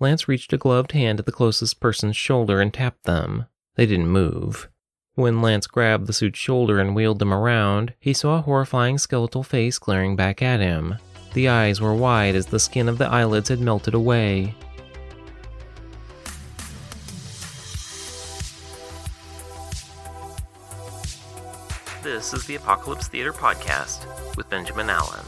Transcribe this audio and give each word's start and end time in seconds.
Lance 0.00 0.26
reached 0.26 0.52
a 0.52 0.58
gloved 0.58 0.92
hand 0.92 1.20
at 1.20 1.26
the 1.26 1.32
closest 1.32 1.78
person's 1.78 2.16
shoulder 2.16 2.60
and 2.60 2.74
tapped 2.74 3.04
them. 3.04 3.46
They 3.76 3.86
didn't 3.86 4.08
move. 4.08 4.68
When 5.14 5.40
Lance 5.40 5.68
grabbed 5.68 6.08
the 6.08 6.12
suit's 6.12 6.38
shoulder 6.38 6.80
and 6.80 6.94
wheeled 6.94 7.20
them 7.20 7.32
around, 7.32 7.94
he 8.00 8.12
saw 8.12 8.38
a 8.38 8.42
horrifying 8.42 8.98
skeletal 8.98 9.44
face 9.44 9.78
glaring 9.78 10.16
back 10.16 10.42
at 10.42 10.58
him. 10.58 10.96
The 11.34 11.48
eyes 11.48 11.80
were 11.80 11.94
wide 11.94 12.34
as 12.34 12.46
the 12.46 12.58
skin 12.58 12.88
of 12.88 12.98
the 12.98 13.06
eyelids 13.06 13.48
had 13.48 13.60
melted 13.60 13.94
away. 13.94 14.54
This 22.02 22.34
is 22.34 22.44
the 22.46 22.56
Apocalypse 22.56 23.08
Theater 23.08 23.32
Podcast 23.32 24.36
with 24.36 24.50
Benjamin 24.50 24.90
Allen. 24.90 25.24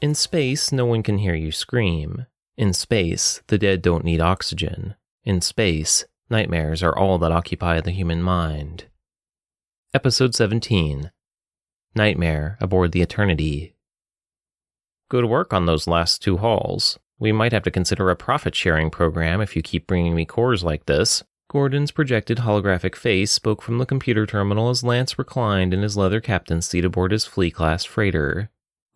In 0.00 0.14
space, 0.14 0.72
no 0.72 0.86
one 0.86 1.02
can 1.02 1.18
hear 1.18 1.34
you 1.34 1.52
scream. 1.52 2.24
In 2.56 2.72
space, 2.72 3.42
the 3.48 3.58
dead 3.58 3.82
don't 3.82 4.04
need 4.04 4.22
oxygen. 4.22 4.94
In 5.24 5.42
space, 5.42 6.06
nightmares 6.30 6.82
are 6.82 6.96
all 6.96 7.18
that 7.18 7.32
occupy 7.32 7.82
the 7.82 7.90
human 7.90 8.22
mind. 8.22 8.86
Episode 9.92 10.34
17 10.34 11.10
Nightmare 11.94 12.56
Aboard 12.62 12.92
the 12.92 13.02
Eternity. 13.02 13.74
Good 15.10 15.26
work 15.26 15.52
on 15.52 15.66
those 15.66 15.86
last 15.86 16.22
two 16.22 16.38
hauls. 16.38 16.98
We 17.18 17.30
might 17.30 17.52
have 17.52 17.64
to 17.64 17.70
consider 17.70 18.08
a 18.08 18.16
profit 18.16 18.54
sharing 18.54 18.88
program 18.88 19.42
if 19.42 19.54
you 19.54 19.60
keep 19.60 19.86
bringing 19.86 20.14
me 20.14 20.24
cores 20.24 20.64
like 20.64 20.86
this. 20.86 21.24
Gordon's 21.50 21.90
projected 21.90 22.38
holographic 22.38 22.94
face 22.94 23.32
spoke 23.32 23.60
from 23.60 23.76
the 23.76 23.84
computer 23.84 24.24
terminal 24.24 24.70
as 24.70 24.82
Lance 24.82 25.18
reclined 25.18 25.74
in 25.74 25.82
his 25.82 25.98
leather 25.98 26.22
captain's 26.22 26.64
seat 26.64 26.86
aboard 26.86 27.12
his 27.12 27.26
Flea 27.26 27.50
class 27.50 27.84
freighter. 27.84 28.50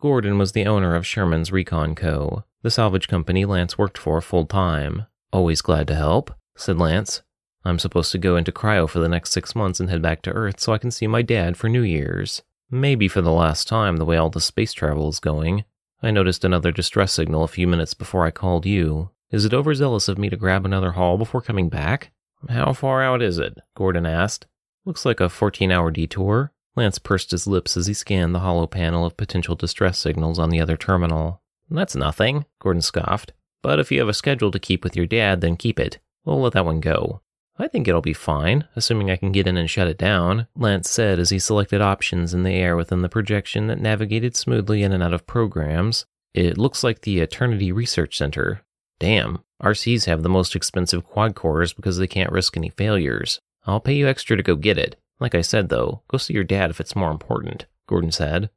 Gordon 0.05 0.37
was 0.37 0.51
the 0.51 0.67
owner 0.67 0.93
of 0.93 1.03
Sherman's 1.03 1.51
Recon 1.51 1.95
Co., 1.95 2.43
the 2.61 2.69
salvage 2.69 3.07
company 3.07 3.43
Lance 3.43 3.75
worked 3.75 3.97
for 3.97 4.21
full 4.21 4.45
time. 4.45 5.07
Always 5.33 5.63
glad 5.63 5.87
to 5.87 5.95
help, 5.95 6.31
said 6.55 6.77
Lance. 6.77 7.23
I'm 7.63 7.79
supposed 7.79 8.11
to 8.11 8.19
go 8.19 8.35
into 8.35 8.51
cryo 8.51 8.87
for 8.87 8.99
the 8.99 9.09
next 9.09 9.31
six 9.31 9.55
months 9.55 9.79
and 9.79 9.89
head 9.89 10.03
back 10.03 10.21
to 10.21 10.31
Earth 10.31 10.59
so 10.59 10.73
I 10.73 10.77
can 10.77 10.91
see 10.91 11.07
my 11.07 11.23
dad 11.23 11.57
for 11.57 11.69
New 11.69 11.81
Year's. 11.81 12.43
Maybe 12.69 13.07
for 13.07 13.21
the 13.21 13.31
last 13.31 13.67
time, 13.67 13.97
the 13.97 14.05
way 14.05 14.15
all 14.15 14.29
the 14.29 14.39
space 14.39 14.73
travel 14.73 15.09
is 15.09 15.19
going. 15.19 15.65
I 16.03 16.11
noticed 16.11 16.45
another 16.45 16.71
distress 16.71 17.11
signal 17.11 17.43
a 17.43 17.47
few 17.47 17.65
minutes 17.65 17.95
before 17.95 18.27
I 18.27 18.29
called 18.29 18.67
you. 18.67 19.09
Is 19.31 19.43
it 19.43 19.55
overzealous 19.55 20.07
of 20.07 20.19
me 20.19 20.29
to 20.29 20.37
grab 20.37 20.67
another 20.67 20.91
haul 20.91 21.17
before 21.17 21.41
coming 21.41 21.67
back? 21.67 22.11
How 22.47 22.73
far 22.73 23.01
out 23.01 23.23
is 23.23 23.39
it? 23.39 23.57
Gordon 23.75 24.05
asked. 24.05 24.45
Looks 24.85 25.03
like 25.03 25.19
a 25.19 25.29
14 25.29 25.71
hour 25.71 25.89
detour. 25.89 26.51
Lance 26.75 26.99
pursed 26.99 27.31
his 27.31 27.47
lips 27.47 27.77
as 27.77 27.87
he 27.87 27.93
scanned 27.93 28.35
the 28.35 28.39
holo 28.39 28.67
panel 28.67 29.05
of 29.05 29.17
potential 29.17 29.55
distress 29.55 29.97
signals 29.97 30.39
on 30.39 30.49
the 30.49 30.59
other 30.59 30.77
terminal. 30.77 31.41
That's 31.69 31.95
nothing, 31.95 32.45
Gordon 32.59 32.81
scoffed. 32.81 33.33
But 33.61 33.79
if 33.79 33.91
you 33.91 33.99
have 33.99 34.09
a 34.09 34.13
schedule 34.13 34.51
to 34.51 34.59
keep 34.59 34.83
with 34.83 34.95
your 34.95 35.05
dad, 35.05 35.41
then 35.41 35.55
keep 35.55 35.79
it. 35.79 35.99
We'll 36.23 36.41
let 36.41 36.53
that 36.53 36.65
one 36.65 36.79
go. 36.79 37.21
I 37.57 37.67
think 37.69 37.87
it'll 37.87 38.01
be 38.01 38.13
fine, 38.13 38.67
assuming 38.75 39.09
I 39.09 39.15
can 39.15 39.31
get 39.31 39.47
in 39.47 39.55
and 39.55 39.69
shut 39.69 39.87
it 39.87 39.97
down, 39.97 40.47
Lance 40.55 40.89
said 40.89 41.19
as 41.19 41.29
he 41.29 41.39
selected 41.39 41.81
options 41.81 42.33
in 42.33 42.43
the 42.43 42.51
air 42.51 42.75
within 42.75 43.01
the 43.01 43.09
projection 43.09 43.67
that 43.67 43.79
navigated 43.79 44.35
smoothly 44.35 44.83
in 44.83 44.91
and 44.91 45.01
out 45.01 45.13
of 45.13 45.25
programs. 45.25 46.05
It 46.33 46.57
looks 46.57 46.83
like 46.83 47.01
the 47.01 47.21
Eternity 47.21 47.71
Research 47.71 48.17
Center. 48.17 48.61
Damn, 48.99 49.39
RCs 49.63 50.05
have 50.05 50.21
the 50.21 50.29
most 50.29 50.53
expensive 50.55 51.05
quad 51.05 51.33
cores 51.33 51.71
because 51.71 51.97
they 51.97 52.07
can't 52.07 52.31
risk 52.31 52.57
any 52.57 52.69
failures. 52.69 53.39
I'll 53.65 53.79
pay 53.79 53.93
you 53.93 54.07
extra 54.07 54.35
to 54.35 54.43
go 54.43 54.57
get 54.57 54.77
it. 54.77 54.99
Like 55.19 55.35
I 55.35 55.41
said, 55.41 55.69
though, 55.69 56.01
go 56.07 56.17
see 56.17 56.33
your 56.33 56.43
dad 56.43 56.69
if 56.69 56.79
it's 56.79 56.95
more 56.95 57.11
important, 57.11 57.65
Gordon 57.87 58.11
said. 58.11 58.49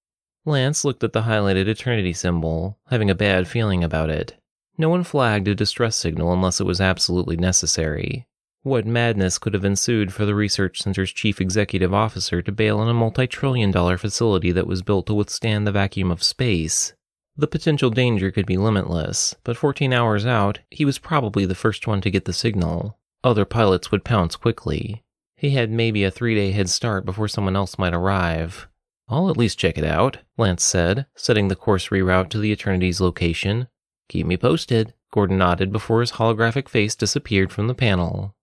Lance 0.45 0.85
looked 0.85 1.05
at 1.05 1.13
the 1.13 1.23
highlighted 1.23 1.67
Eternity 1.69 2.13
symbol, 2.13 2.79
having 2.89 3.11
a 3.11 3.15
bad 3.15 3.47
feeling 3.47 3.85
about 3.85 4.11
it. 4.11 4.37
No 4.77 4.89
one 4.89 5.05
flagged 5.05 5.49
a 5.49 5.55
distress 5.55 5.97
signal 5.97 6.33
unless 6.33 6.61
it 6.61 6.67
was 6.67 6.81
absolutely 6.81 7.37
necessary. 7.37 8.27
What 8.63 8.87
madness 8.87 9.39
could 9.39 9.55
have 9.55 9.65
ensued 9.65 10.13
for 10.13 10.25
the 10.25 10.35
research 10.35 10.83
center's 10.83 11.13
chief 11.13 11.41
executive 11.41 11.95
officer 11.95 12.43
to 12.43 12.53
bail 12.53 12.81
on 12.81 12.89
a 12.89 12.95
multi 12.95 13.27
trillion 13.27 13.71
dollar 13.71 13.97
facility 13.97 14.53
that 14.53 14.67
was 14.67 14.83
built 14.83 15.07
to 15.07 15.15
withstand 15.15 15.67
the 15.67 15.73
vacuum 15.73 16.11
of 16.11 16.23
space? 16.23 16.93
The 17.37 17.47
potential 17.47 17.91
danger 17.91 18.33
could 18.33 18.47
be 18.47 18.57
limitless, 18.57 19.37
but 19.45 19.57
14 19.57 19.93
hours 19.93 20.27
out, 20.27 20.59
he 20.71 20.85
was 20.85 20.99
probably 20.99 21.47
the 21.47 21.55
first 21.55 21.87
one 21.87 22.01
to 22.01 22.11
get 22.11 22.25
the 22.25 22.33
signal. 22.33 22.99
Other 23.23 23.45
pilots 23.45 23.91
would 23.93 24.05
pounce 24.05 24.35
quickly. 24.35 25.05
He 25.39 25.51
had 25.51 25.71
maybe 25.71 26.03
a 26.03 26.11
three 26.11 26.35
day 26.35 26.51
head 26.51 26.69
start 26.69 27.05
before 27.05 27.29
someone 27.29 27.55
else 27.55 27.79
might 27.79 27.95
arrive. 27.95 28.67
I'll 29.09 29.31
at 29.31 29.37
least 29.37 29.57
check 29.57 29.79
it 29.79 29.85
out, 29.85 30.19
Lance 30.37 30.65
said, 30.65 31.07
setting 31.15 31.47
the 31.47 31.55
course 31.55 31.91
reroute 31.91 32.29
to 32.31 32.39
the 32.39 32.51
Eternity's 32.51 33.01
location. 33.01 33.69
Keep 34.09 34.27
me 34.27 34.37
posted, 34.37 34.95
Gordon 35.13 35.39
nodded 35.39 35.71
before 35.71 36.01
his 36.01 36.13
holographic 36.13 36.69
face 36.69 36.97
disappeared 36.97 37.53
from 37.53 37.69
the 37.69 37.75
panel. 37.75 38.35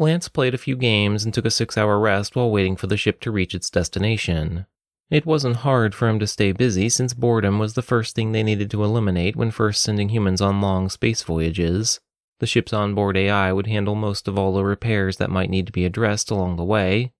Lance 0.00 0.28
played 0.28 0.52
a 0.52 0.58
few 0.58 0.74
games 0.74 1.24
and 1.24 1.32
took 1.32 1.44
a 1.44 1.52
six 1.52 1.78
hour 1.78 2.00
rest 2.00 2.34
while 2.34 2.50
waiting 2.50 2.74
for 2.74 2.88
the 2.88 2.96
ship 2.96 3.20
to 3.20 3.30
reach 3.30 3.54
its 3.54 3.70
destination. 3.70 4.66
It 5.08 5.26
wasn't 5.26 5.56
hard 5.56 5.94
for 5.94 6.08
him 6.08 6.18
to 6.18 6.26
stay 6.26 6.50
busy 6.50 6.88
since 6.88 7.14
boredom 7.14 7.60
was 7.60 7.74
the 7.74 7.82
first 7.82 8.16
thing 8.16 8.32
they 8.32 8.42
needed 8.42 8.72
to 8.72 8.82
eliminate 8.82 9.36
when 9.36 9.52
first 9.52 9.84
sending 9.84 10.08
humans 10.08 10.40
on 10.40 10.60
long 10.60 10.88
space 10.88 11.22
voyages. 11.22 12.00
The 12.40 12.46
ship's 12.46 12.72
onboard 12.72 13.16
AI 13.18 13.52
would 13.52 13.66
handle 13.66 13.94
most 13.94 14.26
of 14.26 14.38
all 14.38 14.54
the 14.54 14.64
repairs 14.64 15.18
that 15.18 15.30
might 15.30 15.50
need 15.50 15.66
to 15.66 15.72
be 15.72 15.84
addressed 15.84 16.30
along 16.30 16.56
the 16.56 16.64
way. 16.64 17.12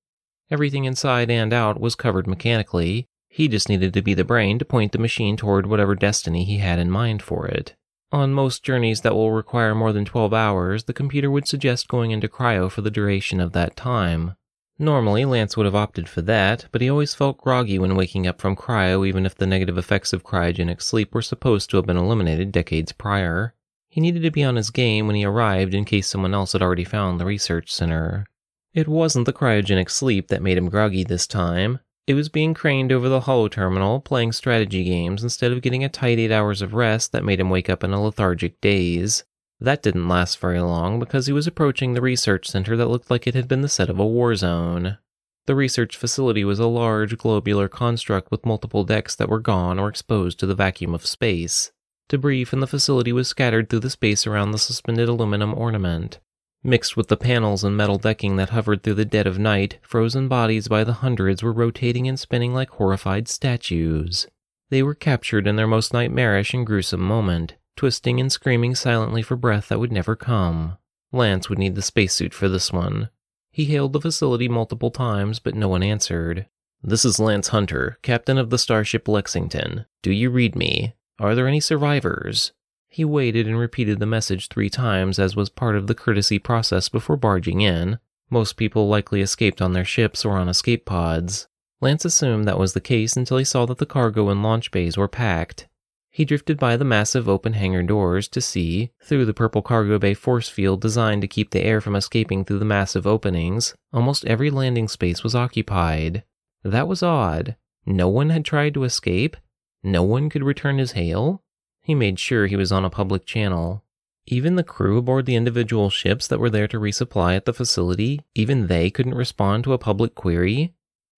Everything 0.50 0.86
inside 0.86 1.30
and 1.30 1.52
out 1.52 1.78
was 1.78 1.94
covered 1.94 2.26
mechanically. 2.26 3.06
He 3.28 3.46
just 3.46 3.68
needed 3.68 3.94
to 3.94 4.02
be 4.02 4.14
the 4.14 4.24
brain 4.24 4.58
to 4.58 4.64
point 4.64 4.92
the 4.92 4.98
machine 4.98 5.36
toward 5.36 5.66
whatever 5.66 5.94
destiny 5.94 6.44
he 6.44 6.58
had 6.58 6.78
in 6.78 6.90
mind 6.90 7.22
for 7.22 7.46
it. 7.46 7.76
On 8.10 8.32
most 8.32 8.64
journeys 8.64 9.02
that 9.02 9.14
will 9.14 9.30
require 9.30 9.74
more 9.74 9.92
than 9.92 10.04
12 10.04 10.34
hours, 10.34 10.84
the 10.84 10.92
computer 10.92 11.30
would 11.30 11.46
suggest 11.46 11.86
going 11.86 12.10
into 12.10 12.26
cryo 12.26 12.70
for 12.70 12.80
the 12.80 12.90
duration 12.90 13.40
of 13.40 13.52
that 13.52 13.76
time. 13.76 14.34
Normally, 14.78 15.26
Lance 15.26 15.54
would 15.56 15.66
have 15.66 15.74
opted 15.74 16.08
for 16.08 16.22
that, 16.22 16.64
but 16.72 16.80
he 16.80 16.88
always 16.88 17.14
felt 17.14 17.36
groggy 17.36 17.78
when 17.78 17.94
waking 17.94 18.26
up 18.26 18.40
from 18.40 18.56
cryo, 18.56 19.06
even 19.06 19.26
if 19.26 19.34
the 19.34 19.46
negative 19.46 19.76
effects 19.76 20.14
of 20.14 20.24
cryogenic 20.24 20.80
sleep 20.80 21.14
were 21.14 21.20
supposed 21.20 21.68
to 21.70 21.76
have 21.76 21.84
been 21.84 21.98
eliminated 21.98 22.50
decades 22.50 22.90
prior. 22.90 23.54
He 23.90 24.00
needed 24.00 24.22
to 24.22 24.30
be 24.30 24.44
on 24.44 24.54
his 24.54 24.70
game 24.70 25.08
when 25.08 25.16
he 25.16 25.24
arrived 25.24 25.74
in 25.74 25.84
case 25.84 26.08
someone 26.08 26.32
else 26.32 26.52
had 26.52 26.62
already 26.62 26.84
found 26.84 27.18
the 27.18 27.26
research 27.26 27.72
center. 27.72 28.24
It 28.72 28.86
wasn't 28.86 29.26
the 29.26 29.32
cryogenic 29.32 29.90
sleep 29.90 30.28
that 30.28 30.42
made 30.42 30.56
him 30.56 30.68
groggy 30.68 31.02
this 31.02 31.26
time. 31.26 31.80
It 32.06 32.14
was 32.14 32.28
being 32.28 32.54
craned 32.54 32.92
over 32.92 33.08
the 33.08 33.22
holo 33.22 33.48
terminal, 33.48 34.00
playing 34.00 34.30
strategy 34.30 34.84
games 34.84 35.24
instead 35.24 35.50
of 35.50 35.60
getting 35.60 35.82
a 35.82 35.88
tight 35.88 36.20
eight 36.20 36.30
hours 36.30 36.62
of 36.62 36.72
rest 36.72 37.10
that 37.10 37.24
made 37.24 37.40
him 37.40 37.50
wake 37.50 37.68
up 37.68 37.82
in 37.82 37.92
a 37.92 38.00
lethargic 38.00 38.60
daze. 38.60 39.24
That 39.58 39.82
didn't 39.82 40.08
last 40.08 40.38
very 40.38 40.60
long 40.60 41.00
because 41.00 41.26
he 41.26 41.32
was 41.32 41.48
approaching 41.48 41.92
the 41.92 42.00
research 42.00 42.48
center 42.48 42.76
that 42.76 42.88
looked 42.88 43.10
like 43.10 43.26
it 43.26 43.34
had 43.34 43.48
been 43.48 43.60
the 43.60 43.68
set 43.68 43.90
of 43.90 43.98
a 43.98 44.06
war 44.06 44.36
zone. 44.36 44.98
The 45.46 45.56
research 45.56 45.96
facility 45.96 46.44
was 46.44 46.60
a 46.60 46.66
large 46.66 47.18
globular 47.18 47.66
construct 47.66 48.30
with 48.30 48.46
multiple 48.46 48.84
decks 48.84 49.16
that 49.16 49.28
were 49.28 49.40
gone 49.40 49.80
or 49.80 49.88
exposed 49.88 50.38
to 50.38 50.46
the 50.46 50.54
vacuum 50.54 50.94
of 50.94 51.04
space. 51.04 51.72
Debris 52.10 52.42
from 52.42 52.58
the 52.58 52.66
facility 52.66 53.12
was 53.12 53.28
scattered 53.28 53.70
through 53.70 53.80
the 53.80 53.88
space 53.88 54.26
around 54.26 54.50
the 54.50 54.58
suspended 54.58 55.08
aluminum 55.08 55.54
ornament. 55.54 56.18
Mixed 56.64 56.96
with 56.96 57.06
the 57.06 57.16
panels 57.16 57.62
and 57.62 57.76
metal 57.76 57.98
decking 57.98 58.34
that 58.34 58.50
hovered 58.50 58.82
through 58.82 58.94
the 58.94 59.04
dead 59.04 59.28
of 59.28 59.38
night, 59.38 59.78
frozen 59.80 60.26
bodies 60.26 60.66
by 60.66 60.82
the 60.82 60.94
hundreds 60.94 61.40
were 61.40 61.52
rotating 61.52 62.08
and 62.08 62.18
spinning 62.18 62.52
like 62.52 62.70
horrified 62.70 63.28
statues. 63.28 64.26
They 64.70 64.82
were 64.82 64.96
captured 64.96 65.46
in 65.46 65.54
their 65.54 65.68
most 65.68 65.92
nightmarish 65.92 66.52
and 66.52 66.66
gruesome 66.66 67.00
moment, 67.00 67.54
twisting 67.76 68.18
and 68.18 68.30
screaming 68.32 68.74
silently 68.74 69.22
for 69.22 69.36
breath 69.36 69.68
that 69.68 69.78
would 69.78 69.92
never 69.92 70.16
come. 70.16 70.78
Lance 71.12 71.48
would 71.48 71.60
need 71.60 71.76
the 71.76 71.80
spacesuit 71.80 72.34
for 72.34 72.48
this 72.48 72.72
one. 72.72 73.08
He 73.52 73.66
hailed 73.66 73.92
the 73.92 74.00
facility 74.00 74.48
multiple 74.48 74.90
times, 74.90 75.38
but 75.38 75.54
no 75.54 75.68
one 75.68 75.84
answered. 75.84 76.46
This 76.82 77.04
is 77.04 77.20
Lance 77.20 77.48
Hunter, 77.48 77.98
captain 78.02 78.36
of 78.36 78.50
the 78.50 78.58
starship 78.58 79.06
Lexington. 79.06 79.86
Do 80.02 80.10
you 80.10 80.28
read 80.30 80.56
me? 80.56 80.94
Are 81.20 81.34
there 81.34 81.46
any 81.46 81.60
survivors? 81.60 82.52
He 82.88 83.04
waited 83.04 83.46
and 83.46 83.58
repeated 83.58 84.00
the 84.00 84.06
message 84.06 84.48
three 84.48 84.70
times, 84.70 85.18
as 85.18 85.36
was 85.36 85.50
part 85.50 85.76
of 85.76 85.86
the 85.86 85.94
courtesy 85.94 86.38
process 86.38 86.88
before 86.88 87.18
barging 87.18 87.60
in. 87.60 87.98
Most 88.30 88.56
people 88.56 88.88
likely 88.88 89.20
escaped 89.20 89.60
on 89.60 89.74
their 89.74 89.84
ships 89.84 90.24
or 90.24 90.38
on 90.38 90.48
escape 90.48 90.86
pods. 90.86 91.46
Lance 91.82 92.06
assumed 92.06 92.48
that 92.48 92.58
was 92.58 92.72
the 92.72 92.80
case 92.80 93.18
until 93.18 93.36
he 93.36 93.44
saw 93.44 93.66
that 93.66 93.76
the 93.76 93.84
cargo 93.84 94.30
and 94.30 94.42
launch 94.42 94.70
bays 94.70 94.96
were 94.96 95.08
packed. 95.08 95.68
He 96.08 96.24
drifted 96.24 96.58
by 96.58 96.78
the 96.78 96.86
massive 96.86 97.28
open 97.28 97.52
hangar 97.52 97.82
doors 97.82 98.26
to 98.28 98.40
see, 98.40 98.90
through 99.02 99.26
the 99.26 99.34
purple 99.34 99.60
cargo 99.60 99.98
bay 99.98 100.14
force 100.14 100.48
field 100.48 100.80
designed 100.80 101.20
to 101.20 101.28
keep 101.28 101.50
the 101.50 101.62
air 101.62 101.82
from 101.82 101.94
escaping 101.94 102.46
through 102.46 102.60
the 102.60 102.64
massive 102.64 103.06
openings, 103.06 103.74
almost 103.92 104.24
every 104.24 104.48
landing 104.50 104.88
space 104.88 105.22
was 105.22 105.34
occupied. 105.34 106.24
That 106.64 106.88
was 106.88 107.02
odd. 107.02 107.56
No 107.84 108.08
one 108.08 108.30
had 108.30 108.44
tried 108.46 108.72
to 108.74 108.84
escape, 108.84 109.36
no 109.82 110.02
one 110.02 110.28
could 110.28 110.42
return 110.42 110.78
his 110.78 110.92
hail? 110.92 111.42
He 111.82 111.94
made 111.94 112.18
sure 112.18 112.46
he 112.46 112.56
was 112.56 112.72
on 112.72 112.84
a 112.84 112.90
public 112.90 113.24
channel. 113.24 113.84
Even 114.26 114.56
the 114.56 114.62
crew 114.62 114.98
aboard 114.98 115.26
the 115.26 115.36
individual 115.36 115.90
ships 115.90 116.26
that 116.28 116.38
were 116.38 116.50
there 116.50 116.68
to 116.68 116.78
resupply 116.78 117.34
at 117.34 117.46
the 117.46 117.52
facility, 117.52 118.20
even 118.34 118.66
they 118.66 118.90
couldn't 118.90 119.14
respond 119.14 119.64
to 119.64 119.72
a 119.72 119.78
public 119.78 120.14
query? 120.14 120.74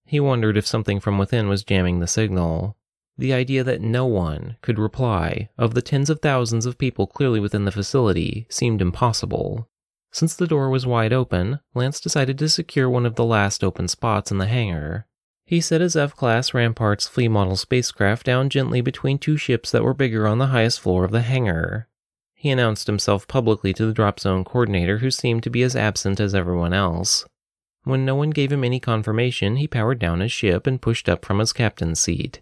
He 0.07 0.21
wondered 0.21 0.57
if 0.57 0.67
something 0.67 1.01
from 1.01 1.19
within 1.19 1.49
was 1.49 1.65
jamming 1.65 2.01
the 2.01 2.07
signal. 2.07 2.77
The 3.19 3.33
idea 3.33 3.63
that 3.65 3.83
no 3.83 4.07
one 4.07 4.57
could 4.63 4.79
reply, 4.79 5.51
of 5.59 5.75
the 5.75 5.83
tens 5.83 6.09
of 6.09 6.21
thousands 6.21 6.65
of 6.65 6.79
people 6.79 7.07
clearly 7.07 7.41
within 7.41 7.65
the 7.65 7.73
facility, 7.73 8.47
seemed 8.49 8.81
impossible. 8.81 9.69
Since 10.11 10.37
the 10.37 10.47
door 10.47 10.71
was 10.71 10.87
wide 10.87 11.13
open, 11.13 11.61
Lance 11.75 12.01
decided 12.01 12.39
to 12.39 12.49
secure 12.49 12.89
one 12.89 13.07
of 13.07 13.17
the 13.17 13.25
last 13.25 13.63
open 13.65 13.89
spots 13.89 14.31
in 14.31 14.39
the 14.39 14.47
hangar. 14.47 15.07
He 15.53 15.61
set 15.61 15.83
his 15.83 15.97
F 15.97 16.17
class 16.17 16.55
Ramparts 16.55 17.07
flea 17.07 17.29
model 17.29 17.57
spacecraft 17.57 18.25
down 18.25 18.49
gently 18.49 18.81
between 18.81 19.19
two 19.19 19.37
ships 19.37 19.71
that 19.71 19.85
were 19.85 19.93
bigger 19.93 20.27
on 20.27 20.39
the 20.39 20.47
highest 20.47 20.81
floor 20.81 21.05
of 21.05 21.11
the 21.11 21.21
hangar. 21.21 21.89
He 22.35 22.49
announced 22.49 22.87
himself 22.87 23.29
publicly 23.29 23.75
to 23.75 23.85
the 23.85 23.93
drop 23.93 24.19
zone 24.19 24.45
coordinator, 24.45 25.01
who 25.01 25.11
seemed 25.11 25.43
to 25.43 25.51
be 25.51 25.63
as 25.63 25.77
absent 25.77 26.21
as 26.21 26.35
everyone 26.35 26.73
else. 26.73 27.27
When 27.85 28.07
no 28.07 28.15
one 28.15 28.31
gave 28.31 28.51
him 28.51 28.65
any 28.65 28.81
confirmation, 28.81 29.57
he 29.57 29.69
powered 29.69 29.99
down 29.99 30.21
his 30.21 30.33
ship 30.33 30.67
and 30.67 30.81
pushed 30.81 31.07
up 31.07 31.23
from 31.23 31.39
his 31.39 31.53
captain's 31.53 32.01
seat. 32.01 32.41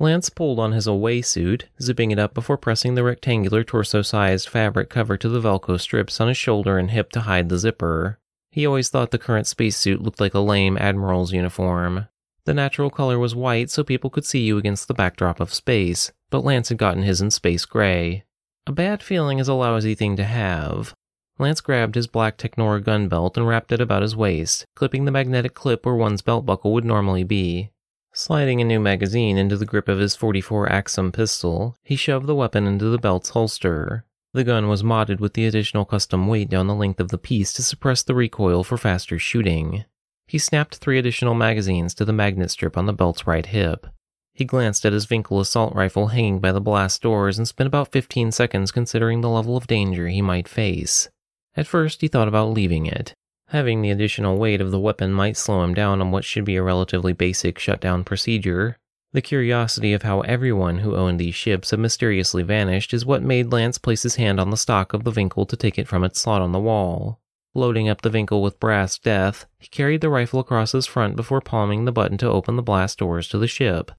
Lance 0.00 0.28
pulled 0.28 0.58
on 0.58 0.72
his 0.72 0.88
away 0.88 1.22
suit, 1.22 1.66
zipping 1.80 2.10
it 2.10 2.18
up 2.18 2.34
before 2.34 2.58
pressing 2.58 2.96
the 2.96 3.04
rectangular 3.04 3.62
torso 3.62 4.02
sized 4.02 4.48
fabric 4.48 4.90
cover 4.90 5.16
to 5.16 5.28
the 5.28 5.40
Velcro 5.40 5.80
strips 5.80 6.20
on 6.20 6.26
his 6.26 6.36
shoulder 6.36 6.76
and 6.76 6.90
hip 6.90 7.12
to 7.12 7.20
hide 7.20 7.50
the 7.50 7.58
zipper. 7.58 8.18
He 8.50 8.66
always 8.66 8.88
thought 8.88 9.12
the 9.12 9.16
current 9.16 9.46
spacesuit 9.46 10.02
looked 10.02 10.18
like 10.18 10.34
a 10.34 10.40
lame 10.40 10.76
admiral's 10.76 11.32
uniform. 11.32 12.08
The 12.48 12.54
natural 12.54 12.88
color 12.88 13.18
was 13.18 13.34
white 13.34 13.68
so 13.68 13.84
people 13.84 14.08
could 14.08 14.24
see 14.24 14.40
you 14.40 14.56
against 14.56 14.88
the 14.88 14.94
backdrop 14.94 15.38
of 15.38 15.52
space, 15.52 16.12
but 16.30 16.46
Lance 16.46 16.70
had 16.70 16.78
gotten 16.78 17.02
his 17.02 17.20
in 17.20 17.30
space 17.30 17.66
gray. 17.66 18.24
A 18.66 18.72
bad 18.72 19.02
feeling 19.02 19.38
is 19.38 19.48
a 19.48 19.52
lousy 19.52 19.94
thing 19.94 20.16
to 20.16 20.24
have. 20.24 20.94
Lance 21.38 21.60
grabbed 21.60 21.94
his 21.94 22.06
black 22.06 22.38
Technora 22.38 22.82
gun 22.82 23.06
belt 23.06 23.36
and 23.36 23.46
wrapped 23.46 23.70
it 23.70 23.82
about 23.82 24.00
his 24.00 24.16
waist, 24.16 24.64
clipping 24.74 25.04
the 25.04 25.10
magnetic 25.10 25.52
clip 25.52 25.84
where 25.84 25.94
one's 25.94 26.22
belt 26.22 26.46
buckle 26.46 26.72
would 26.72 26.86
normally 26.86 27.22
be. 27.22 27.68
Sliding 28.14 28.62
a 28.62 28.64
new 28.64 28.80
magazine 28.80 29.36
into 29.36 29.58
the 29.58 29.66
grip 29.66 29.86
of 29.86 29.98
his 29.98 30.16
44 30.16 30.72
Axum 30.72 31.12
pistol, 31.12 31.76
he 31.82 31.96
shoved 31.96 32.26
the 32.26 32.34
weapon 32.34 32.66
into 32.66 32.86
the 32.86 32.96
belt's 32.96 33.28
holster. 33.28 34.06
The 34.32 34.42
gun 34.42 34.68
was 34.68 34.82
modded 34.82 35.20
with 35.20 35.34
the 35.34 35.44
additional 35.44 35.84
custom 35.84 36.26
weight 36.26 36.48
down 36.48 36.66
the 36.66 36.74
length 36.74 36.98
of 36.98 37.10
the 37.10 37.18
piece 37.18 37.52
to 37.52 37.62
suppress 37.62 38.02
the 38.02 38.14
recoil 38.14 38.64
for 38.64 38.78
faster 38.78 39.18
shooting. 39.18 39.84
He 40.28 40.38
snapped 40.38 40.76
three 40.76 40.98
additional 40.98 41.34
magazines 41.34 41.94
to 41.94 42.04
the 42.04 42.12
magnet 42.12 42.52
strip 42.52 42.78
on 42.78 42.86
the 42.86 42.92
belt's 42.92 43.26
right 43.26 43.46
hip. 43.46 43.88
He 44.32 44.44
glanced 44.44 44.86
at 44.86 44.92
his 44.92 45.06
Vinkel 45.06 45.40
assault 45.40 45.74
rifle 45.74 46.08
hanging 46.08 46.38
by 46.38 46.52
the 46.52 46.60
blast 46.60 47.02
doors 47.02 47.38
and 47.38 47.48
spent 47.48 47.66
about 47.66 47.90
15 47.90 48.30
seconds 48.30 48.70
considering 48.70 49.20
the 49.20 49.28
level 49.28 49.56
of 49.56 49.66
danger 49.66 50.06
he 50.06 50.22
might 50.22 50.46
face. 50.46 51.08
At 51.56 51.66
first, 51.66 52.02
he 52.02 52.06
thought 52.06 52.28
about 52.28 52.52
leaving 52.52 52.86
it, 52.86 53.14
Having 53.48 53.80
the 53.80 53.90
additional 53.90 54.36
weight 54.36 54.60
of 54.60 54.70
the 54.70 54.78
weapon 54.78 55.10
might 55.10 55.34
slow 55.34 55.64
him 55.64 55.72
down 55.72 56.02
on 56.02 56.10
what 56.10 56.24
should 56.24 56.44
be 56.44 56.56
a 56.56 56.62
relatively 56.62 57.14
basic 57.14 57.58
shutdown 57.58 58.04
procedure. 58.04 58.76
The 59.14 59.22
curiosity 59.22 59.94
of 59.94 60.02
how 60.02 60.20
everyone 60.20 60.80
who 60.80 60.94
owned 60.94 61.18
these 61.18 61.34
ships 61.34 61.70
had 61.70 61.80
mysteriously 61.80 62.42
vanished 62.42 62.92
is 62.92 63.06
what 63.06 63.22
made 63.22 63.50
Lance 63.50 63.78
place 63.78 64.02
his 64.02 64.16
hand 64.16 64.38
on 64.38 64.50
the 64.50 64.58
stock 64.58 64.92
of 64.92 65.04
the 65.04 65.10
Vinkel 65.10 65.48
to 65.48 65.56
take 65.56 65.78
it 65.78 65.88
from 65.88 66.04
its 66.04 66.20
slot 66.20 66.42
on 66.42 66.52
the 66.52 66.60
wall. 66.60 67.20
Loading 67.58 67.88
up 67.88 68.02
the 68.02 68.08
Vinkel 68.08 68.40
with 68.40 68.60
brass 68.60 69.00
death, 69.00 69.44
he 69.58 69.66
carried 69.66 70.00
the 70.00 70.08
rifle 70.08 70.38
across 70.38 70.70
his 70.70 70.86
front 70.86 71.16
before 71.16 71.40
palming 71.40 71.86
the 71.86 71.92
button 71.92 72.16
to 72.18 72.30
open 72.30 72.54
the 72.54 72.62
blast 72.62 73.00
doors 73.00 73.26
to 73.30 73.38
the 73.38 73.48
ship. 73.48 73.90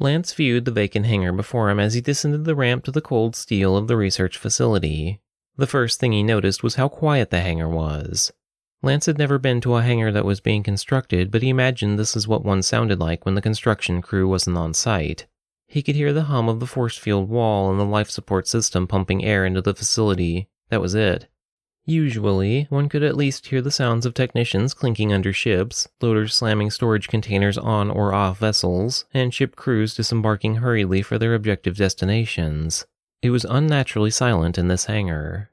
Lance 0.00 0.32
viewed 0.32 0.64
the 0.64 0.70
vacant 0.70 1.04
hangar 1.04 1.30
before 1.30 1.68
him 1.68 1.78
as 1.78 1.92
he 1.92 2.00
descended 2.00 2.46
the 2.46 2.54
ramp 2.54 2.84
to 2.84 2.90
the 2.90 3.02
cold 3.02 3.36
steel 3.36 3.76
of 3.76 3.86
the 3.86 3.98
research 3.98 4.38
facility. 4.38 5.20
The 5.58 5.66
first 5.66 6.00
thing 6.00 6.12
he 6.12 6.22
noticed 6.22 6.62
was 6.62 6.76
how 6.76 6.88
quiet 6.88 7.28
the 7.28 7.42
hangar 7.42 7.68
was. 7.68 8.32
Lance 8.82 9.04
had 9.04 9.18
never 9.18 9.38
been 9.38 9.60
to 9.60 9.76
a 9.76 9.82
hangar 9.82 10.10
that 10.10 10.24
was 10.24 10.40
being 10.40 10.62
constructed, 10.62 11.30
but 11.30 11.42
he 11.42 11.50
imagined 11.50 11.98
this 11.98 12.16
is 12.16 12.26
what 12.26 12.46
one 12.46 12.62
sounded 12.62 12.98
like 12.98 13.26
when 13.26 13.34
the 13.34 13.42
construction 13.42 14.00
crew 14.00 14.26
wasn't 14.26 14.56
on 14.56 14.72
site. 14.72 15.26
He 15.66 15.82
could 15.82 15.96
hear 15.96 16.14
the 16.14 16.22
hum 16.22 16.48
of 16.48 16.60
the 16.60 16.66
force 16.66 16.96
field 16.96 17.28
wall 17.28 17.70
and 17.70 17.78
the 17.78 17.84
life 17.84 18.08
support 18.08 18.48
system 18.48 18.86
pumping 18.86 19.22
air 19.22 19.44
into 19.44 19.60
the 19.60 19.74
facility. 19.74 20.48
That 20.70 20.80
was 20.80 20.94
it. 20.94 21.28
Usually, 21.84 22.68
one 22.70 22.88
could 22.88 23.02
at 23.02 23.16
least 23.16 23.46
hear 23.46 23.60
the 23.60 23.72
sounds 23.72 24.06
of 24.06 24.14
technicians 24.14 24.72
clinking 24.72 25.12
under 25.12 25.32
ships, 25.32 25.88
loaders 26.00 26.34
slamming 26.34 26.70
storage 26.70 27.08
containers 27.08 27.58
on 27.58 27.90
or 27.90 28.14
off 28.14 28.38
vessels, 28.38 29.04
and 29.12 29.34
ship 29.34 29.56
crews 29.56 29.94
disembarking 29.94 30.56
hurriedly 30.56 31.02
for 31.02 31.18
their 31.18 31.34
objective 31.34 31.76
destinations. 31.76 32.86
It 33.20 33.30
was 33.30 33.44
unnaturally 33.44 34.10
silent 34.10 34.58
in 34.58 34.68
this 34.68 34.84
hangar. 34.84 35.50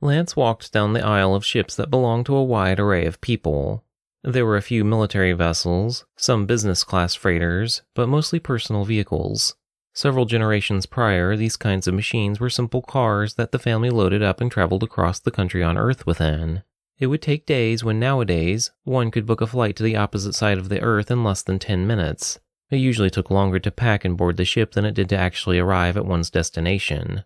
Lance 0.00 0.34
walked 0.34 0.72
down 0.72 0.92
the 0.92 1.04
aisle 1.04 1.34
of 1.34 1.44
ships 1.44 1.76
that 1.76 1.90
belonged 1.90 2.26
to 2.26 2.36
a 2.36 2.44
wide 2.44 2.80
array 2.80 3.04
of 3.04 3.20
people. 3.20 3.84
There 4.22 4.46
were 4.46 4.56
a 4.56 4.62
few 4.62 4.84
military 4.84 5.32
vessels, 5.32 6.04
some 6.16 6.46
business 6.46 6.84
class 6.84 7.14
freighters, 7.14 7.82
but 7.94 8.08
mostly 8.08 8.40
personal 8.40 8.84
vehicles. 8.84 9.56
Several 9.96 10.26
generations 10.26 10.86
prior, 10.86 11.36
these 11.36 11.56
kinds 11.56 11.88
of 11.88 11.94
machines 11.94 12.38
were 12.38 12.48
simple 12.48 12.82
cars 12.82 13.34
that 13.34 13.50
the 13.50 13.58
family 13.58 13.90
loaded 13.90 14.22
up 14.22 14.40
and 14.40 14.48
traveled 14.48 14.84
across 14.84 15.18
the 15.18 15.32
country 15.32 15.62
on 15.62 15.76
Earth 15.76 16.06
within. 16.06 16.62
It 16.98 17.08
would 17.08 17.22
take 17.22 17.46
days 17.46 17.82
when 17.82 17.98
nowadays, 17.98 18.70
one 18.84 19.10
could 19.10 19.26
book 19.26 19.40
a 19.40 19.48
flight 19.48 19.74
to 19.76 19.82
the 19.82 19.96
opposite 19.96 20.34
side 20.34 20.58
of 20.58 20.68
the 20.68 20.80
Earth 20.80 21.10
in 21.10 21.24
less 21.24 21.42
than 21.42 21.58
10 21.58 21.86
minutes. 21.86 22.38
It 22.70 22.76
usually 22.76 23.10
took 23.10 23.30
longer 23.30 23.58
to 23.58 23.70
pack 23.72 24.04
and 24.04 24.16
board 24.16 24.36
the 24.36 24.44
ship 24.44 24.72
than 24.72 24.84
it 24.84 24.94
did 24.94 25.08
to 25.08 25.16
actually 25.16 25.58
arrive 25.58 25.96
at 25.96 26.06
one's 26.06 26.30
destination 26.30 27.24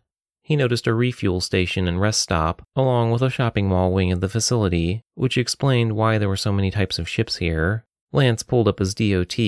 he 0.51 0.57
noticed 0.57 0.89
a 0.89 0.93
refuel 0.93 1.41
station 1.41 1.87
and 1.87 2.01
rest 2.01 2.21
stop, 2.21 2.67
along 2.75 3.13
with 3.13 3.23
a 3.23 3.31
shopping 3.31 3.69
mall 3.69 3.93
wing 3.93 4.11
of 4.11 4.21
the 4.21 4.29
facility, 4.29 5.05
which 5.15 5.39
explained 5.39 5.93
why 5.93 6.19
there 6.19 6.29
were 6.29 6.37
so 6.37 6.51
many 6.51 6.73
types 6.73 6.99
of 6.99 7.09
ships 7.09 7.37
here. 7.37 7.85
Lance 8.13 8.43
pulled 8.43 8.67
up 8.67 8.81
his 8.81 8.93
DOT, 8.93 9.39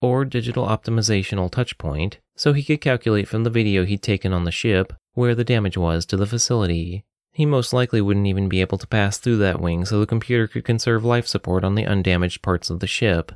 or 0.00 0.24
Digital 0.24 0.64
Optimizational 0.64 1.50
Touchpoint, 1.50 2.18
so 2.36 2.52
he 2.52 2.62
could 2.62 2.80
calculate 2.80 3.28
from 3.28 3.44
the 3.44 3.50
video 3.50 3.84
he'd 3.84 4.02
taken 4.02 4.32
on 4.32 4.44
the 4.44 4.50
ship 4.50 4.92
where 5.14 5.34
the 5.34 5.44
damage 5.44 5.76
was 5.76 6.06
to 6.06 6.16
the 6.16 6.26
facility. 6.26 7.04
He 7.32 7.46
most 7.46 7.72
likely 7.72 8.00
wouldn't 8.00 8.26
even 8.26 8.48
be 8.48 8.60
able 8.60 8.78
to 8.78 8.86
pass 8.86 9.18
through 9.18 9.38
that 9.38 9.60
wing 9.60 9.84
so 9.84 9.98
the 9.98 10.06
computer 10.06 10.46
could 10.46 10.64
conserve 10.64 11.04
life 11.04 11.26
support 11.26 11.64
on 11.64 11.74
the 11.74 11.86
undamaged 11.86 12.42
parts 12.42 12.70
of 12.70 12.80
the 12.80 12.86
ship. 12.86 13.32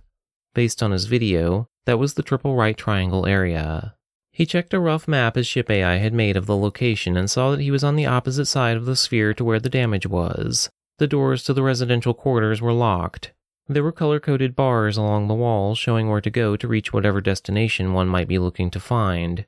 Based 0.55 0.83
on 0.83 0.91
his 0.91 1.07
video, 1.07 1.69
that 1.87 1.99
was 1.99 2.15
the 2.15 2.23
triple 2.23 2.57
right 2.57 2.77
triangle 2.77 3.27
area. 3.27 3.95
He 4.33 4.45
checked 4.45 4.75
a 4.75 4.81
rough 4.81 5.09
map 5.09 5.37
his 5.37 5.47
ship 5.47 5.71
AI 5.71 5.97
had 5.97 6.13
made 6.13 6.37
of 6.37 6.45
the 6.45 6.57
location 6.57 7.17
and 7.17 7.31
saw 7.31 7.51
that 7.53 7.61
he 7.61 7.71
was 7.71 7.83
on 7.83 7.97
the 7.97 8.05
opposite 8.05 8.45
side 8.45 8.77
of 8.77 8.85
the 8.85 8.97
sphere 8.97 9.33
to 9.33 9.45
where 9.45 9.61
the 9.61 9.71
damage 9.71 10.07
was. 10.07 10.69
The 10.99 11.07
doors 11.07 11.43
to 11.45 11.55
the 11.55 11.63
residential 11.63 12.13
quarters 12.13 12.61
were 12.61 12.73
locked. 12.73 13.33
There 13.69 13.83
were 13.83 13.93
color 13.93 14.21
coded 14.21 14.55
bars 14.55 14.97
along 14.97 15.27
the 15.27 15.35
walls 15.35 15.79
showing 15.79 16.09
where 16.09 16.21
to 16.21 16.31
go 16.31 16.57
to 16.57 16.69
reach 16.69 16.93
whatever 16.93 17.21
destination 17.21 17.93
one 17.93 18.07
might 18.07 18.29
be 18.29 18.39
looking 18.39 18.71
to 18.71 18.81
find. 18.81 19.45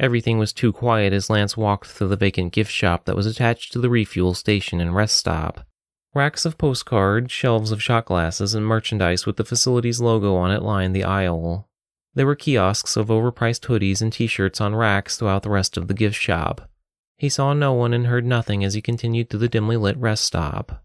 Everything 0.00 0.38
was 0.38 0.52
too 0.52 0.72
quiet 0.72 1.12
as 1.12 1.30
Lance 1.30 1.56
walked 1.56 1.86
through 1.86 2.08
the 2.08 2.16
vacant 2.16 2.52
gift 2.52 2.72
shop 2.72 3.04
that 3.04 3.14
was 3.14 3.26
attached 3.26 3.72
to 3.72 3.78
the 3.78 3.90
refuel 3.90 4.34
station 4.34 4.80
and 4.80 4.94
rest 4.94 5.16
stop. 5.16 5.66
Racks 6.14 6.44
of 6.44 6.58
postcards, 6.58 7.30
shelves 7.30 7.70
of 7.70 7.80
shot 7.80 8.06
glasses, 8.06 8.54
and 8.54 8.66
merchandise 8.66 9.24
with 9.26 9.36
the 9.36 9.44
facility's 9.44 10.00
logo 10.00 10.34
on 10.34 10.50
it 10.50 10.62
lined 10.62 10.96
the 10.96 11.04
aisle. 11.04 11.68
There 12.14 12.26
were 12.26 12.34
kiosks 12.34 12.96
of 12.96 13.06
overpriced 13.06 13.66
hoodies 13.66 14.02
and 14.02 14.12
t 14.12 14.26
shirts 14.26 14.60
on 14.60 14.74
racks 14.74 15.16
throughout 15.16 15.44
the 15.44 15.50
rest 15.50 15.76
of 15.76 15.86
the 15.86 15.94
gift 15.94 16.16
shop. 16.16 16.68
He 17.16 17.28
saw 17.28 17.52
no 17.52 17.72
one 17.74 17.94
and 17.94 18.08
heard 18.08 18.24
nothing 18.24 18.64
as 18.64 18.74
he 18.74 18.82
continued 18.82 19.30
to 19.30 19.38
the 19.38 19.48
dimly 19.48 19.76
lit 19.76 19.96
rest 19.96 20.24
stop. 20.24 20.82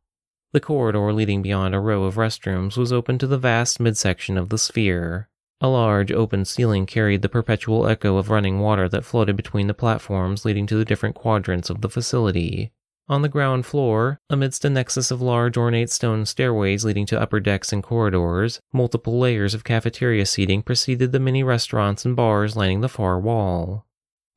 The 0.56 0.62
corridor 0.62 1.12
leading 1.12 1.42
beyond 1.42 1.76
a 1.76 1.82
row 1.82 2.06
of 2.06 2.16
restrooms 2.16 2.78
was 2.78 2.94
open 2.94 3.18
to 3.18 3.28
the 3.28 3.38
vast 3.38 3.82
midsection 3.82 4.38
of 4.38 4.48
the 4.48 4.58
sphere. 4.58 5.28
A 5.60 5.68
large 5.68 6.14
open 6.14 6.46
ceiling 6.46 6.86
carried 6.86 7.22
the 7.22 7.28
perpetual 7.28 7.86
echo 7.88 8.16
of 8.16 8.30
running 8.30 8.62
water 8.62 8.88
that 8.88 9.04
floated 9.04 9.36
between 9.36 9.68
the 9.68 9.74
platforms 9.74 10.46
leading 10.46 10.66
to 10.68 10.78
the 10.78 10.86
different 10.86 11.14
quadrants 11.14 11.70
of 11.70 11.82
the 11.82 11.90
facility. 11.90 12.72
On 13.10 13.22
the 13.22 13.28
ground 13.28 13.66
floor, 13.66 14.22
amidst 14.30 14.64
a 14.64 14.70
nexus 14.70 15.12
of 15.12 15.22
large 15.22 15.58
ornate 15.58 15.90
stone 15.90 16.26
stairways 16.26 16.86
leading 16.86 17.06
to 17.08 17.20
upper 17.20 17.42
decks 17.42 17.74
and 17.74 17.84
corridors, 17.84 18.62
multiple 18.72 19.20
layers 19.20 19.54
of 19.54 19.66
cafeteria 19.66 20.26
seating 20.26 20.64
preceded 20.64 21.12
the 21.12 21.20
many 21.20 21.44
restaurants 21.44 22.06
and 22.06 22.16
bars 22.16 22.56
lining 22.56 22.80
the 22.80 22.88
far 22.88 23.20
wall. 23.20 23.86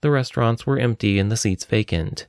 The 0.03 0.11
restaurants 0.11 0.67
were 0.67 0.81
empty 0.81 1.21
and 1.21 1.31
the 1.31 1.37
seats 1.37 1.65
vacant. 1.65 2.27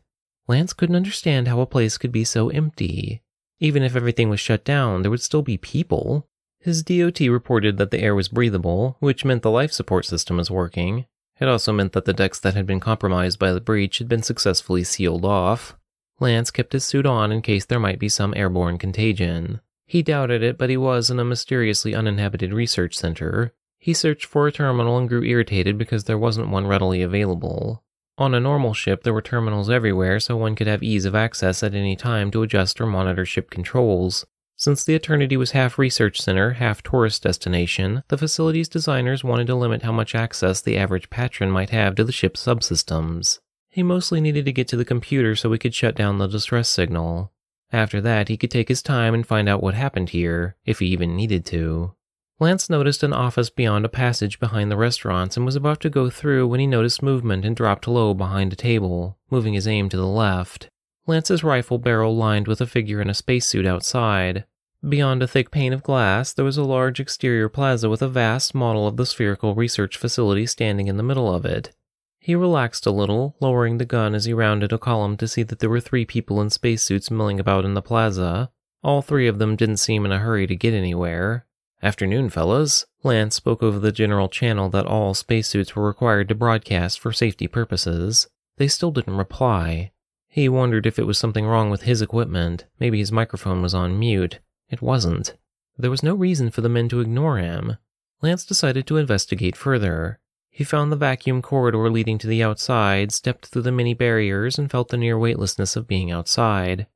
Lance 0.48 0.74
couldn't 0.74 0.96
understand 0.96 1.48
how 1.48 1.60
a 1.60 1.66
place 1.66 1.98
could 1.98 2.12
be 2.12 2.24
so 2.24 2.50
empty. 2.50 3.24
Even 3.60 3.84
if 3.84 3.96
everything 3.96 4.30
was 4.30 4.40
shut 4.40 4.64
down, 4.64 5.02
there 5.02 5.12
would 5.12 5.22
still 5.22 5.42
be 5.42 5.58
people. 5.58 6.28
His 6.60 6.84
DOT 6.84 7.20
reported 7.22 7.78
that 7.78 7.92
the 7.92 8.02
air 8.02 8.16
was 8.16 8.28
breathable, 8.28 8.98
which 9.00 9.26
meant 9.26 9.42
the 9.44 9.52
life 9.52 9.72
support 9.72 10.06
system 10.06 10.38
was 10.38 10.52
working. 10.52 11.06
It 11.40 11.48
also 11.48 11.72
meant 11.72 11.94
that 11.94 12.06
the 12.06 12.14
decks 12.14 12.40
that 12.40 12.54
had 12.54 12.66
been 12.66 12.80
compromised 12.80 13.40
by 13.40 13.54
the 13.54 13.62
breach 13.62 14.00
had 14.00 14.10
been 14.10 14.24
successfully 14.24 14.84
sealed 14.84 15.24
off. 15.24 15.78
Lance 16.20 16.52
kept 16.52 16.74
his 16.74 16.84
suit 16.84 17.06
on 17.06 17.32
in 17.32 17.42
case 17.42 17.66
there 17.66 17.80
might 17.80 18.00
be 18.00 18.10
some 18.10 18.34
airborne 18.36 18.78
contagion. 18.78 19.62
He 19.86 20.04
doubted 20.04 20.44
it, 20.44 20.58
but 20.58 20.70
he 20.70 20.78
was 20.78 21.10
in 21.10 21.20
a 21.20 21.26
mysteriously 21.26 21.96
uninhabited 21.96 22.54
research 22.54 22.96
center. 22.96 23.54
He 23.80 23.94
searched 23.94 24.26
for 24.26 24.48
a 24.48 24.52
terminal 24.52 24.98
and 24.98 25.08
grew 25.08 25.24
irritated 25.24 25.78
because 25.78 26.04
there 26.04 26.18
wasn't 26.18 26.50
one 26.50 26.68
readily 26.68 27.02
available. 27.02 27.84
On 28.20 28.36
a 28.36 28.40
normal 28.40 28.74
ship, 28.74 29.04
there 29.04 29.14
were 29.14 29.22
terminals 29.22 29.70
everywhere 29.70 30.20
so 30.20 30.36
one 30.36 30.54
could 30.54 30.68
have 30.68 30.84
ease 30.84 31.06
of 31.06 31.16
access 31.16 31.64
at 31.64 31.74
any 31.74 31.96
time 31.96 32.32
to 32.32 32.44
adjust 32.44 32.82
or 32.82 32.86
monitor 32.86 33.26
ship 33.26 33.50
controls. 33.50 34.26
Since 34.58 34.84
the 34.84 34.94
Eternity 34.94 35.38
was 35.38 35.52
half 35.52 35.80
research 35.80 36.22
center, 36.22 36.52
half 36.52 36.84
tourist 36.84 37.24
destination, 37.24 38.04
the 38.10 38.18
facility's 38.18 38.68
designers 38.68 39.24
wanted 39.24 39.48
to 39.48 39.56
limit 39.56 39.84
how 39.84 39.94
much 39.94 40.16
access 40.16 40.60
the 40.60 40.76
average 40.76 41.10
patron 41.10 41.50
might 41.50 41.70
have 41.70 41.96
to 41.96 42.04
the 42.04 42.12
ship's 42.12 42.46
subsystems. 42.46 43.40
He 43.70 43.84
mostly 43.84 44.20
needed 44.20 44.44
to 44.44 44.52
get 44.52 44.68
to 44.68 44.76
the 44.76 44.84
computer 44.84 45.34
so 45.38 45.50
he 45.54 45.58
could 45.58 45.74
shut 45.74 45.96
down 45.96 46.18
the 46.18 46.28
distress 46.28 46.68
signal. 46.68 47.32
After 47.72 48.02
that, 48.02 48.28
he 48.28 48.36
could 48.36 48.52
take 48.52 48.68
his 48.68 48.82
time 48.82 49.14
and 49.14 49.26
find 49.26 49.48
out 49.48 49.64
what 49.64 49.76
happened 49.76 50.10
here, 50.10 50.58
if 50.66 50.80
he 50.80 50.88
even 50.88 51.16
needed 51.16 51.46
to. 51.46 51.94
Lance 52.42 52.70
noticed 52.70 53.04
an 53.04 53.12
office 53.12 53.50
beyond 53.50 53.84
a 53.84 53.90
passage 53.90 54.40
behind 54.40 54.72
the 54.72 54.78
restaurants 54.78 55.36
and 55.36 55.46
was 55.46 55.58
about 55.58 55.82
to 55.82 55.90
go 55.90 56.10
through 56.10 56.48
when 56.48 56.62
he 56.62 56.68
noticed 56.68 57.04
movement 57.04 57.44
and 57.44 57.54
dropped 57.54 57.86
low 57.86 58.14
behind 58.14 58.54
a 58.54 58.56
table, 58.56 59.18
moving 59.30 59.56
his 59.56 59.68
aim 59.68 59.90
to 59.90 59.98
the 59.98 60.08
left. 60.08 60.70
Lance's 61.06 61.44
rifle 61.44 61.78
barrel 61.78 62.16
lined 62.16 62.48
with 62.48 62.62
a 62.62 62.66
figure 62.66 63.02
in 63.02 63.10
a 63.10 63.14
spacesuit 63.14 63.66
outside. 63.66 64.46
Beyond 64.88 65.22
a 65.22 65.28
thick 65.28 65.52
pane 65.52 65.74
of 65.74 65.84
glass, 65.84 66.32
there 66.32 66.46
was 66.46 66.58
a 66.58 66.64
large 66.64 67.02
exterior 67.02 67.50
plaza 67.50 67.90
with 67.90 68.02
a 68.02 68.08
vast 68.08 68.56
model 68.56 68.88
of 68.88 68.96
the 68.96 69.06
spherical 69.06 69.54
research 69.54 69.98
facility 69.98 70.46
standing 70.46 70.88
in 70.88 70.96
the 70.96 71.04
middle 71.04 71.34
of 71.34 71.46
it. 71.46 71.76
He 72.22 72.36
relaxed 72.36 72.86
a 72.86 72.92
little, 72.92 73.36
lowering 73.42 73.80
the 73.80 73.86
gun 73.86 74.16
as 74.16 74.24
he 74.24 74.34
rounded 74.34 74.72
a 74.72 74.78
column 74.78 75.18
to 75.18 75.28
see 75.28 75.44
that 75.44 75.60
there 75.60 75.70
were 75.70 75.82
three 75.82 76.06
people 76.06 76.40
in 76.40 76.50
spacesuits 76.50 77.12
milling 77.12 77.40
about 77.40 77.66
in 77.66 77.74
the 77.74 77.82
plaza. 77.82 78.50
All 78.82 79.02
three 79.02 79.28
of 79.28 79.40
them 79.40 79.58
didn't 79.58 79.78
seem 79.78 80.06
in 80.06 80.14
a 80.14 80.20
hurry 80.20 80.48
to 80.48 80.56
get 80.56 80.74
anywhere. 80.74 81.46
Afternoon, 81.82 82.30
fellas. 82.30 82.86
Lance 83.04 83.36
spoke 83.36 83.64
over 83.64 83.80
the 83.80 83.94
general 83.94 84.28
channel 84.28 84.68
that 84.70 84.86
all 84.86 85.14
spacesuits 85.14 85.76
were 85.76 85.88
required 85.88 86.28
to 86.28 86.36
broadcast 86.36 87.00
for 87.00 87.14
safety 87.14 87.48
purposes. 87.48 88.28
They 88.58 88.68
still 88.68 88.92
didn't 88.92 89.16
reply. 89.16 89.92
He 90.28 90.50
wondered 90.50 90.86
if 90.86 91.00
it 91.00 91.08
was 91.08 91.18
something 91.18 91.46
wrong 91.46 91.70
with 91.70 91.84
his 91.84 92.02
equipment. 92.02 92.66
Maybe 92.80 93.00
his 93.00 93.14
microphone 93.14 93.62
was 93.62 93.74
on 93.74 93.98
mute. 93.98 94.40
It 94.70 94.82
wasn't. 94.82 95.36
There 95.78 95.90
was 95.90 96.04
no 96.04 96.14
reason 96.14 96.52
for 96.52 96.60
the 96.60 96.68
men 96.68 96.90
to 96.90 97.00
ignore 97.00 97.38
him. 97.38 97.78
Lance 98.22 98.44
decided 98.44 98.86
to 98.88 98.98
investigate 98.98 99.56
further. 99.56 100.20
He 100.50 100.66
found 100.66 100.92
the 100.92 100.98
vacuum 100.98 101.42
corridor 101.42 101.90
leading 101.90 102.18
to 102.18 102.28
the 102.28 102.44
outside, 102.44 103.14
stepped 103.14 103.46
through 103.46 103.62
the 103.62 103.72
many 103.72 103.94
barriers, 103.94 104.60
and 104.60 104.70
felt 104.70 104.90
the 104.90 104.98
near 104.98 105.18
weightlessness 105.18 105.78
of 105.78 105.88
being 105.88 106.12
outside. 106.12 106.88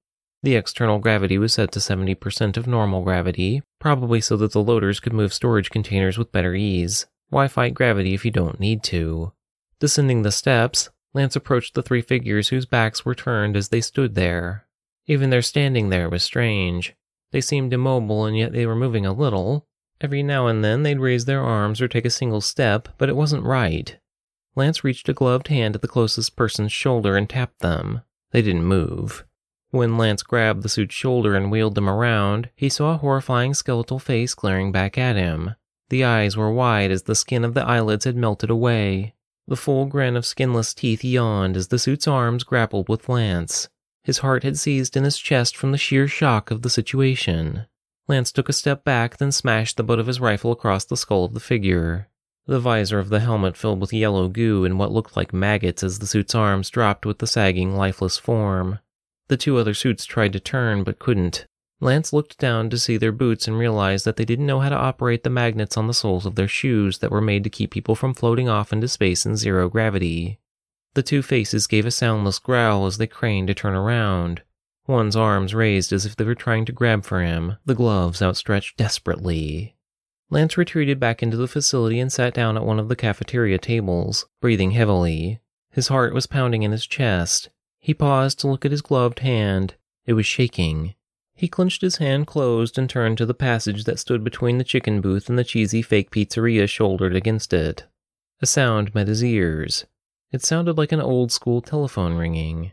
The 0.44 0.58
external 0.58 1.00
gravity 1.00 1.38
was 1.38 1.54
set 1.54 1.72
to 1.72 1.80
70% 1.80 2.58
of 2.58 2.68
normal 2.68 3.02
gravity, 3.02 3.64
probably 3.80 4.20
so 4.20 4.36
that 4.38 4.52
the 4.52 4.62
loaders 4.62 5.00
could 5.00 5.14
move 5.14 5.34
storage 5.34 5.70
containers 5.70 6.18
with 6.18 6.34
better 6.34 6.54
ease. 6.54 7.06
Why 7.30 7.48
fight 7.48 7.74
gravity 7.74 8.14
if 8.14 8.26
you 8.26 8.32
don't 8.32 8.60
need 8.60 8.84
to? 8.84 9.32
Descending 9.80 10.22
the 10.22 10.32
steps, 10.34 10.90
Lance 11.14 11.38
approached 11.38 11.76
the 11.76 11.82
three 11.82 12.02
figures 12.02 12.50
whose 12.50 12.66
backs 12.66 13.06
were 13.06 13.16
turned 13.16 13.56
as 13.56 13.70
they 13.70 13.80
stood 13.80 14.16
there. 14.16 14.68
Even 15.08 15.30
their 15.30 15.42
standing 15.42 15.90
there 15.90 16.10
was 16.10 16.24
strange. 16.24 16.94
They 17.32 17.42
seemed 17.42 17.72
immobile 17.72 18.26
and 18.26 18.38
yet 18.38 18.52
they 18.52 18.66
were 18.66 18.76
moving 18.76 19.06
a 19.06 19.14
little. 19.14 19.66
Every 20.02 20.24
now 20.24 20.48
and 20.48 20.62
then 20.62 20.84
they'd 20.84 21.00
raise 21.00 21.24
their 21.24 21.42
arms 21.42 21.82
or 21.82 21.88
take 21.88 22.06
a 22.06 22.10
single 22.10 22.42
step, 22.42 22.90
but 22.98 23.08
it 23.08 23.16
wasn't 23.16 23.46
right. 23.46 23.98
Lance 24.56 24.84
reached 24.84 25.08
a 25.08 25.14
gloved 25.14 25.48
hand 25.48 25.76
at 25.76 25.82
the 25.82 25.88
closest 25.88 26.36
person's 26.36 26.74
shoulder 26.74 27.16
and 27.16 27.30
tapped 27.30 27.60
them. 27.60 28.02
They 28.32 28.42
didn't 28.42 28.66
move. 28.66 29.24
When 29.74 29.98
Lance 29.98 30.22
grabbed 30.22 30.62
the 30.62 30.70
suit's 30.70 30.94
shoulder 30.94 31.34
and 31.34 31.50
wheeled 31.50 31.74
them 31.74 31.90
around, 31.90 32.52
he 32.56 32.70
saw 32.70 32.94
a 32.94 32.98
horrifying 32.98 33.56
skeletal 33.56 33.98
face 33.98 34.36
glaring 34.36 34.72
back 34.72 35.00
at 35.00 35.16
him. 35.16 35.56
The 35.90 36.04
eyes 36.04 36.38
were 36.38 36.54
wide 36.54 36.92
as 36.92 37.02
the 37.02 37.16
skin 37.16 37.44
of 37.44 37.56
the 37.56 37.66
eyelids 37.66 38.06
had 38.06 38.16
melted 38.16 38.52
away. 38.52 39.16
The 39.48 39.56
full 39.56 39.88
grin 39.88 40.16
of 40.16 40.28
skinless 40.28 40.76
teeth 40.76 41.04
yawned 41.04 41.58
as 41.58 41.70
the 41.70 41.80
suit's 41.80 42.08
arms 42.08 42.44
grappled 42.44 42.88
with 42.88 43.10
Lance. 43.10 43.68
His 44.04 44.20
heart 44.20 44.44
had 44.44 44.60
seized 44.60 44.96
in 44.96 45.06
his 45.06 45.18
chest 45.18 45.58
from 45.58 45.72
the 45.72 45.80
sheer 45.80 46.08
shock 46.08 46.52
of 46.52 46.62
the 46.62 46.70
situation. 46.70 47.66
Lance 48.08 48.32
took 48.32 48.50
a 48.50 48.54
step 48.54 48.84
back, 48.84 49.18
then 49.18 49.32
smashed 49.32 49.78
the 49.78 49.84
butt 49.84 49.98
of 49.98 50.06
his 50.06 50.20
rifle 50.20 50.52
across 50.52 50.86
the 50.86 50.96
skull 50.96 51.26
of 51.26 51.34
the 51.34 51.40
figure. 51.40 52.10
The 52.46 52.60
visor 52.60 53.00
of 53.00 53.10
the 53.10 53.22
helmet 53.22 53.58
filled 53.58 53.82
with 53.82 53.92
yellow 53.92 54.28
goo 54.28 54.66
and 54.66 54.78
what 54.78 54.92
looked 54.92 55.18
like 55.18 55.34
maggots 55.34 55.82
as 55.82 55.98
the 55.98 56.06
suit's 56.06 56.36
arms 56.36 56.70
dropped 56.70 57.08
with 57.08 57.18
the 57.18 57.26
sagging, 57.26 57.76
lifeless 57.76 58.20
form. 58.20 58.78
The 59.34 59.38
two 59.38 59.58
other 59.58 59.74
suits 59.74 60.06
tried 60.06 60.32
to 60.34 60.40
turn 60.40 60.84
but 60.84 61.00
couldn't. 61.00 61.48
Lance 61.80 62.14
looked 62.14 62.38
down 62.38 62.70
to 62.70 62.78
see 62.78 62.98
their 62.98 63.12
boots 63.12 63.48
and 63.48 63.58
realized 63.58 64.06
that 64.06 64.16
they 64.16 64.26
didn't 64.26 64.46
know 64.46 64.60
how 64.60 64.70
to 64.70 64.76
operate 64.76 65.24
the 65.24 65.32
magnets 65.32 65.76
on 65.76 65.88
the 65.88 65.94
soles 65.96 66.28
of 66.28 66.36
their 66.36 66.48
shoes 66.48 67.00
that 67.00 67.10
were 67.10 67.20
made 67.20 67.44
to 67.44 67.50
keep 67.50 67.72
people 67.72 67.96
from 67.96 68.14
floating 68.14 68.48
off 68.48 68.72
into 68.72 68.88
space 68.88 69.26
in 69.26 69.36
zero 69.36 69.70
gravity. 69.70 70.38
The 70.94 71.02
two 71.02 71.24
faces 71.24 71.66
gave 71.66 71.88
a 71.88 71.90
soundless 71.90 72.38
growl 72.38 72.86
as 72.86 73.00
they 73.00 73.08
craned 73.08 73.48
to 73.48 73.56
turn 73.56 73.74
around. 73.74 74.44
One's 74.86 75.16
arms 75.16 75.56
raised 75.56 75.92
as 75.92 76.06
if 76.06 76.16
they 76.16 76.26
were 76.26 76.36
trying 76.36 76.66
to 76.66 76.72
grab 76.72 77.04
for 77.04 77.24
him, 77.24 77.58
the 77.66 77.74
gloves 77.74 78.22
outstretched 78.22 78.78
desperately. 78.78 79.76
Lance 80.30 80.60
retreated 80.60 81.00
back 81.00 81.24
into 81.24 81.38
the 81.38 81.48
facility 81.48 82.00
and 82.00 82.14
sat 82.14 82.36
down 82.36 82.56
at 82.56 82.66
one 82.66 82.78
of 82.78 82.88
the 82.88 82.96
cafeteria 82.96 83.58
tables, 83.58 84.28
breathing 84.42 84.72
heavily. 84.74 85.40
His 85.72 85.88
heart 85.88 86.14
was 86.14 86.28
pounding 86.28 86.62
in 86.62 86.72
his 86.72 86.86
chest, 86.86 87.50
he 87.84 87.94
paused 87.94 88.40
to 88.40 88.48
look 88.48 88.64
at 88.64 88.72
his 88.72 88.82
gloved 88.82 89.20
hand. 89.20 89.76
It 90.06 90.14
was 90.14 90.26
shaking. 90.26 90.96
He 91.36 91.50
clenched 91.50 91.82
his 91.82 91.98
hand 91.98 92.28
closed 92.28 92.78
and 92.78 92.90
turned 92.90 93.18
to 93.18 93.26
the 93.26 93.34
passage 93.34 93.84
that 93.84 94.00
stood 94.00 94.24
between 94.24 94.58
the 94.58 94.64
chicken 94.64 95.02
booth 95.02 95.28
and 95.28 95.38
the 95.38 95.44
cheesy 95.44 95.82
fake 95.82 96.10
pizzeria 96.10 96.70
shouldered 96.70 97.14
against 97.14 97.52
it. 97.52 97.84
A 98.42 98.46
sound 98.46 98.96
met 98.96 99.10
his 99.10 99.22
ears. 99.22 99.86
It 100.32 100.46
sounded 100.46 100.78
like 100.78 100.94
an 100.94 101.02
old 101.02 101.34
school 101.34 101.62
telephone 101.62 102.14
ringing. 102.14 102.72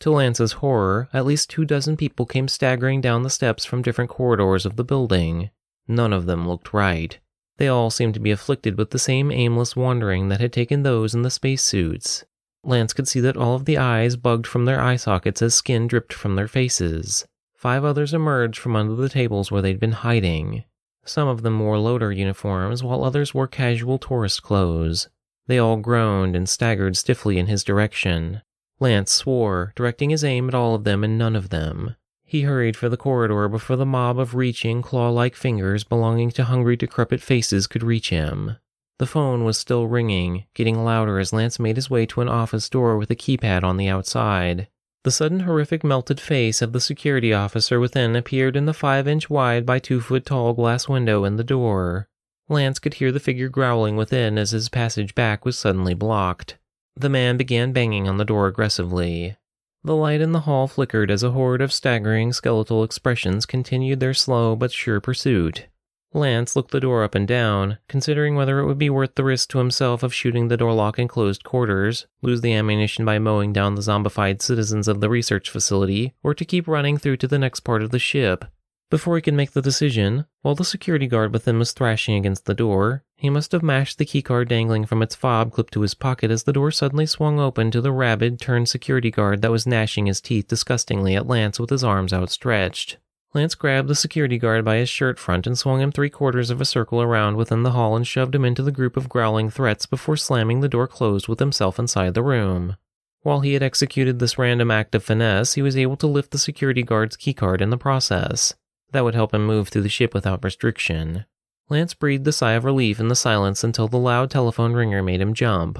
To 0.00 0.10
Lance's 0.10 0.54
horror, 0.54 1.08
at 1.12 1.24
least 1.24 1.50
two 1.50 1.64
dozen 1.64 1.96
people 1.96 2.26
came 2.26 2.48
staggering 2.48 3.00
down 3.00 3.22
the 3.22 3.30
steps 3.30 3.64
from 3.64 3.82
different 3.82 4.10
corridors 4.10 4.66
of 4.66 4.74
the 4.74 4.82
building. 4.82 5.50
None 5.86 6.12
of 6.12 6.26
them 6.26 6.48
looked 6.48 6.74
right. 6.74 7.16
They 7.58 7.68
all 7.68 7.90
seemed 7.90 8.14
to 8.14 8.20
be 8.20 8.32
afflicted 8.32 8.76
with 8.76 8.90
the 8.90 8.98
same 8.98 9.30
aimless 9.30 9.76
wandering 9.76 10.30
that 10.30 10.40
had 10.40 10.52
taken 10.52 10.82
those 10.82 11.14
in 11.14 11.22
the 11.22 11.30
spacesuits. 11.30 12.24
Lance 12.68 12.92
could 12.92 13.08
see 13.08 13.20
that 13.20 13.36
all 13.36 13.54
of 13.54 13.64
the 13.64 13.78
eyes 13.78 14.16
bugged 14.16 14.46
from 14.46 14.66
their 14.66 14.78
eye 14.78 14.96
sockets 14.96 15.40
as 15.40 15.54
skin 15.54 15.86
dripped 15.86 16.12
from 16.12 16.36
their 16.36 16.46
faces. 16.46 17.26
Five 17.56 17.82
others 17.82 18.12
emerged 18.12 18.60
from 18.60 18.76
under 18.76 18.94
the 18.94 19.08
tables 19.08 19.50
where 19.50 19.62
they'd 19.62 19.80
been 19.80 19.92
hiding. 19.92 20.64
Some 21.02 21.28
of 21.28 21.40
them 21.40 21.58
wore 21.60 21.78
loader 21.78 22.12
uniforms, 22.12 22.84
while 22.84 23.02
others 23.02 23.32
wore 23.32 23.48
casual 23.48 23.98
tourist 23.98 24.42
clothes. 24.42 25.08
They 25.46 25.58
all 25.58 25.78
groaned 25.78 26.36
and 26.36 26.46
staggered 26.46 26.94
stiffly 26.98 27.38
in 27.38 27.46
his 27.46 27.64
direction. 27.64 28.42
Lance 28.78 29.12
swore, 29.12 29.72
directing 29.74 30.10
his 30.10 30.22
aim 30.22 30.46
at 30.48 30.54
all 30.54 30.74
of 30.74 30.84
them 30.84 31.02
and 31.02 31.16
none 31.16 31.34
of 31.34 31.48
them. 31.48 31.96
He 32.22 32.42
hurried 32.42 32.76
for 32.76 32.90
the 32.90 32.98
corridor 32.98 33.48
before 33.48 33.76
the 33.76 33.86
mob 33.86 34.18
of 34.18 34.34
reaching, 34.34 34.82
claw 34.82 35.08
like 35.08 35.34
fingers 35.34 35.84
belonging 35.84 36.30
to 36.32 36.44
hungry, 36.44 36.76
decrepit 36.76 37.22
faces 37.22 37.66
could 37.66 37.82
reach 37.82 38.10
him. 38.10 38.58
The 38.98 39.06
phone 39.06 39.44
was 39.44 39.58
still 39.58 39.86
ringing, 39.86 40.44
getting 40.54 40.84
louder 40.84 41.18
as 41.18 41.32
Lance 41.32 41.60
made 41.60 41.76
his 41.76 41.88
way 41.88 42.04
to 42.06 42.20
an 42.20 42.28
office 42.28 42.68
door 42.68 42.98
with 42.98 43.10
a 43.10 43.16
keypad 43.16 43.62
on 43.62 43.76
the 43.76 43.88
outside. 43.88 44.68
The 45.04 45.12
sudden 45.12 45.40
horrific 45.40 45.84
melted 45.84 46.20
face 46.20 46.60
of 46.60 46.72
the 46.72 46.80
security 46.80 47.32
officer 47.32 47.78
within 47.78 48.16
appeared 48.16 48.56
in 48.56 48.66
the 48.66 48.74
five 48.74 49.06
inch 49.06 49.30
wide 49.30 49.64
by 49.64 49.78
two 49.78 50.00
foot 50.00 50.26
tall 50.26 50.52
glass 50.52 50.88
window 50.88 51.24
in 51.24 51.36
the 51.36 51.44
door. 51.44 52.08
Lance 52.48 52.80
could 52.80 52.94
hear 52.94 53.12
the 53.12 53.20
figure 53.20 53.48
growling 53.48 53.96
within 53.96 54.36
as 54.36 54.50
his 54.50 54.68
passage 54.68 55.14
back 55.14 55.44
was 55.44 55.56
suddenly 55.56 55.94
blocked. 55.94 56.58
The 56.96 57.08
man 57.08 57.36
began 57.36 57.72
banging 57.72 58.08
on 58.08 58.16
the 58.16 58.24
door 58.24 58.48
aggressively. 58.48 59.36
The 59.84 59.94
light 59.94 60.20
in 60.20 60.32
the 60.32 60.40
hall 60.40 60.66
flickered 60.66 61.10
as 61.10 61.22
a 61.22 61.30
horde 61.30 61.62
of 61.62 61.72
staggering 61.72 62.32
skeletal 62.32 62.82
expressions 62.82 63.46
continued 63.46 64.00
their 64.00 64.14
slow 64.14 64.56
but 64.56 64.72
sure 64.72 65.00
pursuit. 65.00 65.66
Lance 66.14 66.56
looked 66.56 66.70
the 66.70 66.80
door 66.80 67.04
up 67.04 67.14
and 67.14 67.28
down, 67.28 67.78
considering 67.86 68.34
whether 68.34 68.60
it 68.60 68.66
would 68.66 68.78
be 68.78 68.88
worth 68.88 69.14
the 69.14 69.24
risk 69.24 69.50
to 69.50 69.58
himself 69.58 70.02
of 70.02 70.14
shooting 70.14 70.48
the 70.48 70.56
door 70.56 70.72
lock 70.72 70.98
in 70.98 71.06
closed 71.06 71.44
quarters, 71.44 72.06
lose 72.22 72.40
the 72.40 72.54
ammunition 72.54 73.04
by 73.04 73.18
mowing 73.18 73.52
down 73.52 73.74
the 73.74 73.82
zombified 73.82 74.40
citizens 74.40 74.88
of 74.88 75.00
the 75.00 75.10
research 75.10 75.50
facility, 75.50 76.14
or 76.22 76.34
to 76.34 76.46
keep 76.46 76.66
running 76.66 76.96
through 76.96 77.18
to 77.18 77.28
the 77.28 77.38
next 77.38 77.60
part 77.60 77.82
of 77.82 77.90
the 77.90 77.98
ship. 77.98 78.46
Before 78.90 79.16
he 79.16 79.22
could 79.22 79.34
make 79.34 79.52
the 79.52 79.60
decision, 79.60 80.24
while 80.40 80.54
the 80.54 80.64
security 80.64 81.06
guard 81.06 81.30
within 81.30 81.58
was 81.58 81.72
thrashing 81.72 82.14
against 82.14 82.46
the 82.46 82.54
door, 82.54 83.04
he 83.16 83.28
must 83.28 83.52
have 83.52 83.62
mashed 83.62 83.98
the 83.98 84.06
keycard 84.06 84.48
dangling 84.48 84.86
from 84.86 85.02
its 85.02 85.14
fob 85.14 85.52
clipped 85.52 85.74
to 85.74 85.82
his 85.82 85.92
pocket 85.92 86.30
as 86.30 86.44
the 86.44 86.54
door 86.54 86.70
suddenly 86.70 87.04
swung 87.04 87.38
open 87.38 87.70
to 87.70 87.82
the 87.82 87.92
rabid, 87.92 88.40
turned 88.40 88.70
security 88.70 89.10
guard 89.10 89.42
that 89.42 89.50
was 89.50 89.66
gnashing 89.66 90.06
his 90.06 90.22
teeth 90.22 90.48
disgustingly 90.48 91.14
at 91.14 91.26
Lance 91.26 91.60
with 91.60 91.68
his 91.68 91.84
arms 91.84 92.14
outstretched. 92.14 92.96
Lance 93.34 93.54
grabbed 93.54 93.88
the 93.88 93.94
security 93.94 94.38
guard 94.38 94.64
by 94.64 94.76
his 94.76 94.88
shirt 94.88 95.18
front 95.18 95.46
and 95.46 95.58
swung 95.58 95.80
him 95.80 95.92
three 95.92 96.08
quarters 96.08 96.48
of 96.48 96.60
a 96.60 96.64
circle 96.64 97.02
around 97.02 97.36
within 97.36 97.62
the 97.62 97.72
hall 97.72 97.94
and 97.94 98.06
shoved 98.06 98.34
him 98.34 98.44
into 98.44 98.62
the 98.62 98.72
group 98.72 98.96
of 98.96 99.08
growling 99.08 99.50
threats 99.50 99.84
before 99.84 100.16
slamming 100.16 100.60
the 100.60 100.68
door 100.68 100.86
closed 100.86 101.28
with 101.28 101.38
himself 101.38 101.78
inside 101.78 102.14
the 102.14 102.22
room. 102.22 102.76
While 103.22 103.40
he 103.40 103.52
had 103.52 103.62
executed 103.62 104.18
this 104.18 104.38
random 104.38 104.70
act 104.70 104.94
of 104.94 105.04
finesse, 105.04 105.54
he 105.54 105.62
was 105.62 105.76
able 105.76 105.96
to 105.98 106.06
lift 106.06 106.30
the 106.30 106.38
security 106.38 106.82
guard's 106.82 107.16
keycard 107.16 107.60
in 107.60 107.68
the 107.68 107.76
process. 107.76 108.54
That 108.92 109.04
would 109.04 109.14
help 109.14 109.34
him 109.34 109.44
move 109.44 109.68
through 109.68 109.82
the 109.82 109.90
ship 109.90 110.14
without 110.14 110.42
restriction. 110.42 111.26
Lance 111.68 111.92
breathed 111.92 112.26
a 112.26 112.32
sigh 112.32 112.52
of 112.52 112.64
relief 112.64 112.98
in 112.98 113.08
the 113.08 113.14
silence 113.14 113.62
until 113.62 113.88
the 113.88 113.98
loud 113.98 114.30
telephone 114.30 114.72
ringer 114.72 115.02
made 115.02 115.20
him 115.20 115.34
jump. 115.34 115.78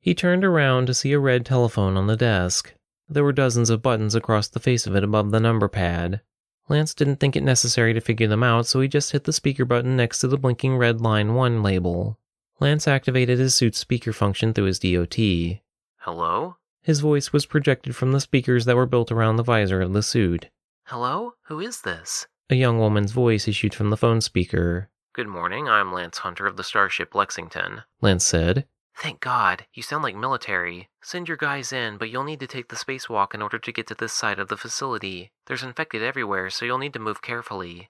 He 0.00 0.14
turned 0.14 0.44
around 0.44 0.86
to 0.86 0.94
see 0.94 1.12
a 1.12 1.18
red 1.18 1.46
telephone 1.46 1.96
on 1.96 2.06
the 2.06 2.16
desk. 2.16 2.74
There 3.08 3.24
were 3.24 3.32
dozens 3.32 3.70
of 3.70 3.80
buttons 3.80 4.14
across 4.14 4.48
the 4.48 4.60
face 4.60 4.86
of 4.86 4.94
it 4.94 5.02
above 5.02 5.30
the 5.30 5.40
number 5.40 5.68
pad. 5.68 6.20
Lance 6.70 6.94
didn't 6.94 7.16
think 7.16 7.34
it 7.34 7.42
necessary 7.42 7.92
to 7.94 8.00
figure 8.00 8.28
them 8.28 8.44
out, 8.44 8.64
so 8.64 8.80
he 8.80 8.86
just 8.86 9.10
hit 9.10 9.24
the 9.24 9.32
speaker 9.32 9.64
button 9.64 9.96
next 9.96 10.20
to 10.20 10.28
the 10.28 10.38
blinking 10.38 10.76
red 10.76 11.00
line 11.00 11.34
1 11.34 11.64
label. 11.64 12.16
Lance 12.60 12.86
activated 12.86 13.40
his 13.40 13.56
suit's 13.56 13.78
speaker 13.78 14.12
function 14.12 14.54
through 14.54 14.66
his 14.66 14.78
DOT. 14.78 15.16
Hello? 15.96 16.56
His 16.80 17.00
voice 17.00 17.32
was 17.32 17.44
projected 17.44 17.96
from 17.96 18.12
the 18.12 18.20
speakers 18.20 18.66
that 18.66 18.76
were 18.76 18.86
built 18.86 19.10
around 19.10 19.34
the 19.34 19.42
visor 19.42 19.80
of 19.80 19.94
the 19.94 20.02
suit. 20.02 20.48
Hello? 20.84 21.34
Who 21.48 21.58
is 21.58 21.80
this? 21.80 22.28
A 22.48 22.54
young 22.54 22.78
woman's 22.78 23.10
voice 23.10 23.48
issued 23.48 23.74
from 23.74 23.90
the 23.90 23.96
phone 23.96 24.20
speaker. 24.20 24.90
Good 25.12 25.26
morning, 25.26 25.68
I'm 25.68 25.92
Lance 25.92 26.18
Hunter 26.18 26.46
of 26.46 26.56
the 26.56 26.62
Starship 26.62 27.16
Lexington. 27.16 27.82
Lance 28.00 28.24
said. 28.24 28.64
Thank 29.00 29.20
God, 29.20 29.64
you 29.72 29.82
sound 29.82 30.02
like 30.02 30.14
military. 30.14 30.90
Send 31.02 31.26
your 31.26 31.38
guys 31.38 31.72
in, 31.72 31.96
but 31.96 32.10
you'll 32.10 32.22
need 32.22 32.40
to 32.40 32.46
take 32.46 32.68
the 32.68 32.76
spacewalk 32.76 33.32
in 33.32 33.40
order 33.40 33.58
to 33.58 33.72
get 33.72 33.86
to 33.86 33.94
this 33.94 34.12
side 34.12 34.38
of 34.38 34.48
the 34.48 34.58
facility. 34.58 35.32
There's 35.46 35.62
infected 35.62 36.02
everywhere, 36.02 36.50
so 36.50 36.66
you'll 36.66 36.76
need 36.76 36.92
to 36.92 36.98
move 36.98 37.22
carefully. 37.22 37.88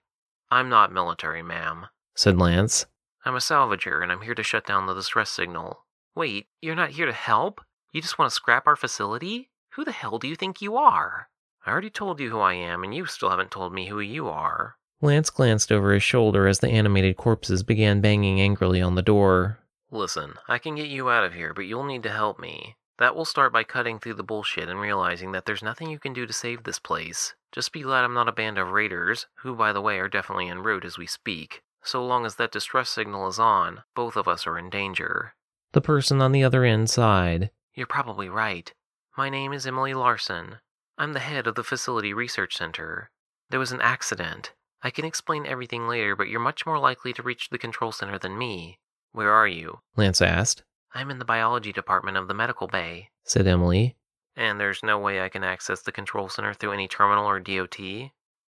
I'm 0.53 0.69
not 0.69 0.93
military, 0.93 1.43
ma'am, 1.43 1.87
said 2.15 2.39
Lance. 2.39 2.87
I'm 3.25 3.35
a 3.35 3.39
salvager, 3.39 4.01
and 4.05 4.13
I'm 4.13 4.21
here 4.21 4.37
to 4.37 4.45
shut 4.45 4.65
down 4.65 4.87
the 4.87 4.95
distress 4.95 5.31
signal. 5.31 5.85
Wait, 6.15 6.47
you're 6.63 6.77
not 6.77 6.91
here 6.91 7.07
to 7.07 7.13
help? 7.13 7.61
You 7.93 8.01
just 8.01 8.17
want 8.17 8.31
to 8.31 8.35
scrap 8.35 8.69
our 8.69 8.77
facility? 8.77 9.51
Who 9.75 9.85
the 9.85 9.91
hell 9.91 10.19
do 10.19 10.29
you 10.29 10.37
think 10.37 10.63
you 10.63 10.77
are? 10.77 11.29
I 11.67 11.73
already 11.73 11.91
told 11.91 12.21
you 12.21 12.31
who 12.31 12.39
I 12.39 12.55
am, 12.55 12.85
and 12.85 12.95
you 12.95 13.07
still 13.07 13.31
haven't 13.31 13.51
told 13.51 13.75
me 13.75 13.89
who 13.89 13.99
you 13.99 14.29
are. 14.29 14.77
Lance 15.03 15.31
glanced 15.31 15.73
over 15.73 15.93
his 15.93 16.05
shoulder 16.05 16.47
as 16.47 16.61
the 16.61 16.69
animated 16.69 17.17
corpses 17.17 17.65
began 17.65 18.01
banging 18.01 18.41
angrily 18.41 18.81
on 18.81 18.95
the 18.95 19.03
door. 19.03 19.60
Listen, 19.93 20.35
I 20.47 20.59
can 20.59 20.77
get 20.77 20.89
you 20.89 21.11
out 21.11 21.25
of 21.25 21.35
here, 21.35 21.53
but 21.53 21.67
you'll 21.67 21.85
need 21.85 22.05
to 22.05 22.11
help 22.11 22.39
me. 22.39 22.77
That 22.99 23.17
will 23.17 23.25
start 23.25 23.53
by 23.53 23.65
cutting 23.65 23.99
through 23.99 24.15
the 24.15 24.23
bullshit 24.23 24.69
and 24.69 24.79
realizing 24.79 25.33
that 25.33 25.47
there's 25.47 25.63
nothing 25.63 25.91
you 25.91 25.99
can 25.99 26.13
do 26.13 26.27
to 26.27 26.33
save 26.33 26.63
this 26.63 26.79
place. 26.79 27.35
Just 27.51 27.73
be 27.73 27.83
glad 27.83 28.05
I'm 28.05 28.15
not 28.15 28.29
a 28.29 28.33
band 28.33 28.59
of 28.59 28.71
raiders, 28.71 29.27
who, 29.37 29.57
by 29.57 29.73
the 29.73 29.81
way, 29.81 29.99
are 29.99 30.09
definitely 30.09 30.49
en 30.49 30.63
route 30.63 30.85
as 30.85 30.99
we 30.99 31.07
speak. 31.07 31.63
So 31.83 32.05
long 32.05 32.27
as 32.27 32.37
that 32.37 32.53
distress 32.53 32.91
signal 32.91 33.27
is 33.27 33.39
on, 33.39 33.83
both 33.95 34.17
of 34.17 34.29
us 34.29 34.47
are 34.47 34.59
in 34.59 34.71
danger. 34.71 35.35
The 35.73 35.81
person 35.81 36.21
on 36.21 36.33
the 36.33 36.45
other 36.45 36.63
end 36.63 36.91
sighed. 36.91 37.51
You're 37.75 37.87
probably 37.87 38.29
right. 38.29 38.73
My 39.17 39.31
name 39.31 39.53
is 39.53 39.67
Emily 39.67 39.95
Larson. 39.95 40.57
I'm 40.99 41.15
the 41.15 41.21
head 41.21 41.47
of 41.47 41.55
the 41.55 41.65
Facility 41.65 42.13
Research 42.13 42.57
Center. 42.57 43.11
There 43.49 43.59
was 43.59 43.73
an 43.73 43.81
accident. 43.81 44.53
I 44.83 44.91
can 44.91 45.05
explain 45.05 45.47
everything 45.47 45.89
later, 45.89 46.15
but 46.15 46.29
you're 46.29 46.39
much 46.39 46.67
more 46.67 46.79
likely 46.79 47.13
to 47.15 47.23
reach 47.23 47.49
the 47.49 47.59
control 47.59 47.93
center 47.93 48.19
than 48.19 48.39
me. 48.39 48.79
Where 49.13 49.33
are 49.33 49.49
you? 49.49 49.81
Lance 49.97 50.23
asked. 50.23 50.63
I'm 50.95 51.11
in 51.11 51.19
the 51.19 51.25
biology 51.25 51.73
department 51.73 52.17
of 52.17 52.29
the 52.29 52.35
medical 52.35 52.67
bay, 52.67 53.11
said 53.25 53.47
Emily. 53.47 53.97
And 54.37 54.59
there's 54.59 54.83
no 54.83 54.99
way 54.99 55.21
I 55.21 55.29
can 55.29 55.45
access 55.45 55.83
the 55.83 55.93
control 55.93 56.29
center 56.29 56.55
through 56.55 56.73
any 56.73 56.89
terminal 56.89 57.27
or 57.27 57.41
DOT? 57.41 57.79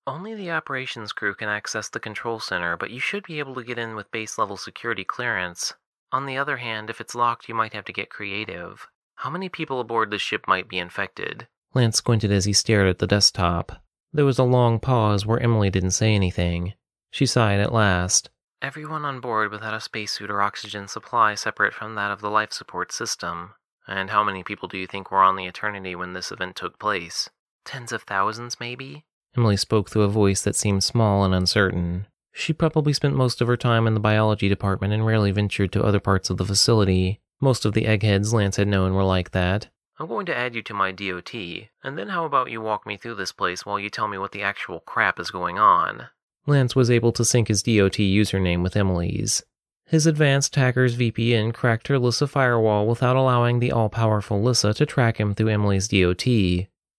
Only 0.05 0.35
the 0.35 0.51
operations 0.51 1.13
crew 1.13 1.35
can 1.35 1.49
access 1.49 1.89
the 1.89 1.99
control 1.99 2.39
center, 2.39 2.75
but 2.77 2.89
you 2.89 2.99
should 2.99 3.23
be 3.23 3.39
able 3.39 3.55
to 3.55 3.63
get 3.63 3.77
in 3.77 3.95
with 3.95 4.11
base 4.11 4.37
level 4.37 4.57
security 4.57 5.03
clearance. 5.03 5.73
On 6.11 6.25
the 6.25 6.37
other 6.37 6.57
hand, 6.57 6.89
if 6.89 6.99
it's 6.99 7.15
locked, 7.15 7.47
you 7.47 7.55
might 7.55 7.73
have 7.73 7.85
to 7.85 7.93
get 7.93 8.09
creative. 8.09 8.87
How 9.15 9.29
many 9.29 9.49
people 9.49 9.79
aboard 9.79 10.11
the 10.11 10.17
ship 10.17 10.45
might 10.47 10.67
be 10.67 10.79
infected? 10.79 11.47
Lance 11.73 11.97
squinted 11.97 12.31
as 12.31 12.45
he 12.45 12.53
stared 12.53 12.87
at 12.87 12.99
the 12.99 13.07
desktop. 13.07 13.83
There 14.11 14.25
was 14.25 14.39
a 14.39 14.43
long 14.43 14.79
pause 14.79 15.25
where 15.25 15.39
Emily 15.39 15.69
didn't 15.69 15.91
say 15.91 16.15
anything. 16.15 16.73
She 17.11 17.25
sighed 17.25 17.59
at 17.59 17.73
last. 17.73 18.29
Everyone 18.61 19.05
on 19.05 19.21
board 19.21 19.51
without 19.51 19.73
a 19.73 19.79
spacesuit 19.79 20.29
or 20.29 20.41
oxygen 20.41 20.89
supply 20.89 21.33
separate 21.33 21.73
from 21.73 21.95
that 21.95 22.11
of 22.11 22.19
the 22.19 22.29
life 22.29 22.51
support 22.51 22.91
system. 22.91 23.53
And 23.87 24.09
how 24.09 24.21
many 24.21 24.43
people 24.43 24.67
do 24.67 24.77
you 24.77 24.85
think 24.85 25.09
were 25.09 25.23
on 25.23 25.37
the 25.37 25.45
Eternity 25.45 25.95
when 25.95 26.11
this 26.11 26.29
event 26.29 26.57
took 26.57 26.77
place? 26.77 27.29
Tens 27.63 27.93
of 27.93 28.03
thousands, 28.03 28.59
maybe? 28.59 29.05
Emily 29.37 29.55
spoke 29.55 29.89
through 29.89 30.01
a 30.01 30.09
voice 30.09 30.41
that 30.41 30.57
seemed 30.57 30.83
small 30.83 31.23
and 31.23 31.33
uncertain. 31.33 32.07
She 32.33 32.51
probably 32.51 32.91
spent 32.91 33.15
most 33.15 33.39
of 33.39 33.47
her 33.47 33.55
time 33.55 33.87
in 33.87 33.93
the 33.93 33.99
biology 34.01 34.49
department 34.49 34.91
and 34.91 35.05
rarely 35.05 35.31
ventured 35.31 35.71
to 35.71 35.83
other 35.83 36.01
parts 36.01 36.29
of 36.29 36.35
the 36.35 36.45
facility. 36.45 37.21
Most 37.39 37.63
of 37.63 37.71
the 37.71 37.85
eggheads 37.85 38.33
Lance 38.33 38.57
had 38.57 38.67
known 38.67 38.93
were 38.93 39.03
like 39.03 39.31
that. 39.31 39.69
I'm 39.97 40.07
going 40.07 40.25
to 40.25 40.37
add 40.37 40.53
you 40.53 40.61
to 40.63 40.73
my 40.73 40.91
DOT, 40.91 41.33
and 41.33 41.97
then 41.97 42.09
how 42.09 42.25
about 42.25 42.51
you 42.51 42.59
walk 42.59 42.85
me 42.85 42.97
through 42.97 43.15
this 43.15 43.31
place 43.31 43.65
while 43.65 43.79
you 43.79 43.89
tell 43.89 44.09
me 44.09 44.17
what 44.17 44.33
the 44.33 44.43
actual 44.43 44.81
crap 44.81 45.17
is 45.17 45.31
going 45.31 45.57
on? 45.57 46.09
Lance 46.49 46.75
was 46.75 46.91
able 46.91 47.11
to 47.13 47.23
sync 47.23 47.47
his 47.47 47.63
DOT 47.63 47.93
username 47.93 48.63
with 48.63 48.75
Emily's. 48.75 49.43
His 49.85 50.05
advanced 50.05 50.55
hacker's 50.55 50.95
VPN 50.95 51.53
cracked 51.53 51.87
her 51.87 51.97
Lissa 51.97 52.27
firewall 52.27 52.85
without 52.85 53.15
allowing 53.15 53.59
the 53.59 53.71
all 53.71 53.89
powerful 53.89 54.41
Lissa 54.41 54.73
to 54.73 54.85
track 54.85 55.19
him 55.19 55.33
through 55.33 55.49
Emily's 55.49 55.87
DOT. 55.87 56.25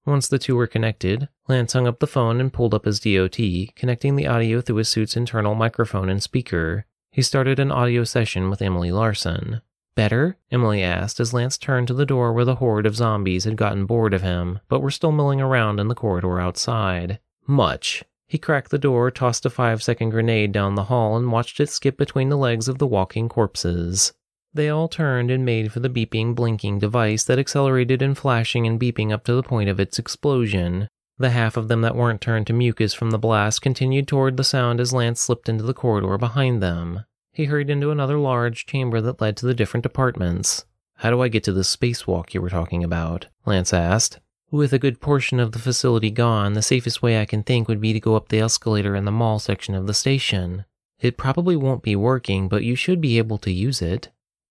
Once 0.06 0.26
the 0.26 0.38
two 0.38 0.56
were 0.56 0.66
connected, 0.66 1.28
Lance 1.46 1.74
hung 1.74 1.86
up 1.86 2.00
the 2.00 2.06
phone 2.06 2.40
and 2.40 2.52
pulled 2.52 2.74
up 2.74 2.86
his 2.86 2.98
DOT, 2.98 3.38
connecting 3.76 4.16
the 4.16 4.26
audio 4.26 4.60
through 4.60 4.76
his 4.76 4.88
suit's 4.88 5.16
internal 5.16 5.54
microphone 5.54 6.08
and 6.08 6.22
speaker. 6.22 6.86
He 7.12 7.22
started 7.22 7.58
an 7.58 7.70
audio 7.70 8.04
session 8.04 8.50
with 8.50 8.62
Emily 8.62 8.90
Larson. 8.90 9.60
Better? 9.94 10.36
Emily 10.50 10.82
asked 10.82 11.20
as 11.20 11.34
Lance 11.34 11.58
turned 11.58 11.88
to 11.88 11.94
the 11.94 12.06
door 12.06 12.32
where 12.32 12.44
the 12.44 12.56
horde 12.56 12.86
of 12.86 12.96
zombies 12.96 13.44
had 13.44 13.56
gotten 13.56 13.86
bored 13.86 14.14
of 14.14 14.22
him, 14.22 14.60
but 14.68 14.80
were 14.80 14.90
still 14.90 15.12
milling 15.12 15.40
around 15.40 15.78
in 15.78 15.88
the 15.88 15.94
corridor 15.94 16.40
outside. 16.40 17.18
Much. 17.46 18.04
He 18.30 18.38
cracked 18.38 18.70
the 18.70 18.78
door, 18.78 19.10
tossed 19.10 19.44
a 19.44 19.50
five 19.50 19.82
second 19.82 20.10
grenade 20.10 20.52
down 20.52 20.76
the 20.76 20.84
hall, 20.84 21.16
and 21.16 21.32
watched 21.32 21.58
it 21.58 21.68
skip 21.68 21.96
between 21.96 22.28
the 22.28 22.38
legs 22.38 22.68
of 22.68 22.78
the 22.78 22.86
walking 22.86 23.28
corpses. 23.28 24.12
They 24.54 24.68
all 24.68 24.86
turned 24.86 25.32
and 25.32 25.44
made 25.44 25.72
for 25.72 25.80
the 25.80 25.90
beeping, 25.90 26.36
blinking 26.36 26.78
device 26.78 27.24
that 27.24 27.40
accelerated 27.40 28.00
in 28.02 28.14
flashing 28.14 28.68
and 28.68 28.78
beeping 28.78 29.10
up 29.10 29.24
to 29.24 29.34
the 29.34 29.42
point 29.42 29.68
of 29.68 29.80
its 29.80 29.98
explosion. 29.98 30.86
The 31.18 31.30
half 31.30 31.56
of 31.56 31.66
them 31.66 31.80
that 31.80 31.96
weren't 31.96 32.20
turned 32.20 32.46
to 32.46 32.52
mucus 32.52 32.94
from 32.94 33.10
the 33.10 33.18
blast 33.18 33.62
continued 33.62 34.06
toward 34.06 34.36
the 34.36 34.44
sound 34.44 34.78
as 34.78 34.92
Lance 34.92 35.20
slipped 35.20 35.48
into 35.48 35.64
the 35.64 35.74
corridor 35.74 36.16
behind 36.16 36.62
them. 36.62 37.04
He 37.32 37.46
hurried 37.46 37.68
into 37.68 37.90
another 37.90 38.16
large 38.16 38.64
chamber 38.64 39.00
that 39.00 39.20
led 39.20 39.36
to 39.38 39.46
the 39.46 39.54
different 39.54 39.86
apartments. 39.86 40.66
How 40.98 41.10
do 41.10 41.20
I 41.20 41.26
get 41.26 41.42
to 41.44 41.52
the 41.52 41.62
spacewalk 41.62 42.32
you 42.32 42.40
were 42.40 42.48
talking 42.48 42.84
about? 42.84 43.26
Lance 43.44 43.74
asked. 43.74 44.20
With 44.52 44.72
a 44.72 44.80
good 44.80 45.00
portion 45.00 45.38
of 45.38 45.52
the 45.52 45.60
facility 45.60 46.10
gone, 46.10 46.54
the 46.54 46.62
safest 46.62 47.02
way 47.02 47.20
I 47.20 47.24
can 47.24 47.44
think 47.44 47.68
would 47.68 47.80
be 47.80 47.92
to 47.92 48.00
go 48.00 48.16
up 48.16 48.28
the 48.28 48.40
escalator 48.40 48.96
in 48.96 49.04
the 49.04 49.12
mall 49.12 49.38
section 49.38 49.76
of 49.76 49.86
the 49.86 49.94
station. 49.94 50.64
It 51.00 51.16
probably 51.16 51.54
won't 51.54 51.84
be 51.84 51.94
working, 51.94 52.48
but 52.48 52.64
you 52.64 52.74
should 52.74 53.00
be 53.00 53.18
able 53.18 53.38
to 53.38 53.52
use 53.52 53.80
it. 53.80 54.08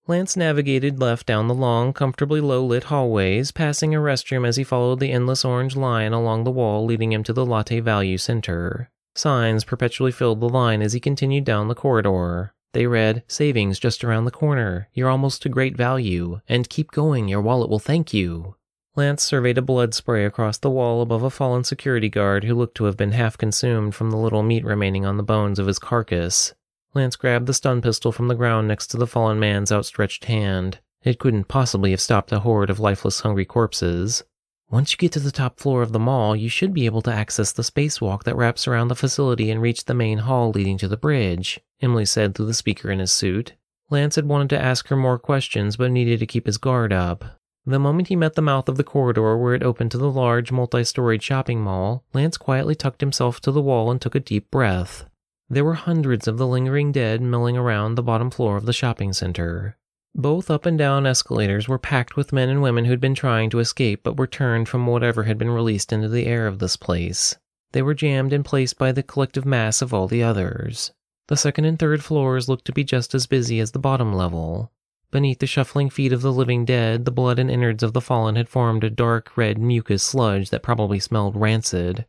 Lance 0.07 0.37
navigated 0.37 0.99
left 0.99 1.27
down 1.27 1.49
the 1.49 1.53
long, 1.53 1.91
comfortably 1.91 2.39
low 2.39 2.65
lit 2.65 2.85
hallways, 2.85 3.51
passing 3.51 3.93
a 3.93 3.99
restroom 3.99 4.47
as 4.47 4.55
he 4.55 4.63
followed 4.63 5.01
the 5.01 5.11
endless 5.11 5.43
orange 5.43 5.75
line 5.75 6.13
along 6.13 6.45
the 6.45 6.51
wall 6.51 6.85
leading 6.85 7.11
him 7.11 7.21
to 7.23 7.33
the 7.33 7.45
Latte 7.45 7.81
Value 7.81 8.17
Center. 8.17 8.89
Signs 9.15 9.65
perpetually 9.65 10.13
filled 10.13 10.39
the 10.39 10.47
line 10.47 10.81
as 10.81 10.93
he 10.93 11.01
continued 11.01 11.43
down 11.43 11.67
the 11.67 11.75
corridor. 11.75 12.53
They 12.73 12.87
read, 12.87 13.23
Savings 13.27 13.77
just 13.79 14.03
around 14.03 14.25
the 14.25 14.31
corner. 14.31 14.87
You're 14.93 15.09
almost 15.09 15.41
to 15.41 15.49
great 15.49 15.75
value. 15.75 16.39
And 16.47 16.69
keep 16.69 16.91
going, 16.91 17.27
your 17.27 17.41
wallet 17.41 17.69
will 17.69 17.79
thank 17.79 18.13
you. 18.13 18.55
Lance 18.99 19.23
surveyed 19.23 19.57
a 19.57 19.61
blood 19.61 19.93
spray 19.93 20.25
across 20.25 20.57
the 20.57 20.69
wall 20.69 21.01
above 21.01 21.23
a 21.23 21.29
fallen 21.29 21.63
security 21.63 22.09
guard 22.09 22.43
who 22.43 22.53
looked 22.53 22.75
to 22.75 22.83
have 22.83 22.97
been 22.97 23.13
half 23.13 23.37
consumed 23.37 23.95
from 23.95 24.11
the 24.11 24.17
little 24.17 24.43
meat 24.43 24.65
remaining 24.65 25.05
on 25.05 25.15
the 25.15 25.23
bones 25.23 25.57
of 25.57 25.67
his 25.67 25.79
carcass. 25.79 26.53
Lance 26.93 27.15
grabbed 27.15 27.45
the 27.45 27.53
stun 27.53 27.81
pistol 27.81 28.11
from 28.11 28.27
the 28.27 28.35
ground 28.35 28.67
next 28.67 28.87
to 28.87 28.97
the 28.97 29.07
fallen 29.07 29.39
man's 29.39 29.71
outstretched 29.71 30.25
hand. 30.25 30.79
It 31.01 31.17
couldn't 31.17 31.47
possibly 31.47 31.91
have 31.91 32.01
stopped 32.01 32.33
a 32.33 32.41
horde 32.41 32.69
of 32.69 32.81
lifeless, 32.81 33.21
hungry 33.21 33.45
corpses. 33.45 34.23
Once 34.69 34.91
you 34.91 34.97
get 34.97 35.13
to 35.13 35.21
the 35.21 35.31
top 35.31 35.61
floor 35.61 35.81
of 35.81 35.93
the 35.93 35.97
mall, 35.97 36.35
you 36.35 36.49
should 36.49 36.73
be 36.73 36.85
able 36.85 37.01
to 37.03 37.13
access 37.13 37.53
the 37.53 37.63
spacewalk 37.63 38.23
that 38.23 38.35
wraps 38.35 38.67
around 38.67 38.89
the 38.89 38.95
facility 38.95 39.49
and 39.49 39.61
reach 39.61 39.85
the 39.85 39.93
main 39.93 40.17
hall 40.17 40.51
leading 40.51 40.77
to 40.77 40.89
the 40.89 40.97
bridge, 40.97 41.61
Emily 41.81 42.03
said 42.03 42.35
through 42.35 42.47
the 42.47 42.53
speaker 42.53 42.91
in 42.91 42.99
his 42.99 43.13
suit. 43.13 43.53
Lance 43.89 44.17
had 44.17 44.27
wanted 44.27 44.49
to 44.49 44.61
ask 44.61 44.89
her 44.89 44.97
more 44.97 45.17
questions, 45.17 45.77
but 45.77 45.89
needed 45.89 46.19
to 46.19 46.27
keep 46.27 46.47
his 46.47 46.57
guard 46.57 46.91
up. 46.91 47.38
The 47.69 47.77
moment 47.77 48.07
he 48.07 48.15
met 48.15 48.33
the 48.33 48.41
mouth 48.41 48.67
of 48.67 48.77
the 48.77 48.83
corridor 48.83 49.37
where 49.37 49.53
it 49.53 49.61
opened 49.61 49.91
to 49.91 49.99
the 49.99 50.09
large, 50.09 50.51
multi 50.51 50.83
storied 50.83 51.21
shopping 51.21 51.61
mall, 51.61 52.03
Lance 52.15 52.35
quietly 52.35 52.73
tucked 52.73 52.99
himself 52.99 53.39
to 53.41 53.51
the 53.51 53.61
wall 53.61 53.91
and 53.91 54.01
took 54.01 54.15
a 54.15 54.19
deep 54.19 54.49
breath. 54.49 55.05
There 55.51 55.63
were 55.63 55.75
hundreds 55.75 56.27
of 56.27 56.39
the 56.39 56.47
lingering 56.47 56.91
dead 56.91 57.21
milling 57.21 57.55
around 57.55 57.93
the 57.93 58.01
bottom 58.01 58.31
floor 58.31 58.57
of 58.57 58.65
the 58.65 58.73
shopping 58.73 59.13
center. 59.13 59.77
Both 60.15 60.49
up 60.49 60.65
and 60.65 60.79
down 60.79 61.05
escalators 61.05 61.67
were 61.67 61.77
packed 61.77 62.15
with 62.15 62.33
men 62.33 62.49
and 62.49 62.63
women 62.63 62.85
who'd 62.85 62.99
been 62.99 63.13
trying 63.13 63.51
to 63.51 63.59
escape 63.59 64.01
but 64.01 64.17
were 64.17 64.25
turned 64.25 64.67
from 64.67 64.87
whatever 64.87 65.25
had 65.25 65.37
been 65.37 65.51
released 65.51 65.93
into 65.93 66.09
the 66.09 66.25
air 66.25 66.47
of 66.47 66.57
this 66.57 66.75
place. 66.75 67.37
They 67.73 67.83
were 67.83 67.93
jammed 67.93 68.33
in 68.33 68.41
place 68.41 68.73
by 68.73 68.93
the 68.93 69.03
collective 69.03 69.45
mass 69.45 69.83
of 69.83 69.93
all 69.93 70.07
the 70.07 70.23
others. 70.23 70.91
The 71.27 71.37
second 71.37 71.65
and 71.65 71.77
third 71.77 72.03
floors 72.03 72.49
looked 72.49 72.65
to 72.65 72.73
be 72.73 72.83
just 72.83 73.13
as 73.13 73.27
busy 73.27 73.59
as 73.59 73.73
the 73.73 73.77
bottom 73.77 74.11
level. 74.11 74.71
Beneath 75.11 75.39
the 75.39 75.47
shuffling 75.47 75.89
feet 75.89 76.13
of 76.13 76.21
the 76.21 76.31
living 76.31 76.65
dead, 76.65 77.05
the 77.05 77.11
blood 77.11 77.39
and 77.39 77.49
innards 77.49 77.81
of 77.81 77.93
the 77.93 78.01
fallen 78.01 78.35
had 78.35 78.47
formed 78.47 78.83
a 78.83 78.89
dark 78.89 79.35
red 79.35 79.57
mucus 79.57 80.03
sludge 80.03 80.51
that 80.51 80.61
probably 80.61 80.99
smelled 80.99 81.35
rancid. 81.35 82.05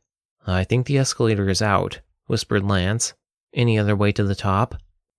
I 0.47 0.65
think 0.65 0.87
the 0.87 0.99
escalator 0.99 1.49
is 1.49 1.63
out, 1.63 2.01
whispered 2.27 2.65
Lance. 2.65 3.15
Any 3.55 3.79
other 3.79 3.97
way 3.97 4.13
to 4.13 4.25
the 4.25 4.35
top? 4.35 4.75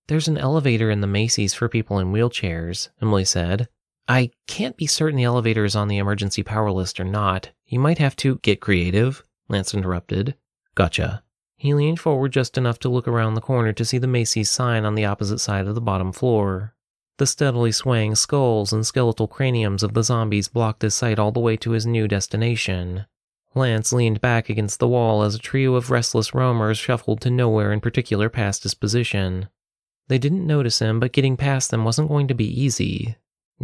There's 0.06 0.28
an 0.28 0.38
elevator 0.38 0.90
in 0.90 1.00
the 1.00 1.06
Macy's 1.06 1.54
for 1.54 1.68
people 1.68 1.98
in 1.98 2.12
wheelchairs, 2.12 2.88
Emily 3.00 3.24
said. 3.24 3.68
I 4.08 4.30
can't 4.46 4.76
be 4.76 4.86
certain 4.86 5.16
the 5.16 5.24
elevator 5.24 5.64
is 5.64 5.76
on 5.76 5.88
the 5.88 5.98
emergency 5.98 6.42
power 6.42 6.70
list 6.70 7.00
or 7.00 7.04
not. 7.04 7.50
You 7.66 7.78
might 7.78 7.98
have 7.98 8.16
to 8.16 8.38
get 8.38 8.60
creative, 8.60 9.22
Lance 9.48 9.74
interrupted. 9.74 10.34
Gotcha. 10.74 11.22
He 11.56 11.74
leaned 11.74 12.00
forward 12.00 12.32
just 12.32 12.58
enough 12.58 12.78
to 12.80 12.88
look 12.88 13.06
around 13.06 13.34
the 13.34 13.40
corner 13.40 13.72
to 13.72 13.84
see 13.84 13.98
the 13.98 14.06
Macy's 14.06 14.50
sign 14.50 14.84
on 14.84 14.94
the 14.94 15.04
opposite 15.04 15.38
side 15.38 15.66
of 15.66 15.74
the 15.74 15.80
bottom 15.80 16.12
floor. 16.12 16.74
The 17.22 17.26
steadily 17.26 17.70
swaying 17.70 18.16
skulls 18.16 18.72
and 18.72 18.84
skeletal 18.84 19.28
craniums 19.28 19.84
of 19.84 19.94
the 19.94 20.02
zombies 20.02 20.48
blocked 20.48 20.82
his 20.82 20.96
sight 20.96 21.20
all 21.20 21.30
the 21.30 21.38
way 21.38 21.56
to 21.58 21.70
his 21.70 21.86
new 21.86 22.08
destination. 22.08 23.06
Lance 23.54 23.92
leaned 23.92 24.20
back 24.20 24.50
against 24.50 24.80
the 24.80 24.88
wall 24.88 25.22
as 25.22 25.36
a 25.36 25.38
trio 25.38 25.76
of 25.76 25.92
restless 25.92 26.34
roamers 26.34 26.78
shuffled 26.78 27.20
to 27.20 27.30
nowhere 27.30 27.72
in 27.72 27.80
particular 27.80 28.28
past 28.28 28.64
his 28.64 28.74
position. 28.74 29.48
They 30.08 30.18
didn't 30.18 30.48
notice 30.48 30.80
him, 30.80 30.98
but 30.98 31.12
getting 31.12 31.36
past 31.36 31.70
them 31.70 31.84
wasn't 31.84 32.08
going 32.08 32.26
to 32.26 32.34
be 32.34 32.60
easy. 32.60 33.14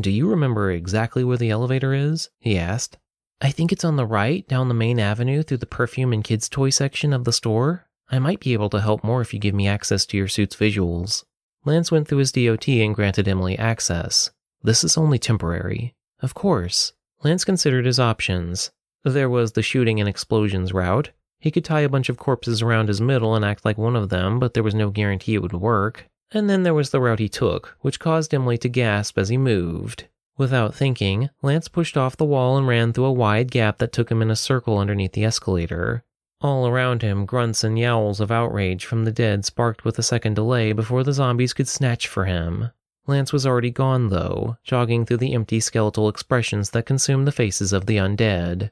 Do 0.01 0.12
you 0.12 0.31
remember 0.31 0.71
exactly 0.71 1.25
where 1.25 1.37
the 1.37 1.51
elevator 1.51 1.92
is? 1.92 2.31
he 2.38 2.57
asked. 2.57 2.97
I 3.40 3.51
think 3.51 3.73
it's 3.73 3.85
on 3.85 3.97
the 3.97 4.07
right, 4.07 4.47
down 4.47 4.68
the 4.68 4.75
main 4.75 5.01
avenue 5.01 5.42
through 5.42 5.57
the 5.57 5.66
perfume 5.66 6.12
and 6.12 6.23
kids' 6.23 6.49
toy 6.49 6.71
section 6.71 7.12
of 7.12 7.25
the 7.25 7.33
store. 7.33 7.88
I 8.09 8.21
might 8.21 8.38
be 8.38 8.53
able 8.53 8.71
to 8.71 8.81
help 8.81 9.03
more 9.03 9.21
if 9.21 9.35
you 9.35 9.40
give 9.40 9.57
me 9.57 9.66
access 9.66 10.07
to 10.07 10.16
your 10.16 10.29
suit's 10.29 10.55
visuals. 10.55 11.25
Lance 11.69 11.93
went 11.93 12.09
through 12.09 12.19
his 12.19 12.33
DOT 12.33 12.67
and 12.67 12.95
granted 12.95 13.29
Emily 13.29 13.59
access. 13.59 14.31
This 14.63 14.83
is 14.83 14.97
only 14.97 15.19
temporary. 15.19 15.95
Of 16.21 16.33
course. 16.33 16.95
Lance 17.23 17.45
considered 17.45 17.85
his 17.85 18.01
options. 18.01 18.71
There 19.05 19.29
was 19.29 19.53
the 19.53 19.61
shooting 19.61 20.01
and 20.01 20.09
explosions 20.09 20.73
route. 20.73 21.11
He 21.39 21.51
could 21.51 21.67
tie 21.67 21.81
a 21.81 21.89
bunch 21.91 22.09
of 22.09 22.17
corpses 22.17 22.63
around 22.63 22.89
his 22.89 23.03
middle 23.03 23.35
and 23.35 23.45
act 23.45 23.67
like 23.67 23.77
one 23.77 23.97
of 23.97 24.09
them, 24.09 24.39
but 24.39 24.55
there 24.55 24.63
was 24.63 24.75
no 24.75 24.89
guarantee 24.89 25.35
it 25.35 25.43
would 25.43 25.53
work. 25.53 26.09
And 26.33 26.49
then 26.49 26.63
there 26.63 26.73
was 26.73 26.89
the 26.89 27.03
route 27.03 27.19
he 27.19 27.29
took, 27.29 27.77
which 27.83 28.01
caused 28.01 28.33
Emily 28.33 28.57
to 28.57 28.69
gasp 28.71 29.19
as 29.19 29.29
he 29.29 29.37
moved. 29.37 30.09
Without 30.39 30.75
thinking, 30.75 31.29
Lance 31.43 31.69
pushed 31.69 31.99
off 31.99 32.17
the 32.17 32.25
wall 32.25 32.57
and 32.57 32.67
ran 32.67 32.95
through 32.95 33.05
a 33.05 33.13
wide 33.13 33.51
gap 33.51 33.77
that 33.77 33.93
took 33.93 34.11
him 34.11 34.23
in 34.23 34.31
a 34.31 34.37
circle 34.37 34.79
underneath 34.79 35.13
the 35.13 35.25
escalator. 35.25 36.03
All 36.40 36.68
around 36.68 37.03
him, 37.03 37.27
grunts 37.27 37.64
and 37.64 37.77
yowls 37.77 38.20
of 38.20 38.31
outrage 38.31 38.85
from 38.85 39.05
the 39.05 39.11
dead 39.11 39.44
sparked 39.44 39.85
with 39.85 39.98
a 39.98 40.05
second 40.05 40.35
delay 40.35 40.72
before 40.72 41.03
the 41.03 41.12
zombies 41.12 41.53
could 41.53 41.66
snatch 41.66 42.07
for 42.07 42.27
him. 42.27 42.70
Lance 43.09 43.33
was 43.33 43.44
already 43.44 43.70
gone, 43.70 44.09
though, 44.09 44.57
jogging 44.62 45.05
through 45.05 45.16
the 45.16 45.35
empty 45.35 45.59
skeletal 45.59 46.09
expressions 46.09 46.70
that 46.70 46.87
consumed 46.87 47.27
the 47.27 47.33
faces 47.33 47.72
of 47.72 47.87
the 47.87 47.96
undead. 47.96 48.70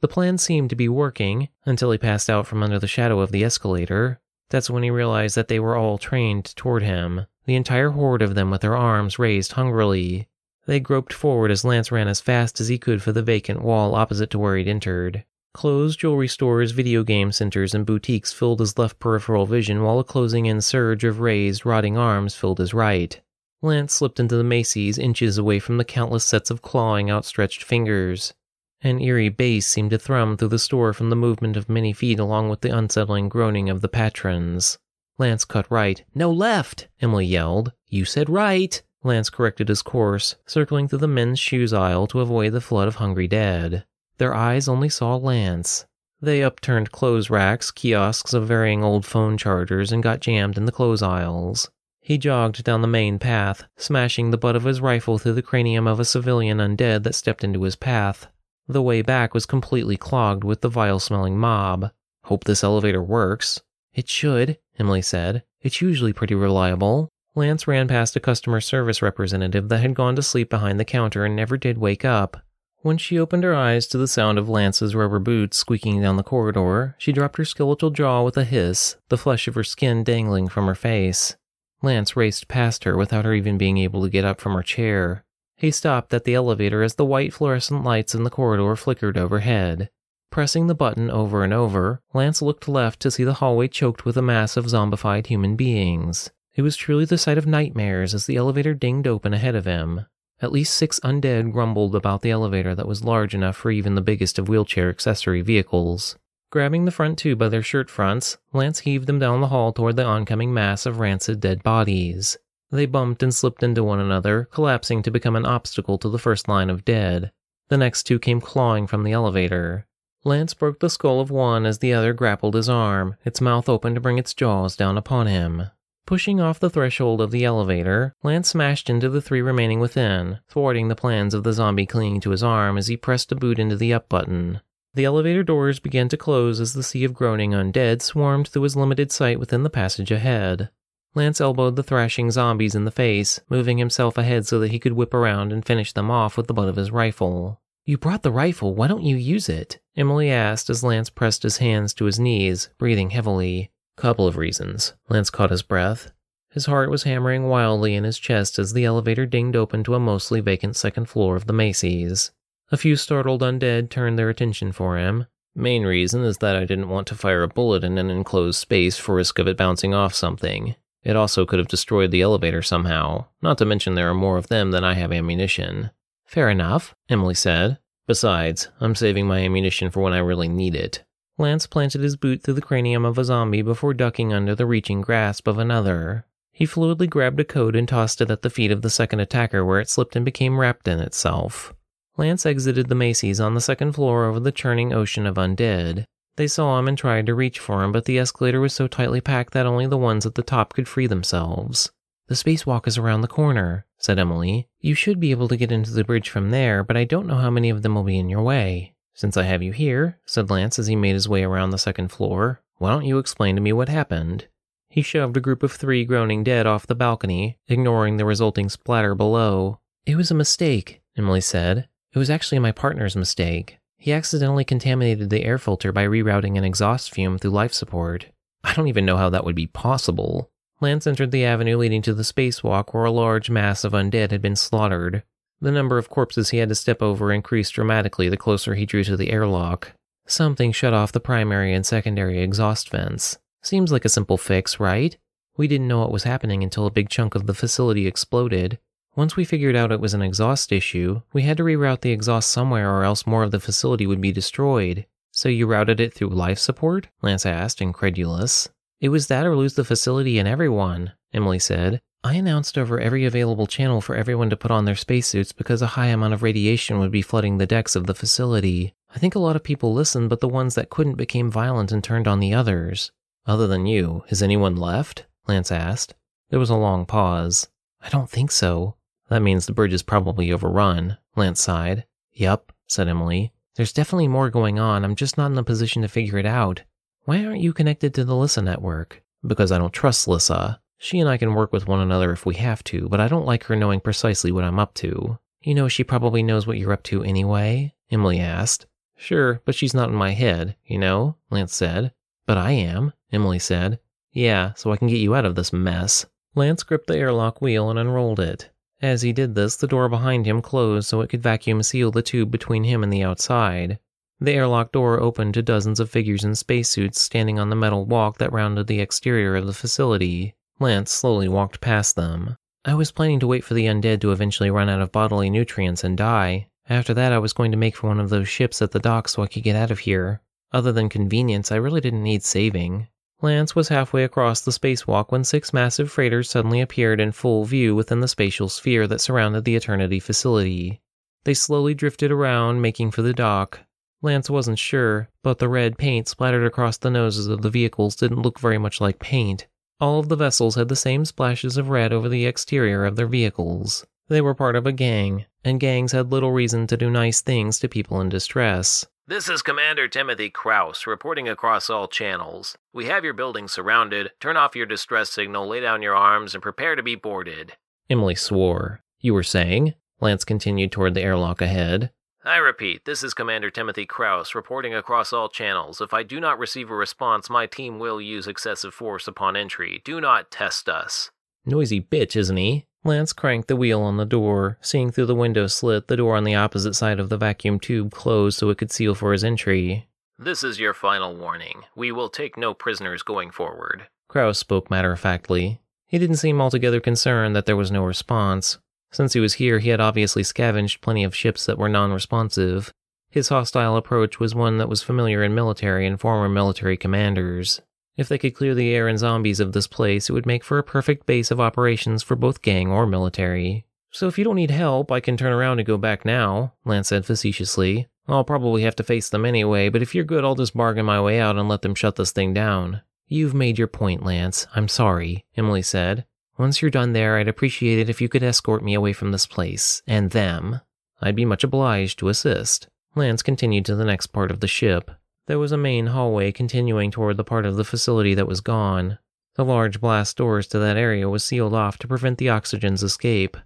The 0.00 0.08
plan 0.08 0.38
seemed 0.38 0.70
to 0.70 0.76
be 0.76 0.88
working 0.88 1.48
until 1.66 1.90
he 1.90 1.98
passed 1.98 2.30
out 2.30 2.46
from 2.46 2.62
under 2.62 2.78
the 2.78 2.86
shadow 2.86 3.20
of 3.20 3.32
the 3.32 3.44
escalator. 3.44 4.20
That's 4.48 4.70
when 4.70 4.82
he 4.82 4.90
realized 4.90 5.34
that 5.34 5.48
they 5.48 5.60
were 5.60 5.76
all 5.76 5.98
trained 5.98 6.56
toward 6.56 6.82
him, 6.82 7.26
the 7.44 7.56
entire 7.56 7.90
horde 7.90 8.22
of 8.22 8.34
them 8.34 8.50
with 8.50 8.62
their 8.62 8.76
arms 8.76 9.18
raised 9.18 9.52
hungrily. 9.52 10.28
They 10.66 10.80
groped 10.80 11.12
forward 11.12 11.50
as 11.50 11.64
Lance 11.64 11.92
ran 11.92 12.08
as 12.08 12.20
fast 12.20 12.60
as 12.60 12.68
he 12.68 12.78
could 12.78 13.02
for 13.02 13.12
the 13.12 13.22
vacant 13.22 13.62
wall 13.62 13.94
opposite 13.94 14.30
to 14.30 14.38
where 14.38 14.56
he'd 14.56 14.68
entered. 14.68 15.24
Closed 15.54 16.00
jewelry 16.00 16.26
stores, 16.26 16.72
video 16.72 17.04
game 17.04 17.30
centers, 17.30 17.74
and 17.74 17.86
boutiques 17.86 18.32
filled 18.32 18.58
his 18.58 18.76
left 18.76 18.98
peripheral 18.98 19.46
vision 19.46 19.84
while 19.84 20.00
a 20.00 20.04
closing 20.04 20.46
in 20.46 20.60
surge 20.60 21.04
of 21.04 21.20
raised, 21.20 21.64
rotting 21.64 21.96
arms 21.96 22.34
filled 22.34 22.58
his 22.58 22.74
right. 22.74 23.20
Lance 23.62 23.94
slipped 23.94 24.18
into 24.18 24.36
the 24.36 24.42
Macy's 24.42 24.98
inches 24.98 25.38
away 25.38 25.60
from 25.60 25.78
the 25.78 25.84
countless 25.84 26.24
sets 26.24 26.50
of 26.50 26.60
clawing, 26.60 27.08
outstretched 27.08 27.62
fingers. 27.62 28.34
An 28.82 29.00
eerie 29.00 29.28
bass 29.28 29.66
seemed 29.66 29.90
to 29.90 29.98
thrum 29.98 30.36
through 30.36 30.48
the 30.48 30.58
store 30.58 30.92
from 30.92 31.08
the 31.08 31.16
movement 31.16 31.56
of 31.56 31.68
many 31.68 31.92
feet 31.92 32.18
along 32.18 32.48
with 32.48 32.60
the 32.60 32.76
unsettling 32.76 33.28
groaning 33.28 33.70
of 33.70 33.80
the 33.80 33.88
patrons. 33.88 34.76
Lance 35.18 35.44
cut 35.44 35.70
right. 35.70 36.04
No 36.16 36.32
left, 36.32 36.88
Emily 37.00 37.26
yelled. 37.26 37.72
You 37.88 38.04
said 38.04 38.28
right. 38.28 38.82
Lance 39.04 39.30
corrected 39.30 39.68
his 39.68 39.82
course, 39.82 40.34
circling 40.46 40.88
through 40.88 40.98
the 40.98 41.06
men's 41.06 41.38
shoes 41.38 41.72
aisle 41.72 42.08
to 42.08 42.20
avoid 42.20 42.52
the 42.52 42.60
flood 42.60 42.88
of 42.88 42.96
hungry 42.96 43.28
dead. 43.28 43.84
Their 44.18 44.34
eyes 44.34 44.68
only 44.68 44.88
saw 44.88 45.16
Lance. 45.16 45.86
They 46.20 46.42
upturned 46.42 46.92
clothes 46.92 47.30
racks, 47.30 47.70
kiosks 47.70 48.32
of 48.32 48.48
varying 48.48 48.82
old 48.82 49.04
phone 49.04 49.36
chargers, 49.36 49.92
and 49.92 50.02
got 50.02 50.20
jammed 50.20 50.56
in 50.56 50.64
the 50.64 50.72
clothes 50.72 51.02
aisles. 51.02 51.70
He 52.00 52.18
jogged 52.18 52.64
down 52.64 52.82
the 52.82 52.86
main 52.88 53.18
path, 53.18 53.64
smashing 53.76 54.30
the 54.30 54.38
butt 54.38 54.56
of 54.56 54.64
his 54.64 54.80
rifle 54.80 55.18
through 55.18 55.32
the 55.32 55.42
cranium 55.42 55.86
of 55.86 55.98
a 55.98 56.04
civilian 56.04 56.58
undead 56.58 57.02
that 57.02 57.14
stepped 57.14 57.42
into 57.42 57.62
his 57.62 57.76
path. 57.76 58.26
The 58.68 58.82
way 58.82 59.02
back 59.02 59.34
was 59.34 59.46
completely 59.46 59.96
clogged 59.96 60.44
with 60.44 60.60
the 60.60 60.68
vile 60.68 60.98
smelling 60.98 61.38
mob. 61.38 61.90
Hope 62.24 62.44
this 62.44 62.64
elevator 62.64 63.02
works. 63.02 63.60
It 63.94 64.08
should, 64.08 64.58
Emily 64.78 65.02
said. 65.02 65.44
It's 65.60 65.80
usually 65.80 66.12
pretty 66.12 66.34
reliable. 66.34 67.08
Lance 67.34 67.66
ran 67.66 67.88
past 67.88 68.16
a 68.16 68.20
customer 68.20 68.60
service 68.60 69.02
representative 69.02 69.68
that 69.68 69.80
had 69.80 69.94
gone 69.94 70.14
to 70.16 70.22
sleep 70.22 70.48
behind 70.48 70.78
the 70.78 70.84
counter 70.84 71.24
and 71.24 71.34
never 71.34 71.56
did 71.56 71.78
wake 71.78 72.04
up. 72.04 72.36
When 72.84 72.98
she 72.98 73.18
opened 73.18 73.44
her 73.44 73.54
eyes 73.54 73.86
to 73.86 73.96
the 73.96 74.06
sound 74.06 74.36
of 74.36 74.50
Lance's 74.50 74.94
rubber 74.94 75.18
boots 75.18 75.56
squeaking 75.56 76.02
down 76.02 76.18
the 76.18 76.22
corridor, 76.22 76.94
she 76.98 77.12
dropped 77.12 77.38
her 77.38 77.44
skeletal 77.46 77.88
jaw 77.88 78.22
with 78.22 78.36
a 78.36 78.44
hiss, 78.44 78.96
the 79.08 79.16
flesh 79.16 79.48
of 79.48 79.54
her 79.54 79.64
skin 79.64 80.04
dangling 80.04 80.48
from 80.48 80.66
her 80.66 80.74
face. 80.74 81.34
Lance 81.80 82.14
raced 82.14 82.46
past 82.46 82.84
her 82.84 82.94
without 82.94 83.24
her 83.24 83.32
even 83.32 83.56
being 83.56 83.78
able 83.78 84.02
to 84.02 84.10
get 84.10 84.26
up 84.26 84.38
from 84.38 84.52
her 84.52 84.62
chair. 84.62 85.24
He 85.56 85.70
stopped 85.70 86.12
at 86.12 86.24
the 86.24 86.34
elevator 86.34 86.82
as 86.82 86.96
the 86.96 87.06
white 87.06 87.32
fluorescent 87.32 87.84
lights 87.84 88.14
in 88.14 88.22
the 88.22 88.28
corridor 88.28 88.76
flickered 88.76 89.16
overhead. 89.16 89.88
Pressing 90.30 90.66
the 90.66 90.74
button 90.74 91.10
over 91.10 91.42
and 91.42 91.54
over, 91.54 92.02
Lance 92.12 92.42
looked 92.42 92.68
left 92.68 93.00
to 93.00 93.10
see 93.10 93.24
the 93.24 93.40
hallway 93.40 93.66
choked 93.66 94.04
with 94.04 94.18
a 94.18 94.22
mass 94.22 94.58
of 94.58 94.66
zombified 94.66 95.28
human 95.28 95.56
beings. 95.56 96.32
It 96.54 96.60
was 96.60 96.76
truly 96.76 97.06
the 97.06 97.16
sight 97.16 97.38
of 97.38 97.46
nightmares 97.46 98.12
as 98.12 98.26
the 98.26 98.36
elevator 98.36 98.74
dinged 98.74 99.06
open 99.06 99.32
ahead 99.32 99.54
of 99.54 99.64
him. 99.64 100.04
At 100.40 100.52
least 100.52 100.74
six 100.74 101.00
undead 101.00 101.52
grumbled 101.52 101.94
about 101.94 102.22
the 102.22 102.30
elevator 102.30 102.74
that 102.74 102.88
was 102.88 103.04
large 103.04 103.34
enough 103.34 103.56
for 103.56 103.70
even 103.70 103.94
the 103.94 104.00
biggest 104.00 104.38
of 104.38 104.48
wheelchair 104.48 104.90
accessory 104.90 105.42
vehicles. 105.42 106.16
Grabbing 106.50 106.84
the 106.84 106.90
front 106.90 107.18
two 107.18 107.34
by 107.34 107.48
their 107.48 107.62
shirt 107.62 107.90
fronts, 107.90 108.38
Lance 108.52 108.80
heaved 108.80 109.06
them 109.06 109.18
down 109.18 109.40
the 109.40 109.48
hall 109.48 109.72
toward 109.72 109.96
the 109.96 110.04
oncoming 110.04 110.54
mass 110.54 110.86
of 110.86 111.00
rancid 111.00 111.40
dead 111.40 111.62
bodies. 111.62 112.36
They 112.70 112.86
bumped 112.86 113.22
and 113.22 113.34
slipped 113.34 113.62
into 113.62 113.84
one 113.84 114.00
another, 114.00 114.48
collapsing 114.52 115.02
to 115.02 115.10
become 115.10 115.36
an 115.36 115.46
obstacle 115.46 115.98
to 115.98 116.08
the 116.08 116.18
first 116.18 116.48
line 116.48 116.70
of 116.70 116.84
dead. 116.84 117.32
The 117.68 117.76
next 117.76 118.04
two 118.04 118.18
came 118.18 118.40
clawing 118.40 118.86
from 118.86 119.04
the 119.04 119.12
elevator. 119.12 119.86
Lance 120.24 120.54
broke 120.54 120.80
the 120.80 120.90
skull 120.90 121.20
of 121.20 121.30
one 121.30 121.66
as 121.66 121.78
the 121.78 121.92
other 121.92 122.12
grappled 122.12 122.54
his 122.54 122.68
arm, 122.68 123.16
its 123.24 123.40
mouth 123.40 123.68
open 123.68 123.94
to 123.94 124.00
bring 124.00 124.18
its 124.18 124.32
jaws 124.32 124.76
down 124.76 124.96
upon 124.96 125.26
him. 125.26 125.70
Pushing 126.06 126.38
off 126.38 126.60
the 126.60 126.68
threshold 126.68 127.22
of 127.22 127.30
the 127.30 127.44
elevator, 127.44 128.14
Lance 128.22 128.50
smashed 128.50 128.90
into 128.90 129.08
the 129.08 129.22
three 129.22 129.40
remaining 129.40 129.80
within, 129.80 130.38
thwarting 130.48 130.88
the 130.88 130.94
plans 130.94 131.32
of 131.32 131.44
the 131.44 131.52
zombie 131.54 131.86
clinging 131.86 132.20
to 132.20 132.30
his 132.30 132.42
arm 132.42 132.76
as 132.76 132.88
he 132.88 132.96
pressed 132.96 133.32
a 133.32 133.36
boot 133.36 133.58
into 133.58 133.76
the 133.76 133.94
up 133.94 134.08
button. 134.08 134.60
The 134.92 135.06
elevator 135.06 135.42
doors 135.42 135.80
began 135.80 136.08
to 136.10 136.16
close 136.16 136.60
as 136.60 136.74
the 136.74 136.82
sea 136.82 137.04
of 137.04 137.14
groaning 137.14 137.52
undead 137.52 138.02
swarmed 138.02 138.48
through 138.48 138.62
his 138.62 138.76
limited 138.76 139.10
sight 139.10 139.40
within 139.40 139.62
the 139.62 139.70
passage 139.70 140.10
ahead. 140.10 140.68
Lance 141.14 141.40
elbowed 141.40 141.76
the 141.76 141.82
thrashing 141.82 142.30
zombies 142.30 142.74
in 142.74 142.84
the 142.84 142.90
face, 142.90 143.40
moving 143.48 143.78
himself 143.78 144.18
ahead 144.18 144.46
so 144.46 144.58
that 144.60 144.72
he 144.72 144.78
could 144.78 144.92
whip 144.92 145.14
around 145.14 145.52
and 145.52 145.64
finish 145.64 145.92
them 145.92 146.10
off 146.10 146.36
with 146.36 146.48
the 146.48 146.54
butt 146.54 146.68
of 146.68 146.76
his 146.76 146.90
rifle. 146.90 147.60
You 147.86 147.98
brought 147.98 148.22
the 148.22 148.32
rifle, 148.32 148.74
why 148.74 148.88
don't 148.88 149.02
you 149.04 149.16
use 149.16 149.48
it? 149.48 149.80
Emily 149.96 150.30
asked 150.30 150.70
as 150.70 150.82
Lance 150.82 151.10
pressed 151.10 151.42
his 151.42 151.58
hands 151.58 151.94
to 151.94 152.04
his 152.04 152.18
knees, 152.18 152.70
breathing 152.78 153.10
heavily. 153.10 153.70
Couple 153.96 154.26
of 154.26 154.36
reasons. 154.36 154.94
Lance 155.08 155.30
caught 155.30 155.50
his 155.50 155.62
breath. 155.62 156.12
His 156.50 156.66
heart 156.66 156.90
was 156.90 157.02
hammering 157.02 157.48
wildly 157.48 157.94
in 157.94 158.04
his 158.04 158.18
chest 158.18 158.58
as 158.58 158.72
the 158.72 158.84
elevator 158.84 159.26
dinged 159.26 159.56
open 159.56 159.82
to 159.84 159.94
a 159.94 160.00
mostly 160.00 160.40
vacant 160.40 160.76
second 160.76 161.06
floor 161.08 161.36
of 161.36 161.46
the 161.46 161.52
Macy's. 161.52 162.30
A 162.70 162.76
few 162.76 162.96
startled 162.96 163.42
undead 163.42 163.90
turned 163.90 164.18
their 164.18 164.30
attention 164.30 164.72
for 164.72 164.96
him. 164.96 165.26
Main 165.54 165.84
reason 165.84 166.24
is 166.24 166.38
that 166.38 166.56
I 166.56 166.64
didn't 166.64 166.88
want 166.88 167.06
to 167.08 167.14
fire 167.14 167.42
a 167.42 167.48
bullet 167.48 167.84
in 167.84 167.98
an 167.98 168.10
enclosed 168.10 168.58
space 168.58 168.98
for 168.98 169.14
risk 169.14 169.38
of 169.38 169.46
it 169.46 169.56
bouncing 169.56 169.94
off 169.94 170.14
something. 170.14 170.74
It 171.02 171.16
also 171.16 171.44
could 171.44 171.58
have 171.58 171.68
destroyed 171.68 172.10
the 172.10 172.22
elevator 172.22 172.62
somehow, 172.62 173.26
not 173.42 173.58
to 173.58 173.64
mention 173.64 173.94
there 173.94 174.10
are 174.10 174.14
more 174.14 174.38
of 174.38 174.48
them 174.48 174.70
than 174.70 174.82
I 174.82 174.94
have 174.94 175.12
ammunition. 175.12 175.90
Fair 176.24 176.48
enough, 176.48 176.94
Emily 177.08 177.34
said. 177.34 177.78
Besides, 178.06 178.68
I'm 178.80 178.94
saving 178.94 179.26
my 179.26 179.40
ammunition 179.40 179.90
for 179.90 180.00
when 180.00 180.12
I 180.12 180.18
really 180.18 180.48
need 180.48 180.74
it. 180.74 181.04
Lance 181.36 181.66
planted 181.66 182.00
his 182.00 182.16
boot 182.16 182.42
through 182.42 182.54
the 182.54 182.60
cranium 182.60 183.04
of 183.04 183.18
a 183.18 183.24
zombie 183.24 183.62
before 183.62 183.92
ducking 183.92 184.32
under 184.32 184.54
the 184.54 184.66
reaching 184.66 185.00
grasp 185.00 185.48
of 185.48 185.58
another. 185.58 186.26
He 186.52 186.66
fluidly 186.66 187.10
grabbed 187.10 187.40
a 187.40 187.44
coat 187.44 187.74
and 187.74 187.88
tossed 187.88 188.20
it 188.20 188.30
at 188.30 188.42
the 188.42 188.50
feet 188.50 188.70
of 188.70 188.82
the 188.82 188.90
second 188.90 189.18
attacker 189.18 189.64
where 189.64 189.80
it 189.80 189.88
slipped 189.88 190.14
and 190.14 190.24
became 190.24 190.60
wrapped 190.60 190.86
in 190.86 191.00
itself. 191.00 191.74
Lance 192.16 192.46
exited 192.46 192.88
the 192.88 192.94
Macy's 192.94 193.40
on 193.40 193.54
the 193.54 193.60
second 193.60 193.92
floor 193.92 194.26
over 194.26 194.38
the 194.38 194.52
churning 194.52 194.92
ocean 194.92 195.26
of 195.26 195.34
undead. 195.34 196.04
They 196.36 196.46
saw 196.46 196.78
him 196.78 196.86
and 196.86 196.96
tried 196.96 197.26
to 197.26 197.34
reach 197.34 197.58
for 197.58 197.82
him, 197.82 197.90
but 197.90 198.04
the 198.04 198.18
escalator 198.18 198.60
was 198.60 198.72
so 198.72 198.86
tightly 198.86 199.20
packed 199.20 199.52
that 199.52 199.66
only 199.66 199.88
the 199.88 199.98
ones 199.98 200.24
at 200.24 200.36
the 200.36 200.42
top 200.42 200.72
could 200.72 200.86
free 200.86 201.08
themselves. 201.08 201.90
The 202.28 202.36
spacewalk 202.36 202.86
is 202.86 202.96
around 202.96 203.20
the 203.22 203.28
corner, 203.28 203.86
said 203.98 204.18
Emily. 204.18 204.68
You 204.80 204.94
should 204.94 205.18
be 205.18 205.32
able 205.32 205.48
to 205.48 205.56
get 205.56 205.72
into 205.72 205.90
the 205.90 206.04
bridge 206.04 206.28
from 206.28 206.50
there, 206.50 206.84
but 206.84 206.96
I 206.96 207.04
don't 207.04 207.26
know 207.26 207.36
how 207.36 207.50
many 207.50 207.70
of 207.70 207.82
them 207.82 207.96
will 207.96 208.04
be 208.04 208.18
in 208.18 208.28
your 208.28 208.42
way. 208.42 208.93
Since 209.14 209.36
I 209.36 209.44
have 209.44 209.62
you 209.62 209.72
here, 209.72 210.18
said 210.26 210.50
Lance 210.50 210.78
as 210.78 210.88
he 210.88 210.96
made 210.96 211.14
his 211.14 211.28
way 211.28 211.44
around 211.44 211.70
the 211.70 211.78
second 211.78 212.08
floor, 212.08 212.60
why 212.78 212.90
don't 212.90 213.06
you 213.06 213.18
explain 213.18 213.54
to 213.54 213.62
me 213.62 213.72
what 213.72 213.88
happened? 213.88 214.48
He 214.88 215.02
shoved 215.02 215.36
a 215.36 215.40
group 215.40 215.62
of 215.62 215.72
three 215.72 216.04
groaning 216.04 216.42
dead 216.44 216.66
off 216.66 216.86
the 216.86 216.94
balcony, 216.94 217.58
ignoring 217.68 218.16
the 218.16 218.24
resulting 218.24 218.68
splatter 218.68 219.14
below. 219.14 219.78
It 220.04 220.16
was 220.16 220.30
a 220.30 220.34
mistake, 220.34 221.00
Emily 221.16 221.40
said. 221.40 221.88
It 222.12 222.18
was 222.18 222.30
actually 222.30 222.58
my 222.58 222.72
partner's 222.72 223.16
mistake. 223.16 223.78
He 223.96 224.12
accidentally 224.12 224.64
contaminated 224.64 225.30
the 225.30 225.44
air 225.44 225.58
filter 225.58 225.92
by 225.92 226.04
rerouting 226.04 226.58
an 226.58 226.64
exhaust 226.64 227.14
fume 227.14 227.38
through 227.38 227.52
life 227.52 227.72
support. 227.72 228.26
I 228.62 228.74
don't 228.74 228.88
even 228.88 229.06
know 229.06 229.16
how 229.16 229.30
that 229.30 229.44
would 229.44 229.56
be 229.56 229.66
possible. 229.66 230.50
Lance 230.80 231.06
entered 231.06 231.30
the 231.30 231.44
avenue 231.44 231.76
leading 231.76 232.02
to 232.02 232.14
the 232.14 232.22
spacewalk 232.22 232.92
where 232.92 233.04
a 233.04 233.10
large 233.10 233.48
mass 233.48 233.84
of 233.84 233.92
undead 233.92 234.30
had 234.30 234.42
been 234.42 234.56
slaughtered. 234.56 235.22
The 235.60 235.72
number 235.72 235.98
of 235.98 236.10
corpses 236.10 236.50
he 236.50 236.58
had 236.58 236.68
to 236.68 236.74
step 236.74 237.00
over 237.00 237.32
increased 237.32 237.74
dramatically 237.74 238.28
the 238.28 238.36
closer 238.36 238.74
he 238.74 238.86
drew 238.86 239.04
to 239.04 239.16
the 239.16 239.30
airlock. 239.30 239.92
Something 240.26 240.72
shut 240.72 240.94
off 240.94 241.12
the 241.12 241.20
primary 241.20 241.72
and 241.72 241.84
secondary 241.84 242.40
exhaust 242.40 242.90
vents. 242.90 243.38
Seems 243.62 243.92
like 243.92 244.04
a 244.04 244.10
simple 244.10 244.36
fix, 244.36 244.80
right? 244.80 245.16
We 245.56 245.68
didn't 245.68 245.88
know 245.88 246.00
what 246.00 246.12
was 246.12 246.24
happening 246.24 246.62
until 246.62 246.86
a 246.86 246.90
big 246.90 247.08
chunk 247.08 247.34
of 247.34 247.46
the 247.46 247.54
facility 247.54 248.06
exploded. 248.06 248.78
Once 249.16 249.36
we 249.36 249.44
figured 249.44 249.76
out 249.76 249.92
it 249.92 250.00
was 250.00 250.12
an 250.12 250.22
exhaust 250.22 250.72
issue, 250.72 251.22
we 251.32 251.42
had 251.42 251.56
to 251.56 251.62
reroute 251.62 252.00
the 252.00 252.10
exhaust 252.10 252.50
somewhere 252.50 252.92
or 252.92 253.04
else 253.04 253.26
more 253.26 253.44
of 253.44 253.52
the 253.52 253.60
facility 253.60 254.06
would 254.06 254.20
be 254.20 254.32
destroyed. 254.32 255.06
So 255.30 255.48
you 255.48 255.66
routed 255.66 256.00
it 256.00 256.12
through 256.12 256.30
life 256.30 256.58
support? 256.58 257.08
Lance 257.22 257.46
asked, 257.46 257.80
incredulous. 257.80 258.68
It 259.00 259.10
was 259.10 259.28
that 259.28 259.46
or 259.46 259.56
lose 259.56 259.74
the 259.74 259.84
facility 259.84 260.38
and 260.38 260.48
everyone, 260.48 261.12
Emily 261.32 261.58
said. 261.58 262.00
I 262.26 262.36
announced 262.36 262.78
over 262.78 262.98
every 262.98 263.26
available 263.26 263.66
channel 263.66 264.00
for 264.00 264.16
everyone 264.16 264.48
to 264.48 264.56
put 264.56 264.70
on 264.70 264.86
their 264.86 264.96
spacesuits 264.96 265.52
because 265.52 265.82
a 265.82 265.88
high 265.88 266.06
amount 266.06 266.32
of 266.32 266.42
radiation 266.42 266.98
would 266.98 267.10
be 267.10 267.20
flooding 267.20 267.58
the 267.58 267.66
decks 267.66 267.94
of 267.94 268.06
the 268.06 268.14
facility. 268.14 268.94
I 269.14 269.18
think 269.18 269.34
a 269.34 269.38
lot 269.38 269.56
of 269.56 269.62
people 269.62 269.92
listened, 269.92 270.30
but 270.30 270.40
the 270.40 270.48
ones 270.48 270.74
that 270.74 270.88
couldn't 270.88 271.16
became 271.16 271.50
violent 271.50 271.92
and 271.92 272.02
turned 272.02 272.26
on 272.26 272.40
the 272.40 272.54
others. 272.54 273.12
Other 273.44 273.66
than 273.66 273.84
you, 273.84 274.24
has 274.30 274.42
anyone 274.42 274.74
left? 274.74 275.26
Lance 275.46 275.70
asked. 275.70 276.14
There 276.48 276.58
was 276.58 276.70
a 276.70 276.76
long 276.76 277.04
pause. 277.04 277.68
I 278.00 278.08
don't 278.08 278.30
think 278.30 278.50
so. 278.50 278.94
That 279.28 279.42
means 279.42 279.66
the 279.66 279.72
bridge 279.72 279.92
is 279.92 280.02
probably 280.02 280.50
overrun, 280.50 281.18
Lance 281.36 281.60
sighed. 281.60 282.06
Yup, 282.32 282.72
said 282.86 283.06
Emily. 283.06 283.52
There's 283.76 283.92
definitely 283.92 284.28
more 284.28 284.48
going 284.48 284.78
on. 284.78 285.04
I'm 285.04 285.14
just 285.14 285.36
not 285.36 285.50
in 285.50 285.58
a 285.58 285.62
position 285.62 286.00
to 286.00 286.08
figure 286.08 286.38
it 286.38 286.46
out. 286.46 286.84
Why 287.26 287.44
aren't 287.44 287.60
you 287.60 287.74
connected 287.74 288.14
to 288.14 288.24
the 288.24 288.34
Lissa 288.34 288.62
network? 288.62 289.22
Because 289.46 289.70
I 289.70 289.76
don't 289.76 289.92
trust 289.92 290.26
Lissa. 290.26 290.80
She 291.04 291.20
and 291.20 291.28
I 291.28 291.36
can 291.36 291.52
work 291.52 291.70
with 291.70 291.86
one 291.86 292.00
another 292.00 292.32
if 292.32 292.46
we 292.46 292.54
have 292.54 292.82
to, 292.84 293.10
but 293.10 293.20
I 293.20 293.28
don't 293.28 293.44
like 293.44 293.64
her 293.64 293.76
knowing 293.76 294.00
precisely 294.00 294.50
what 294.50 294.64
I'm 294.64 294.78
up 294.78 294.94
to. 294.94 295.38
You 295.60 295.74
know, 295.74 295.86
she 295.86 296.02
probably 296.02 296.42
knows 296.42 296.66
what 296.66 296.78
you're 296.78 296.94
up 296.94 297.02
to 297.02 297.22
anyway? 297.22 297.92
Emily 298.10 298.40
asked. 298.40 298.86
Sure, 299.14 299.60
but 299.66 299.74
she's 299.74 299.92
not 299.92 300.08
in 300.08 300.14
my 300.14 300.30
head, 300.30 300.76
you 300.86 300.96
know? 300.96 301.36
Lance 301.50 301.74
said. 301.74 302.14
But 302.46 302.56
I 302.56 302.70
am, 302.70 303.12
Emily 303.30 303.58
said. 303.58 303.98
Yeah, 304.32 304.72
so 304.76 304.92
I 304.92 304.96
can 304.96 305.08
get 305.08 305.18
you 305.18 305.34
out 305.34 305.44
of 305.44 305.56
this 305.56 305.74
mess. 305.74 306.24
Lance 306.54 306.82
gripped 306.82 307.08
the 307.08 307.18
airlock 307.18 307.60
wheel 307.60 307.90
and 307.90 307.98
unrolled 307.98 308.40
it. 308.40 308.70
As 309.02 309.20
he 309.20 309.34
did 309.34 309.54
this, 309.54 309.76
the 309.76 309.86
door 309.86 310.08
behind 310.08 310.46
him 310.46 310.62
closed 310.62 311.06
so 311.06 311.20
it 311.20 311.28
could 311.28 311.42
vacuum 311.42 311.82
seal 311.82 312.12
the 312.12 312.22
tube 312.22 312.50
between 312.50 312.84
him 312.84 313.02
and 313.02 313.12
the 313.12 313.22
outside. 313.22 313.98
The 314.40 314.52
airlock 314.52 314.90
door 314.90 315.20
opened 315.20 315.52
to 315.52 315.62
dozens 315.62 316.00
of 316.00 316.08
figures 316.08 316.44
in 316.44 316.54
spacesuits 316.54 317.20
standing 317.20 317.58
on 317.58 317.68
the 317.68 317.76
metal 317.76 318.06
walk 318.06 318.38
that 318.38 318.54
rounded 318.54 318.86
the 318.86 319.00
exterior 319.00 319.54
of 319.54 319.66
the 319.66 319.74
facility. 319.74 320.54
Lance 320.80 321.10
slowly 321.10 321.48
walked 321.48 321.80
past 321.80 322.16
them. 322.16 322.56
I 322.84 322.94
was 322.94 323.12
planning 323.12 323.40
to 323.40 323.46
wait 323.46 323.64
for 323.64 323.74
the 323.74 323.86
undead 323.86 324.20
to 324.20 324.32
eventually 324.32 324.70
run 324.70 324.88
out 324.88 325.00
of 325.00 325.12
bodily 325.12 325.48
nutrients 325.48 326.04
and 326.04 326.18
die. 326.18 326.68
After 326.88 327.14
that, 327.14 327.32
I 327.32 327.38
was 327.38 327.52
going 327.52 327.70
to 327.70 327.78
make 327.78 327.96
for 327.96 328.08
one 328.08 328.20
of 328.20 328.28
those 328.28 328.48
ships 328.48 328.82
at 328.82 328.90
the 328.90 328.98
dock 328.98 329.28
so 329.28 329.42
I 329.42 329.46
could 329.46 329.62
get 329.62 329.76
out 329.76 329.90
of 329.90 330.00
here. 330.00 330.42
Other 330.72 330.92
than 330.92 331.08
convenience, 331.08 331.72
I 331.72 331.76
really 331.76 332.00
didn't 332.00 332.22
need 332.22 332.42
saving. 332.42 333.08
Lance 333.40 333.74
was 333.74 333.88
halfway 333.88 334.24
across 334.24 334.60
the 334.60 334.70
spacewalk 334.70 335.30
when 335.30 335.44
six 335.44 335.72
massive 335.72 336.10
freighters 336.10 336.50
suddenly 336.50 336.80
appeared 336.80 337.20
in 337.20 337.32
full 337.32 337.64
view 337.64 337.94
within 337.94 338.20
the 338.20 338.28
spatial 338.28 338.68
sphere 338.68 339.06
that 339.06 339.20
surrounded 339.20 339.64
the 339.64 339.76
Eternity 339.76 340.18
facility. 340.18 341.00
They 341.44 341.54
slowly 341.54 341.94
drifted 341.94 342.32
around, 342.32 342.80
making 342.80 343.12
for 343.12 343.22
the 343.22 343.34
dock. 343.34 343.80
Lance 344.22 344.48
wasn't 344.48 344.78
sure, 344.78 345.28
but 345.42 345.58
the 345.58 345.68
red 345.68 345.98
paint 345.98 346.26
splattered 346.26 346.66
across 346.66 346.96
the 346.96 347.10
noses 347.10 347.46
of 347.46 347.62
the 347.62 347.70
vehicles 347.70 348.16
didn't 348.16 348.42
look 348.42 348.58
very 348.58 348.78
much 348.78 349.00
like 349.00 349.18
paint. 349.18 349.66
All 350.00 350.18
of 350.18 350.28
the 350.28 350.36
vessels 350.36 350.74
had 350.74 350.88
the 350.88 350.96
same 350.96 351.24
splashes 351.24 351.76
of 351.76 351.88
red 351.88 352.12
over 352.12 352.28
the 352.28 352.46
exterior 352.46 353.04
of 353.04 353.16
their 353.16 353.28
vehicles. 353.28 354.04
They 354.28 354.40
were 354.40 354.54
part 354.54 354.74
of 354.74 354.86
a 354.86 354.92
gang, 354.92 355.46
and 355.62 355.78
gangs 355.78 356.12
had 356.12 356.32
little 356.32 356.50
reason 356.50 356.86
to 356.88 356.96
do 356.96 357.08
nice 357.08 357.40
things 357.40 357.78
to 357.78 357.88
people 357.88 358.20
in 358.20 358.28
distress. 358.28 359.06
This 359.26 359.48
is 359.48 359.62
Commander 359.62 360.08
Timothy 360.08 360.50
Kraus 360.50 361.06
reporting 361.06 361.48
across 361.48 361.88
all 361.88 362.08
channels. 362.08 362.76
We 362.92 363.06
have 363.06 363.24
your 363.24 363.32
building 363.32 363.68
surrounded. 363.68 364.32
Turn 364.40 364.56
off 364.56 364.76
your 364.76 364.84
distress 364.84 365.30
signal, 365.30 365.68
lay 365.68 365.80
down 365.80 366.02
your 366.02 366.16
arms, 366.16 366.54
and 366.54 366.62
prepare 366.62 366.96
to 366.96 367.02
be 367.02 367.14
boarded. 367.14 367.74
Emily 368.10 368.34
swore. 368.34 369.00
You 369.20 369.32
were 369.32 369.42
saying? 369.42 369.94
Lance 370.20 370.44
continued 370.44 370.92
toward 370.92 371.14
the 371.14 371.22
airlock 371.22 371.62
ahead. 371.62 372.10
I 372.46 372.58
repeat, 372.58 373.06
this 373.06 373.22
is 373.22 373.32
Commander 373.32 373.70
Timothy 373.70 374.04
Kraus 374.04 374.54
reporting 374.54 374.94
across 374.94 375.32
all 375.32 375.48
channels. 375.48 376.02
If 376.02 376.12
I 376.12 376.22
do 376.22 376.38
not 376.38 376.58
receive 376.58 376.90
a 376.90 376.94
response, 376.94 377.48
my 377.48 377.64
team 377.64 377.98
will 377.98 378.20
use 378.20 378.46
excessive 378.46 378.92
force 378.92 379.26
upon 379.26 379.56
entry. 379.56 380.02
Do 380.04 380.20
not 380.20 380.50
test 380.50 380.86
us. 380.86 381.30
Noisy 381.64 382.02
bitch, 382.02 382.36
isn't 382.36 382.58
he? 382.58 382.84
Lance 383.02 383.32
cranked 383.32 383.68
the 383.68 383.76
wheel 383.76 384.02
on 384.02 384.18
the 384.18 384.26
door. 384.26 384.76
Seeing 384.82 385.10
through 385.10 385.24
the 385.24 385.34
window 385.34 385.66
slit, 385.66 386.08
the 386.08 386.18
door 386.18 386.36
on 386.36 386.44
the 386.44 386.54
opposite 386.54 386.92
side 386.92 387.18
of 387.18 387.30
the 387.30 387.38
vacuum 387.38 387.80
tube 387.80 388.12
closed 388.12 388.58
so 388.58 388.68
it 388.68 388.76
could 388.76 388.92
seal 388.92 389.14
for 389.14 389.32
his 389.32 389.42
entry. 389.42 390.06
This 390.38 390.62
is 390.62 390.78
your 390.78 390.92
final 390.92 391.34
warning. 391.34 391.84
We 391.96 392.12
will 392.12 392.28
take 392.28 392.58
no 392.58 392.74
prisoners 392.74 393.22
going 393.22 393.52
forward. 393.52 394.06
Kraus 394.28 394.58
spoke 394.58 394.90
matter 394.90 395.12
of 395.12 395.20
factly. 395.20 395.80
He 396.06 396.18
didn't 396.18 396.36
seem 396.36 396.60
altogether 396.60 397.00
concerned 397.00 397.56
that 397.56 397.64
there 397.64 397.76
was 397.76 397.90
no 397.90 398.04
response. 398.04 398.78
Since 399.14 399.34
he 399.34 399.38
was 399.38 399.54
here, 399.54 399.78
he 399.78 399.90
had 399.90 400.00
obviously 400.00 400.42
scavenged 400.42 401.00
plenty 401.00 401.22
of 401.22 401.36
ships 401.36 401.66
that 401.66 401.78
were 401.78 401.88
non 401.88 402.12
responsive. 402.12 402.92
His 403.30 403.48
hostile 403.48 403.96
approach 403.96 404.40
was 404.40 404.56
one 404.56 404.78
that 404.78 404.88
was 404.88 405.04
familiar 405.04 405.44
in 405.44 405.54
military 405.54 406.04
and 406.04 406.18
former 406.18 406.48
military 406.48 406.96
commanders. 406.96 407.80
If 408.16 408.28
they 408.28 408.38
could 408.38 408.56
clear 408.56 408.74
the 408.74 408.92
air 408.92 409.06
and 409.06 409.16
zombies 409.16 409.60
of 409.60 409.70
this 409.70 409.86
place, 409.86 410.28
it 410.28 410.32
would 410.32 410.46
make 410.46 410.64
for 410.64 410.78
a 410.78 410.82
perfect 410.82 411.26
base 411.26 411.52
of 411.52 411.60
operations 411.60 412.24
for 412.24 412.34
both 412.34 412.60
gang 412.60 412.90
or 412.90 413.06
military. 413.06 413.86
So 414.10 414.26
if 414.26 414.36
you 414.36 414.42
don't 414.42 414.56
need 414.56 414.72
help, 414.72 415.12
I 415.12 415.20
can 415.20 415.36
turn 415.36 415.52
around 415.52 415.78
and 415.78 415.86
go 415.86 415.96
back 415.96 416.24
now, 416.24 416.72
Lance 416.84 417.06
said 417.06 417.24
facetiously. 417.24 418.08
I'll 418.26 418.42
probably 418.42 418.82
have 418.82 418.96
to 418.96 419.04
face 419.04 419.28
them 419.28 419.44
anyway, 419.44 419.90
but 419.90 420.02
if 420.02 420.16
you're 420.16 420.24
good, 420.24 420.44
I'll 420.44 420.56
just 420.56 420.76
bargain 420.76 421.06
my 421.06 421.20
way 421.20 421.38
out 421.38 421.56
and 421.56 421.68
let 421.68 421.82
them 421.82 421.94
shut 421.94 422.16
this 422.16 422.32
thing 422.32 422.52
down. 422.52 423.02
You've 423.28 423.54
made 423.54 423.78
your 423.78 423.86
point, 423.86 424.24
Lance. 424.24 424.66
I'm 424.74 424.88
sorry, 424.88 425.44
Emily 425.56 425.82
said. 425.82 426.24
Once 426.56 426.80
you're 426.80 426.90
done 426.90 427.12
there, 427.12 427.36
I'd 427.36 427.48
appreciate 427.48 427.98
it 427.98 428.08
if 428.08 428.20
you 428.20 428.28
could 428.28 428.42
escort 428.42 428.84
me 428.84 428.94
away 428.94 429.12
from 429.12 429.32
this 429.32 429.46
place, 429.46 430.02
and 430.06 430.30
them. 430.30 430.80
I'd 431.20 431.34
be 431.34 431.44
much 431.44 431.64
obliged 431.64 432.18
to 432.20 432.28
assist. 432.28 432.88
Lance 433.16 433.42
continued 433.42 433.84
to 433.86 433.96
the 433.96 434.04
next 434.04 434.28
part 434.28 434.50
of 434.50 434.60
the 434.60 434.68
ship. 434.68 435.10
There 435.46 435.58
was 435.58 435.72
a 435.72 435.76
main 435.76 436.06
hallway 436.06 436.52
continuing 436.52 437.10
toward 437.10 437.36
the 437.36 437.44
part 437.44 437.66
of 437.66 437.76
the 437.76 437.84
facility 437.84 438.34
that 438.34 438.48
was 438.48 438.60
gone. 438.60 439.18
The 439.56 439.64
large 439.64 440.00
blast 440.00 440.36
doors 440.36 440.66
to 440.68 440.78
that 440.78 440.96
area 440.96 441.28
was 441.28 441.44
sealed 441.44 441.74
off 441.74 441.98
to 441.98 442.08
prevent 442.08 442.38
the 442.38 442.48
oxygen's 442.48 443.02
escape. 443.02 443.56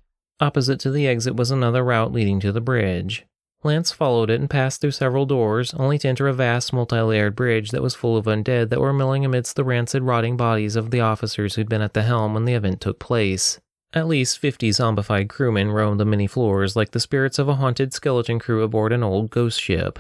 Opposite 0.41 0.81
to 0.81 0.91
the 0.91 1.07
exit 1.07 1.37
was 1.37 1.51
another 1.51 1.85
route 1.85 2.13
leading 2.13 2.41
to 2.41 2.53
the 2.53 2.61
bridge. 2.61 3.27
Lance 3.65 3.91
followed 3.91 4.31
it 4.31 4.41
and 4.41 4.49
passed 4.49 4.81
through 4.81 4.93
several 4.93 5.27
doors, 5.27 5.75
only 5.75 5.99
to 5.99 6.09
enter 6.09 6.29
a 6.29 6.33
vast 6.33 6.73
multi 6.73 7.01
layered 7.01 7.35
bridge 7.35 7.71
that 7.71 7.83
was 7.83 7.95
full 7.95 8.17
of 8.17 8.27
undead 8.27 8.71
that 8.71 8.81
were 8.81 8.93
milling 8.93 9.25
amidst 9.25 9.57
the 9.57 9.65
rancid, 9.65 10.03
rotting 10.03 10.37
bodies 10.37 10.77
of 10.77 10.91
the 10.91 11.01
officers 11.01 11.55
who'd 11.55 11.69
been 11.69 11.83
at 11.83 11.95
the 11.95 12.03
helm 12.03 12.35
when 12.35 12.45
the 12.45 12.55
event 12.55 12.81
took 12.81 12.99
place. 12.99 13.59
At 13.93 14.07
least 14.07 14.39
50 14.39 14.71
zombified 14.71 15.29
crewmen 15.29 15.73
roamed 15.73 15.99
the 15.99 16.05
many 16.05 16.27
floors 16.27 16.77
like 16.77 16.93
the 16.93 17.01
spirits 17.01 17.39
of 17.39 17.49
a 17.49 17.55
haunted 17.55 17.93
skeleton 17.93 18.39
crew 18.39 18.63
aboard 18.63 18.93
an 18.93 19.03
old 19.03 19.31
ghost 19.31 19.61
ship. 19.61 19.99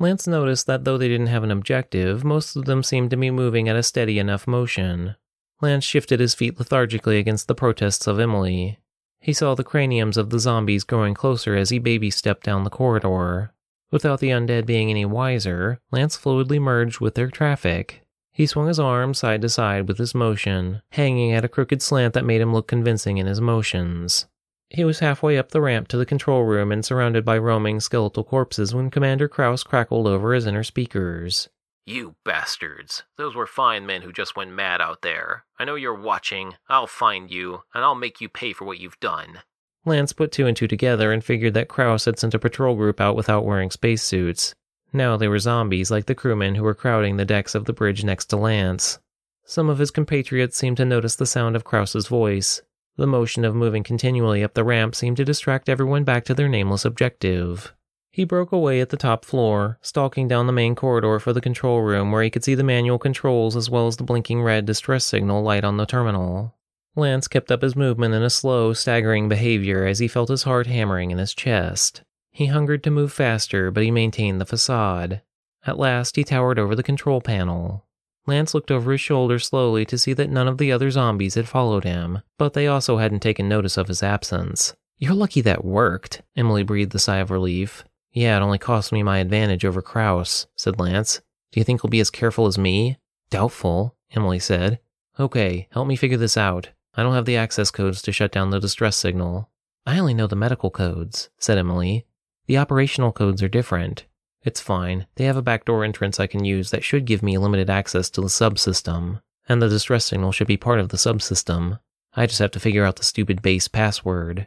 Lance 0.00 0.26
noticed 0.26 0.66
that 0.66 0.84
though 0.84 0.96
they 0.96 1.08
didn't 1.08 1.26
have 1.26 1.44
an 1.44 1.50
objective, 1.50 2.24
most 2.24 2.56
of 2.56 2.64
them 2.64 2.82
seemed 2.82 3.10
to 3.10 3.16
be 3.16 3.30
moving 3.30 3.68
at 3.68 3.76
a 3.76 3.82
steady 3.82 4.18
enough 4.18 4.46
motion. 4.46 5.14
Lance 5.60 5.84
shifted 5.84 6.20
his 6.20 6.34
feet 6.34 6.58
lethargically 6.58 7.18
against 7.18 7.48
the 7.48 7.54
protests 7.54 8.06
of 8.06 8.18
Emily. 8.18 8.78
He 9.20 9.32
saw 9.32 9.54
the 9.54 9.64
craniums 9.64 10.16
of 10.16 10.30
the 10.30 10.38
zombies 10.38 10.84
growing 10.84 11.14
closer 11.14 11.56
as 11.56 11.70
he 11.70 11.78
baby 11.78 12.10
stepped 12.10 12.44
down 12.44 12.64
the 12.64 12.70
corridor. 12.70 13.52
Without 13.90 14.20
the 14.20 14.30
undead 14.30 14.66
being 14.66 14.90
any 14.90 15.04
wiser, 15.04 15.80
Lance 15.90 16.16
fluidly 16.16 16.60
merged 16.60 17.00
with 17.00 17.14
their 17.14 17.30
traffic. 17.30 18.02
He 18.32 18.46
swung 18.46 18.68
his 18.68 18.78
arms 18.78 19.18
side 19.18 19.42
to 19.42 19.48
side 19.48 19.88
with 19.88 19.98
his 19.98 20.14
motion, 20.14 20.82
hanging 20.90 21.32
at 21.32 21.44
a 21.44 21.48
crooked 21.48 21.82
slant 21.82 22.14
that 22.14 22.24
made 22.24 22.40
him 22.40 22.52
look 22.52 22.68
convincing 22.68 23.18
in 23.18 23.26
his 23.26 23.40
motions. 23.40 24.26
He 24.70 24.84
was 24.84 24.98
halfway 24.98 25.38
up 25.38 25.50
the 25.50 25.62
ramp 25.62 25.88
to 25.88 25.96
the 25.96 26.06
control 26.06 26.44
room 26.44 26.70
and 26.70 26.84
surrounded 26.84 27.24
by 27.24 27.38
roaming 27.38 27.80
skeletal 27.80 28.22
corpses 28.22 28.74
when 28.74 28.90
Commander 28.90 29.26
Kraus 29.26 29.62
crackled 29.62 30.06
over 30.06 30.34
his 30.34 30.46
inner 30.46 30.62
speakers. 30.62 31.48
You 31.88 32.16
bastards. 32.22 33.04
Those 33.16 33.34
were 33.34 33.46
fine 33.46 33.86
men 33.86 34.02
who 34.02 34.12
just 34.12 34.36
went 34.36 34.52
mad 34.52 34.82
out 34.82 35.00
there. 35.00 35.46
I 35.58 35.64
know 35.64 35.74
you're 35.74 35.98
watching. 35.98 36.52
I'll 36.68 36.86
find 36.86 37.30
you, 37.30 37.62
and 37.72 37.82
I'll 37.82 37.94
make 37.94 38.20
you 38.20 38.28
pay 38.28 38.52
for 38.52 38.66
what 38.66 38.78
you've 38.78 39.00
done. 39.00 39.38
Lance 39.86 40.12
put 40.12 40.30
two 40.30 40.46
and 40.46 40.54
two 40.54 40.68
together 40.68 41.10
and 41.12 41.24
figured 41.24 41.54
that 41.54 41.68
Kraus 41.68 42.04
had 42.04 42.18
sent 42.18 42.34
a 42.34 42.38
patrol 42.38 42.76
group 42.76 43.00
out 43.00 43.16
without 43.16 43.46
wearing 43.46 43.70
spacesuits. 43.70 44.54
Now 44.92 45.16
they 45.16 45.28
were 45.28 45.38
zombies 45.38 45.90
like 45.90 46.04
the 46.04 46.14
crewmen 46.14 46.56
who 46.56 46.62
were 46.62 46.74
crowding 46.74 47.16
the 47.16 47.24
decks 47.24 47.54
of 47.54 47.64
the 47.64 47.72
bridge 47.72 48.04
next 48.04 48.26
to 48.26 48.36
Lance. 48.36 48.98
Some 49.46 49.70
of 49.70 49.78
his 49.78 49.90
compatriots 49.90 50.58
seemed 50.58 50.76
to 50.76 50.84
notice 50.84 51.16
the 51.16 51.24
sound 51.24 51.56
of 51.56 51.64
Kraus's 51.64 52.06
voice, 52.06 52.60
The 52.98 53.06
motion 53.06 53.46
of 53.46 53.54
moving 53.54 53.82
continually 53.82 54.44
up 54.44 54.52
the 54.52 54.62
ramp 54.62 54.94
seemed 54.94 55.16
to 55.16 55.24
distract 55.24 55.70
everyone 55.70 56.04
back 56.04 56.26
to 56.26 56.34
their 56.34 56.50
nameless 56.50 56.84
objective. 56.84 57.72
He 58.18 58.24
broke 58.24 58.50
away 58.50 58.80
at 58.80 58.88
the 58.88 58.96
top 58.96 59.24
floor, 59.24 59.78
stalking 59.80 60.26
down 60.26 60.48
the 60.48 60.52
main 60.52 60.74
corridor 60.74 61.20
for 61.20 61.32
the 61.32 61.40
control 61.40 61.82
room 61.82 62.10
where 62.10 62.24
he 62.24 62.30
could 62.30 62.42
see 62.42 62.56
the 62.56 62.64
manual 62.64 62.98
controls 62.98 63.54
as 63.54 63.70
well 63.70 63.86
as 63.86 63.96
the 63.96 64.02
blinking 64.02 64.42
red 64.42 64.66
distress 64.66 65.04
signal 65.04 65.40
light 65.44 65.62
on 65.62 65.76
the 65.76 65.86
terminal. 65.86 66.52
Lance 66.96 67.28
kept 67.28 67.52
up 67.52 67.62
his 67.62 67.76
movement 67.76 68.14
in 68.14 68.24
a 68.24 68.28
slow, 68.28 68.72
staggering 68.72 69.28
behavior 69.28 69.86
as 69.86 70.00
he 70.00 70.08
felt 70.08 70.30
his 70.30 70.42
heart 70.42 70.66
hammering 70.66 71.12
in 71.12 71.18
his 71.18 71.32
chest. 71.32 72.02
He 72.32 72.46
hungered 72.46 72.82
to 72.82 72.90
move 72.90 73.12
faster, 73.12 73.70
but 73.70 73.84
he 73.84 73.92
maintained 73.92 74.40
the 74.40 74.44
facade. 74.44 75.22
At 75.64 75.78
last, 75.78 76.16
he 76.16 76.24
towered 76.24 76.58
over 76.58 76.74
the 76.74 76.82
control 76.82 77.20
panel. 77.20 77.86
Lance 78.26 78.52
looked 78.52 78.72
over 78.72 78.90
his 78.90 79.00
shoulder 79.00 79.38
slowly 79.38 79.84
to 79.84 79.96
see 79.96 80.12
that 80.14 80.28
none 80.28 80.48
of 80.48 80.58
the 80.58 80.72
other 80.72 80.90
zombies 80.90 81.36
had 81.36 81.46
followed 81.46 81.84
him, 81.84 82.22
but 82.36 82.54
they 82.54 82.66
also 82.66 82.96
hadn't 82.96 83.20
taken 83.20 83.48
notice 83.48 83.76
of 83.76 83.86
his 83.86 84.02
absence. 84.02 84.74
You're 84.98 85.14
lucky 85.14 85.40
that 85.42 85.64
worked, 85.64 86.22
Emily 86.36 86.64
breathed 86.64 86.92
a 86.96 86.98
sigh 86.98 87.18
of 87.18 87.30
relief. 87.30 87.84
Yeah, 88.12 88.36
it 88.36 88.42
only 88.42 88.58
cost 88.58 88.92
me 88.92 89.02
my 89.02 89.18
advantage 89.18 89.64
over 89.64 89.82
Kraus, 89.82 90.46
said 90.56 90.78
Lance. 90.78 91.20
Do 91.52 91.60
you 91.60 91.64
think 91.64 91.82
he'll 91.82 91.90
be 91.90 92.00
as 92.00 92.10
careful 92.10 92.46
as 92.46 92.58
me? 92.58 92.98
Doubtful, 93.30 93.96
Emily 94.14 94.38
said. 94.38 94.80
Okay, 95.20 95.68
help 95.72 95.86
me 95.86 95.96
figure 95.96 96.16
this 96.16 96.36
out. 96.36 96.70
I 96.94 97.02
don't 97.02 97.14
have 97.14 97.26
the 97.26 97.36
access 97.36 97.70
codes 97.70 98.02
to 98.02 98.12
shut 98.12 98.32
down 98.32 98.50
the 98.50 98.60
distress 98.60 98.96
signal. 98.96 99.50
I 99.86 99.98
only 99.98 100.14
know 100.14 100.26
the 100.26 100.36
medical 100.36 100.70
codes, 100.70 101.30
said 101.38 101.58
Emily. 101.58 102.06
The 102.46 102.58
operational 102.58 103.12
codes 103.12 103.42
are 103.42 103.48
different. 103.48 104.04
It's 104.42 104.60
fine. 104.60 105.06
They 105.16 105.24
have 105.24 105.36
a 105.36 105.42
backdoor 105.42 105.84
entrance 105.84 106.18
I 106.18 106.26
can 106.26 106.44
use 106.44 106.70
that 106.70 106.84
should 106.84 107.04
give 107.04 107.22
me 107.22 107.38
limited 107.38 107.68
access 107.68 108.08
to 108.10 108.20
the 108.20 108.28
subsystem, 108.28 109.20
and 109.48 109.60
the 109.60 109.68
distress 109.68 110.06
signal 110.06 110.32
should 110.32 110.46
be 110.46 110.56
part 110.56 110.80
of 110.80 110.88
the 110.88 110.96
subsystem. 110.96 111.80
I 112.14 112.26
just 112.26 112.38
have 112.38 112.50
to 112.52 112.60
figure 112.60 112.84
out 112.84 112.96
the 112.96 113.04
stupid 113.04 113.42
base 113.42 113.68
password. 113.68 114.46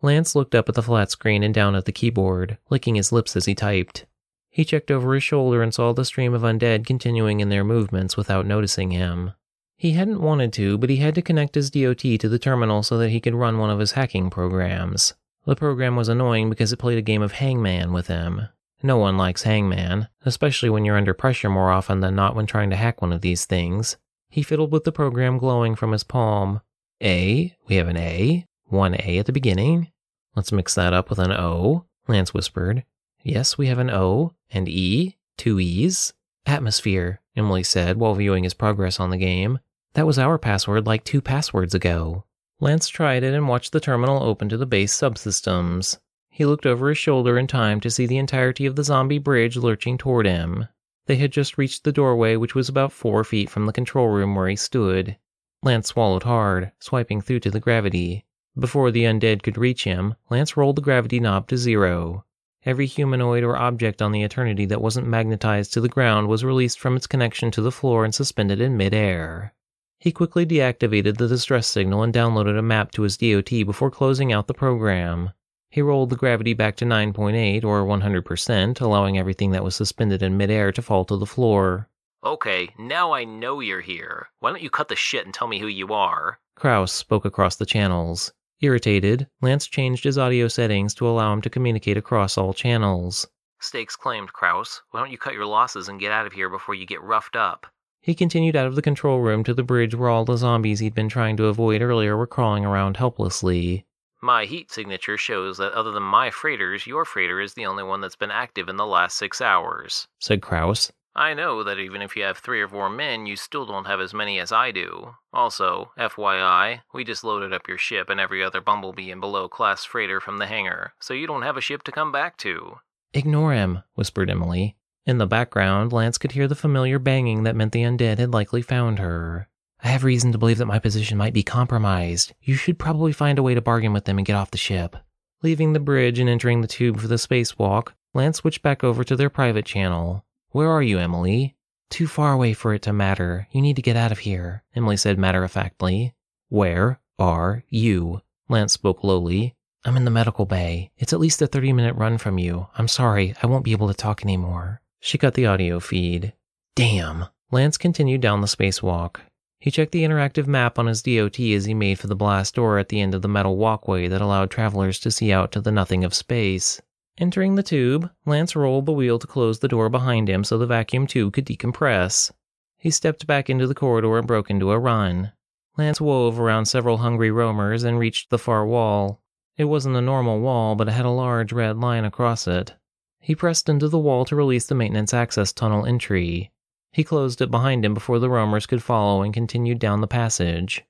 Lance 0.00 0.34
looked 0.34 0.54
up 0.54 0.68
at 0.68 0.74
the 0.74 0.82
flat 0.82 1.10
screen 1.10 1.42
and 1.42 1.52
down 1.52 1.74
at 1.74 1.84
the 1.84 1.92
keyboard, 1.92 2.58
licking 2.70 2.94
his 2.94 3.12
lips 3.12 3.36
as 3.36 3.46
he 3.46 3.54
typed. 3.54 4.06
He 4.50 4.64
checked 4.64 4.90
over 4.90 5.14
his 5.14 5.22
shoulder 5.22 5.62
and 5.62 5.74
saw 5.74 5.92
the 5.92 6.04
stream 6.04 6.34
of 6.34 6.42
undead 6.42 6.86
continuing 6.86 7.40
in 7.40 7.48
their 7.48 7.64
movements 7.64 8.16
without 8.16 8.46
noticing 8.46 8.90
him. 8.92 9.32
He 9.76 9.92
hadn't 9.92 10.20
wanted 10.20 10.52
to, 10.54 10.78
but 10.78 10.90
he 10.90 10.96
had 10.96 11.14
to 11.14 11.22
connect 11.22 11.54
his 11.54 11.70
DOT 11.70 12.00
to 12.00 12.28
the 12.28 12.38
terminal 12.38 12.82
so 12.82 12.98
that 12.98 13.10
he 13.10 13.20
could 13.20 13.34
run 13.34 13.58
one 13.58 13.70
of 13.70 13.78
his 13.78 13.92
hacking 13.92 14.30
programs. 14.30 15.14
The 15.46 15.54
program 15.56 15.96
was 15.96 16.08
annoying 16.08 16.50
because 16.50 16.72
it 16.72 16.78
played 16.78 16.98
a 16.98 17.02
game 17.02 17.22
of 17.22 17.32
hangman 17.32 17.92
with 17.92 18.08
him. 18.08 18.48
No 18.82 18.96
one 18.96 19.16
likes 19.16 19.42
hangman, 19.44 20.08
especially 20.24 20.70
when 20.70 20.84
you're 20.84 20.96
under 20.96 21.14
pressure 21.14 21.48
more 21.48 21.70
often 21.70 22.00
than 22.00 22.14
not 22.14 22.34
when 22.34 22.46
trying 22.46 22.70
to 22.70 22.76
hack 22.76 23.00
one 23.00 23.12
of 23.12 23.20
these 23.20 23.44
things. 23.44 23.96
He 24.30 24.42
fiddled 24.42 24.72
with 24.72 24.84
the 24.84 24.92
program 24.92 25.38
glowing 25.38 25.74
from 25.74 25.92
his 25.92 26.04
palm. 26.04 26.60
A? 27.02 27.56
We 27.66 27.76
have 27.76 27.88
an 27.88 27.96
A? 27.96 28.46
One 28.68 28.94
A 28.94 29.18
at 29.18 29.26
the 29.26 29.32
beginning? 29.32 29.90
Let's 30.36 30.52
mix 30.52 30.74
that 30.74 30.92
up 30.92 31.10
with 31.10 31.18
an 31.18 31.32
O, 31.32 31.86
Lance 32.06 32.34
whispered. 32.34 32.84
Yes, 33.22 33.58
we 33.58 33.66
have 33.68 33.78
an 33.78 33.90
O 33.90 34.34
and 34.50 34.68
E, 34.68 35.16
two 35.36 35.58
E's. 35.58 36.12
Atmosphere, 36.46 37.20
Emily 37.36 37.62
said 37.62 37.96
while 37.98 38.14
viewing 38.14 38.44
his 38.44 38.54
progress 38.54 39.00
on 39.00 39.10
the 39.10 39.16
game. 39.16 39.58
That 39.94 40.06
was 40.06 40.18
our 40.18 40.38
password 40.38 40.86
like 40.86 41.04
two 41.04 41.20
passwords 41.20 41.74
ago. 41.74 42.24
Lance 42.60 42.88
tried 42.88 43.22
it 43.22 43.34
and 43.34 43.48
watched 43.48 43.72
the 43.72 43.80
terminal 43.80 44.22
open 44.22 44.48
to 44.48 44.56
the 44.56 44.66
base 44.66 44.94
subsystems. 44.96 45.98
He 46.30 46.44
looked 46.44 46.66
over 46.66 46.88
his 46.88 46.98
shoulder 46.98 47.38
in 47.38 47.46
time 47.46 47.80
to 47.80 47.90
see 47.90 48.06
the 48.06 48.18
entirety 48.18 48.66
of 48.66 48.76
the 48.76 48.84
zombie 48.84 49.18
bridge 49.18 49.56
lurching 49.56 49.98
toward 49.98 50.26
him. 50.26 50.68
They 51.06 51.16
had 51.16 51.32
just 51.32 51.58
reached 51.58 51.84
the 51.84 51.92
doorway, 51.92 52.36
which 52.36 52.54
was 52.54 52.68
about 52.68 52.92
four 52.92 53.24
feet 53.24 53.48
from 53.48 53.66
the 53.66 53.72
control 53.72 54.08
room 54.08 54.34
where 54.34 54.48
he 54.48 54.56
stood. 54.56 55.16
Lance 55.62 55.88
swallowed 55.88 56.22
hard, 56.24 56.72
swiping 56.78 57.20
through 57.20 57.40
to 57.40 57.50
the 57.50 57.60
gravity. 57.60 58.24
Before 58.58 58.90
the 58.90 59.04
undead 59.04 59.44
could 59.44 59.56
reach 59.56 59.84
him, 59.84 60.16
Lance 60.30 60.56
rolled 60.56 60.76
the 60.76 60.82
gravity 60.82 61.20
knob 61.20 61.46
to 61.48 61.56
zero. 61.56 62.24
Every 62.64 62.86
humanoid 62.86 63.44
or 63.44 63.56
object 63.56 64.02
on 64.02 64.10
the 64.10 64.24
Eternity 64.24 64.66
that 64.66 64.82
wasn't 64.82 65.06
magnetized 65.06 65.72
to 65.74 65.80
the 65.80 65.88
ground 65.88 66.26
was 66.26 66.44
released 66.44 66.80
from 66.80 66.96
its 66.96 67.06
connection 67.06 67.52
to 67.52 67.62
the 67.62 67.70
floor 67.70 68.04
and 68.04 68.12
suspended 68.12 68.60
in 68.60 68.76
midair. 68.76 69.54
He 70.00 70.10
quickly 70.10 70.44
deactivated 70.44 71.18
the 71.18 71.28
distress 71.28 71.68
signal 71.68 72.02
and 72.02 72.12
downloaded 72.12 72.58
a 72.58 72.62
map 72.62 72.90
to 72.92 73.02
his 73.02 73.16
DOT 73.16 73.48
before 73.48 73.92
closing 73.92 74.32
out 74.32 74.48
the 74.48 74.54
program. 74.54 75.30
He 75.70 75.80
rolled 75.80 76.10
the 76.10 76.16
gravity 76.16 76.54
back 76.54 76.74
to 76.76 76.84
9.8 76.84 77.64
or 77.64 77.84
100%, 77.84 78.80
allowing 78.80 79.18
everything 79.18 79.52
that 79.52 79.62
was 79.62 79.76
suspended 79.76 80.20
in 80.20 80.36
midair 80.36 80.72
to 80.72 80.82
fall 80.82 81.04
to 81.04 81.16
the 81.16 81.26
floor. 81.26 81.88
Okay, 82.24 82.70
now 82.76 83.12
I 83.12 83.22
know 83.22 83.60
you're 83.60 83.82
here. 83.82 84.30
Why 84.40 84.50
don't 84.50 84.62
you 84.62 84.70
cut 84.70 84.88
the 84.88 84.96
shit 84.96 85.24
and 85.24 85.32
tell 85.32 85.46
me 85.46 85.60
who 85.60 85.68
you 85.68 85.92
are? 85.92 86.40
Kraus 86.56 86.90
spoke 86.90 87.24
across 87.24 87.54
the 87.54 87.66
channels. 87.66 88.32
Irritated, 88.60 89.28
Lance 89.40 89.68
changed 89.68 90.02
his 90.02 90.18
audio 90.18 90.48
settings 90.48 90.92
to 90.94 91.06
allow 91.06 91.32
him 91.32 91.40
to 91.42 91.50
communicate 91.50 91.96
across 91.96 92.36
all 92.36 92.52
channels. 92.52 93.26
Stakes 93.60 93.94
claimed, 93.94 94.32
Kraus. 94.32 94.82
Why 94.90 95.00
don't 95.00 95.12
you 95.12 95.18
cut 95.18 95.34
your 95.34 95.46
losses 95.46 95.88
and 95.88 96.00
get 96.00 96.10
out 96.10 96.26
of 96.26 96.32
here 96.32 96.48
before 96.48 96.74
you 96.74 96.84
get 96.84 97.02
roughed 97.02 97.36
up? 97.36 97.66
He 98.00 98.14
continued 98.14 98.56
out 98.56 98.66
of 98.66 98.74
the 98.74 98.82
control 98.82 99.20
room 99.20 99.44
to 99.44 99.54
the 99.54 99.62
bridge 99.62 99.94
where 99.94 100.08
all 100.08 100.24
the 100.24 100.36
zombies 100.36 100.80
he'd 100.80 100.94
been 100.94 101.08
trying 101.08 101.36
to 101.36 101.46
avoid 101.46 101.82
earlier 101.82 102.16
were 102.16 102.26
crawling 102.26 102.64
around 102.64 102.96
helplessly. 102.96 103.86
My 104.20 104.44
heat 104.44 104.72
signature 104.72 105.16
shows 105.16 105.58
that 105.58 105.72
other 105.72 105.92
than 105.92 106.02
my 106.02 106.30
freighters, 106.30 106.86
your 106.86 107.04
freighter 107.04 107.40
is 107.40 107.54
the 107.54 107.66
only 107.66 107.84
one 107.84 108.00
that's 108.00 108.16
been 108.16 108.32
active 108.32 108.68
in 108.68 108.76
the 108.76 108.86
last 108.86 109.16
six 109.16 109.40
hours, 109.40 110.08
said 110.18 110.42
Kraus. 110.42 110.92
I 111.18 111.34
know 111.34 111.64
that 111.64 111.80
even 111.80 112.00
if 112.00 112.14
you 112.14 112.22
have 112.22 112.38
three 112.38 112.60
or 112.60 112.68
four 112.68 112.88
men, 112.88 113.26
you 113.26 113.34
still 113.34 113.66
don't 113.66 113.88
have 113.88 113.98
as 114.00 114.14
many 114.14 114.38
as 114.38 114.52
I 114.52 114.70
do. 114.70 115.16
Also, 115.32 115.90
FYI, 115.98 116.82
we 116.94 117.02
just 117.02 117.24
loaded 117.24 117.52
up 117.52 117.66
your 117.66 117.76
ship 117.76 118.08
and 118.08 118.20
every 118.20 118.40
other 118.40 118.60
Bumblebee 118.60 119.10
and 119.10 119.20
below 119.20 119.48
class 119.48 119.84
freighter 119.84 120.20
from 120.20 120.38
the 120.38 120.46
hangar, 120.46 120.92
so 121.00 121.14
you 121.14 121.26
don't 121.26 121.42
have 121.42 121.56
a 121.56 121.60
ship 121.60 121.82
to 121.82 121.92
come 121.92 122.12
back 122.12 122.36
to. 122.36 122.78
Ignore 123.12 123.52
him, 123.52 123.82
whispered 123.94 124.30
Emily. 124.30 124.76
In 125.06 125.18
the 125.18 125.26
background, 125.26 125.92
Lance 125.92 126.18
could 126.18 126.32
hear 126.32 126.46
the 126.46 126.54
familiar 126.54 127.00
banging 127.00 127.42
that 127.42 127.56
meant 127.56 127.72
the 127.72 127.82
undead 127.82 128.18
had 128.18 128.32
likely 128.32 128.62
found 128.62 129.00
her. 129.00 129.48
I 129.82 129.88
have 129.88 130.04
reason 130.04 130.30
to 130.30 130.38
believe 130.38 130.58
that 130.58 130.66
my 130.66 130.78
position 130.78 131.18
might 131.18 131.34
be 131.34 131.42
compromised. 131.42 132.32
You 132.42 132.54
should 132.54 132.78
probably 132.78 133.12
find 133.12 133.40
a 133.40 133.42
way 133.42 133.54
to 133.54 133.60
bargain 133.60 133.92
with 133.92 134.04
them 134.04 134.18
and 134.18 134.26
get 134.26 134.36
off 134.36 134.52
the 134.52 134.56
ship. 134.56 134.94
Leaving 135.42 135.72
the 135.72 135.80
bridge 135.80 136.20
and 136.20 136.30
entering 136.30 136.60
the 136.60 136.68
tube 136.68 137.00
for 137.00 137.08
the 137.08 137.16
spacewalk, 137.16 137.88
Lance 138.14 138.36
switched 138.36 138.62
back 138.62 138.84
over 138.84 139.02
to 139.02 139.16
their 139.16 139.30
private 139.30 139.66
channel. 139.66 140.24
Where 140.50 140.70
are 140.70 140.82
you, 140.82 140.98
Emily? 140.98 141.56
Too 141.90 142.06
far 142.06 142.32
away 142.32 142.54
for 142.54 142.72
it 142.72 142.82
to 142.82 142.92
matter. 142.92 143.48
You 143.50 143.60
need 143.60 143.76
to 143.76 143.82
get 143.82 143.96
out 143.96 144.12
of 144.12 144.20
here, 144.20 144.64
Emily 144.74 144.96
said 144.96 145.18
matter 145.18 145.44
of 145.44 145.52
factly. 145.52 146.14
Where 146.48 147.00
are 147.18 147.64
you? 147.68 148.22
Lance 148.48 148.72
spoke 148.72 149.04
lowly. 149.04 149.56
I'm 149.84 149.96
in 149.96 150.04
the 150.04 150.10
medical 150.10 150.46
bay. 150.46 150.90
It's 150.96 151.12
at 151.12 151.20
least 151.20 151.42
a 151.42 151.46
30 151.46 151.72
minute 151.74 151.94
run 151.96 152.16
from 152.18 152.38
you. 152.38 152.66
I'm 152.76 152.88
sorry, 152.88 153.34
I 153.42 153.46
won't 153.46 153.64
be 153.64 153.72
able 153.72 153.88
to 153.88 153.94
talk 153.94 154.22
anymore. 154.22 154.80
She 155.00 155.18
cut 155.18 155.34
the 155.34 155.46
audio 155.46 155.80
feed. 155.80 156.32
Damn. 156.74 157.26
Lance 157.50 157.76
continued 157.76 158.20
down 158.20 158.40
the 158.40 158.46
spacewalk. 158.46 159.20
He 159.60 159.70
checked 159.70 159.92
the 159.92 160.04
interactive 160.04 160.46
map 160.46 160.78
on 160.78 160.86
his 160.86 161.02
DOT 161.02 161.40
as 161.40 161.64
he 161.64 161.74
made 161.74 161.98
for 161.98 162.06
the 162.06 162.16
blast 162.16 162.54
door 162.54 162.78
at 162.78 162.88
the 162.88 163.00
end 163.00 163.14
of 163.14 163.22
the 163.22 163.28
metal 163.28 163.56
walkway 163.56 164.08
that 164.08 164.20
allowed 164.20 164.50
travelers 164.50 164.98
to 165.00 165.10
see 165.10 165.32
out 165.32 165.52
to 165.52 165.60
the 165.60 165.72
nothing 165.72 166.04
of 166.04 166.14
space. 166.14 166.80
Entering 167.20 167.56
the 167.56 167.64
tube, 167.64 168.10
Lance 168.26 168.54
rolled 168.54 168.86
the 168.86 168.92
wheel 168.92 169.18
to 169.18 169.26
close 169.26 169.58
the 169.58 169.66
door 169.66 169.88
behind 169.88 170.28
him 170.28 170.44
so 170.44 170.56
the 170.56 170.66
vacuum 170.66 171.04
tube 171.04 171.32
could 171.32 171.44
decompress. 171.44 172.30
He 172.76 172.90
stepped 172.90 173.26
back 173.26 173.50
into 173.50 173.66
the 173.66 173.74
corridor 173.74 174.16
and 174.18 174.26
broke 174.26 174.50
into 174.50 174.70
a 174.70 174.78
run. 174.78 175.32
Lance 175.76 176.00
wove 176.00 176.38
around 176.38 176.66
several 176.66 176.98
hungry 176.98 177.32
roamers 177.32 177.82
and 177.82 177.98
reached 177.98 178.30
the 178.30 178.38
far 178.38 178.64
wall. 178.64 179.20
It 179.56 179.64
wasn't 179.64 179.96
a 179.96 180.00
normal 180.00 180.38
wall, 180.38 180.76
but 180.76 180.86
it 180.86 180.92
had 180.92 181.04
a 181.04 181.10
large 181.10 181.52
red 181.52 181.78
line 181.78 182.04
across 182.04 182.46
it. 182.46 182.74
He 183.20 183.34
pressed 183.34 183.68
into 183.68 183.88
the 183.88 183.98
wall 183.98 184.24
to 184.26 184.36
release 184.36 184.66
the 184.66 184.76
maintenance 184.76 185.12
access 185.12 185.52
tunnel 185.52 185.84
entry. 185.84 186.52
He 186.92 187.02
closed 187.02 187.40
it 187.40 187.50
behind 187.50 187.84
him 187.84 187.94
before 187.94 188.20
the 188.20 188.30
roamers 188.30 188.66
could 188.66 188.82
follow 188.82 189.22
and 189.22 189.34
continued 189.34 189.80
down 189.80 190.00
the 190.00 190.06
passage. 190.06 190.84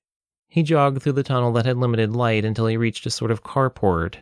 He 0.47 0.63
jogged 0.63 1.03
through 1.03 1.13
the 1.13 1.23
tunnel 1.23 1.53
that 1.55 1.65
had 1.65 1.79
limited 1.79 2.15
light 2.15 2.45
until 2.45 2.67
he 2.67 2.77
reached 2.77 3.07
a 3.07 3.11
sort 3.11 3.31
of 3.31 3.43
carport. 3.43 4.17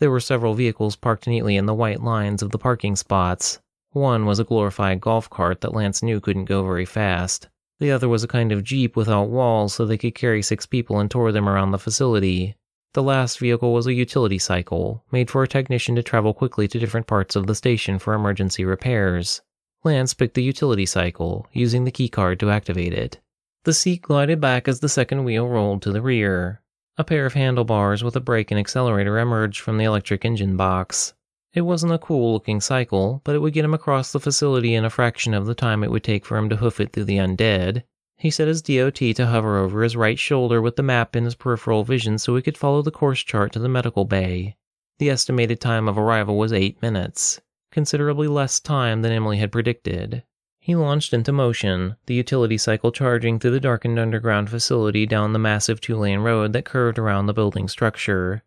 There 0.00 0.10
were 0.10 0.20
several 0.20 0.54
vehicles 0.54 0.96
parked 0.96 1.26
neatly 1.26 1.56
in 1.56 1.66
the 1.66 1.74
white 1.74 2.02
lines 2.02 2.42
of 2.42 2.50
the 2.50 2.58
parking 2.58 2.96
spots. 2.96 3.60
One 3.92 4.24
was 4.24 4.38
a 4.38 4.44
glorified 4.44 5.00
golf 5.00 5.28
cart 5.28 5.60
that 5.60 5.74
Lance 5.74 6.02
knew 6.02 6.20
couldn't 6.20 6.46
go 6.46 6.62
very 6.64 6.86
fast. 6.86 7.48
The 7.80 7.92
other 7.92 8.08
was 8.08 8.24
a 8.24 8.28
kind 8.28 8.50
of 8.50 8.64
jeep 8.64 8.96
without 8.96 9.28
walls 9.28 9.74
so 9.74 9.84
they 9.84 9.98
could 9.98 10.14
carry 10.14 10.42
six 10.42 10.64
people 10.64 10.98
and 10.98 11.10
tour 11.10 11.32
them 11.32 11.48
around 11.48 11.70
the 11.70 11.78
facility. 11.78 12.56
The 12.94 13.02
last 13.02 13.38
vehicle 13.38 13.72
was 13.74 13.86
a 13.86 13.92
utility 13.92 14.38
cycle, 14.38 15.04
made 15.12 15.30
for 15.30 15.42
a 15.42 15.48
technician 15.48 15.94
to 15.96 16.02
travel 16.02 16.32
quickly 16.32 16.66
to 16.68 16.78
different 16.78 17.06
parts 17.06 17.36
of 17.36 17.46
the 17.46 17.54
station 17.54 17.98
for 17.98 18.14
emergency 18.14 18.64
repairs. 18.64 19.42
Lance 19.84 20.14
picked 20.14 20.34
the 20.34 20.42
utility 20.42 20.86
cycle, 20.86 21.46
using 21.52 21.84
the 21.84 21.92
keycard 21.92 22.38
to 22.38 22.50
activate 22.50 22.94
it. 22.94 23.20
The 23.64 23.74
seat 23.74 24.02
glided 24.02 24.40
back 24.40 24.66
as 24.66 24.80
the 24.80 24.88
second 24.88 25.24
wheel 25.24 25.46
rolled 25.46 25.82
to 25.82 25.92
the 25.92 26.02
rear. 26.02 26.62
A 26.98 27.04
pair 27.04 27.26
of 27.26 27.34
handlebars 27.34 28.04
with 28.04 28.16
a 28.16 28.20
brake 28.20 28.50
and 28.50 28.60
accelerator 28.60 29.18
emerged 29.18 29.60
from 29.60 29.78
the 29.78 29.84
electric 29.84 30.24
engine 30.24 30.56
box. 30.56 31.14
It 31.52 31.62
wasn't 31.62 31.92
a 31.92 31.98
cool 31.98 32.32
looking 32.32 32.60
cycle, 32.60 33.22
but 33.24 33.34
it 33.34 33.40
would 33.40 33.54
get 33.54 33.64
him 33.64 33.74
across 33.74 34.12
the 34.12 34.20
facility 34.20 34.74
in 34.74 34.84
a 34.84 34.90
fraction 34.90 35.34
of 35.34 35.46
the 35.46 35.54
time 35.54 35.82
it 35.82 35.90
would 35.90 36.04
take 36.04 36.24
for 36.24 36.36
him 36.36 36.48
to 36.48 36.56
hoof 36.56 36.80
it 36.80 36.92
through 36.92 37.04
the 37.04 37.16
undead. 37.16 37.82
He 38.16 38.30
set 38.30 38.48
his 38.48 38.62
DOT 38.62 38.96
to 38.96 39.26
hover 39.26 39.58
over 39.58 39.82
his 39.82 39.96
right 39.96 40.18
shoulder 40.18 40.60
with 40.60 40.76
the 40.76 40.82
map 40.82 41.16
in 41.16 41.24
his 41.24 41.34
peripheral 41.34 41.84
vision 41.84 42.18
so 42.18 42.36
he 42.36 42.42
could 42.42 42.58
follow 42.58 42.82
the 42.82 42.90
course 42.90 43.20
chart 43.20 43.50
to 43.52 43.58
the 43.58 43.68
medical 43.68 44.04
bay. 44.04 44.56
The 44.98 45.10
estimated 45.10 45.60
time 45.60 45.88
of 45.88 45.96
arrival 45.96 46.36
was 46.36 46.52
eight 46.52 46.82
minutes, 46.82 47.40
considerably 47.72 48.28
less 48.28 48.60
time 48.60 49.00
than 49.00 49.10
Emily 49.10 49.38
had 49.38 49.50
predicted. 49.50 50.22
He 50.70 50.76
launched 50.76 51.12
into 51.12 51.32
motion, 51.32 51.96
the 52.06 52.14
utility 52.14 52.56
cycle 52.56 52.92
charging 52.92 53.40
through 53.40 53.50
the 53.50 53.58
darkened 53.58 53.98
underground 53.98 54.50
facility 54.50 55.04
down 55.04 55.32
the 55.32 55.38
massive 55.40 55.80
two 55.80 55.96
lane 55.96 56.20
road 56.20 56.52
that 56.52 56.64
curved 56.64 56.96
around 56.96 57.26
the 57.26 57.32
building 57.32 57.66
structure. 57.66 58.44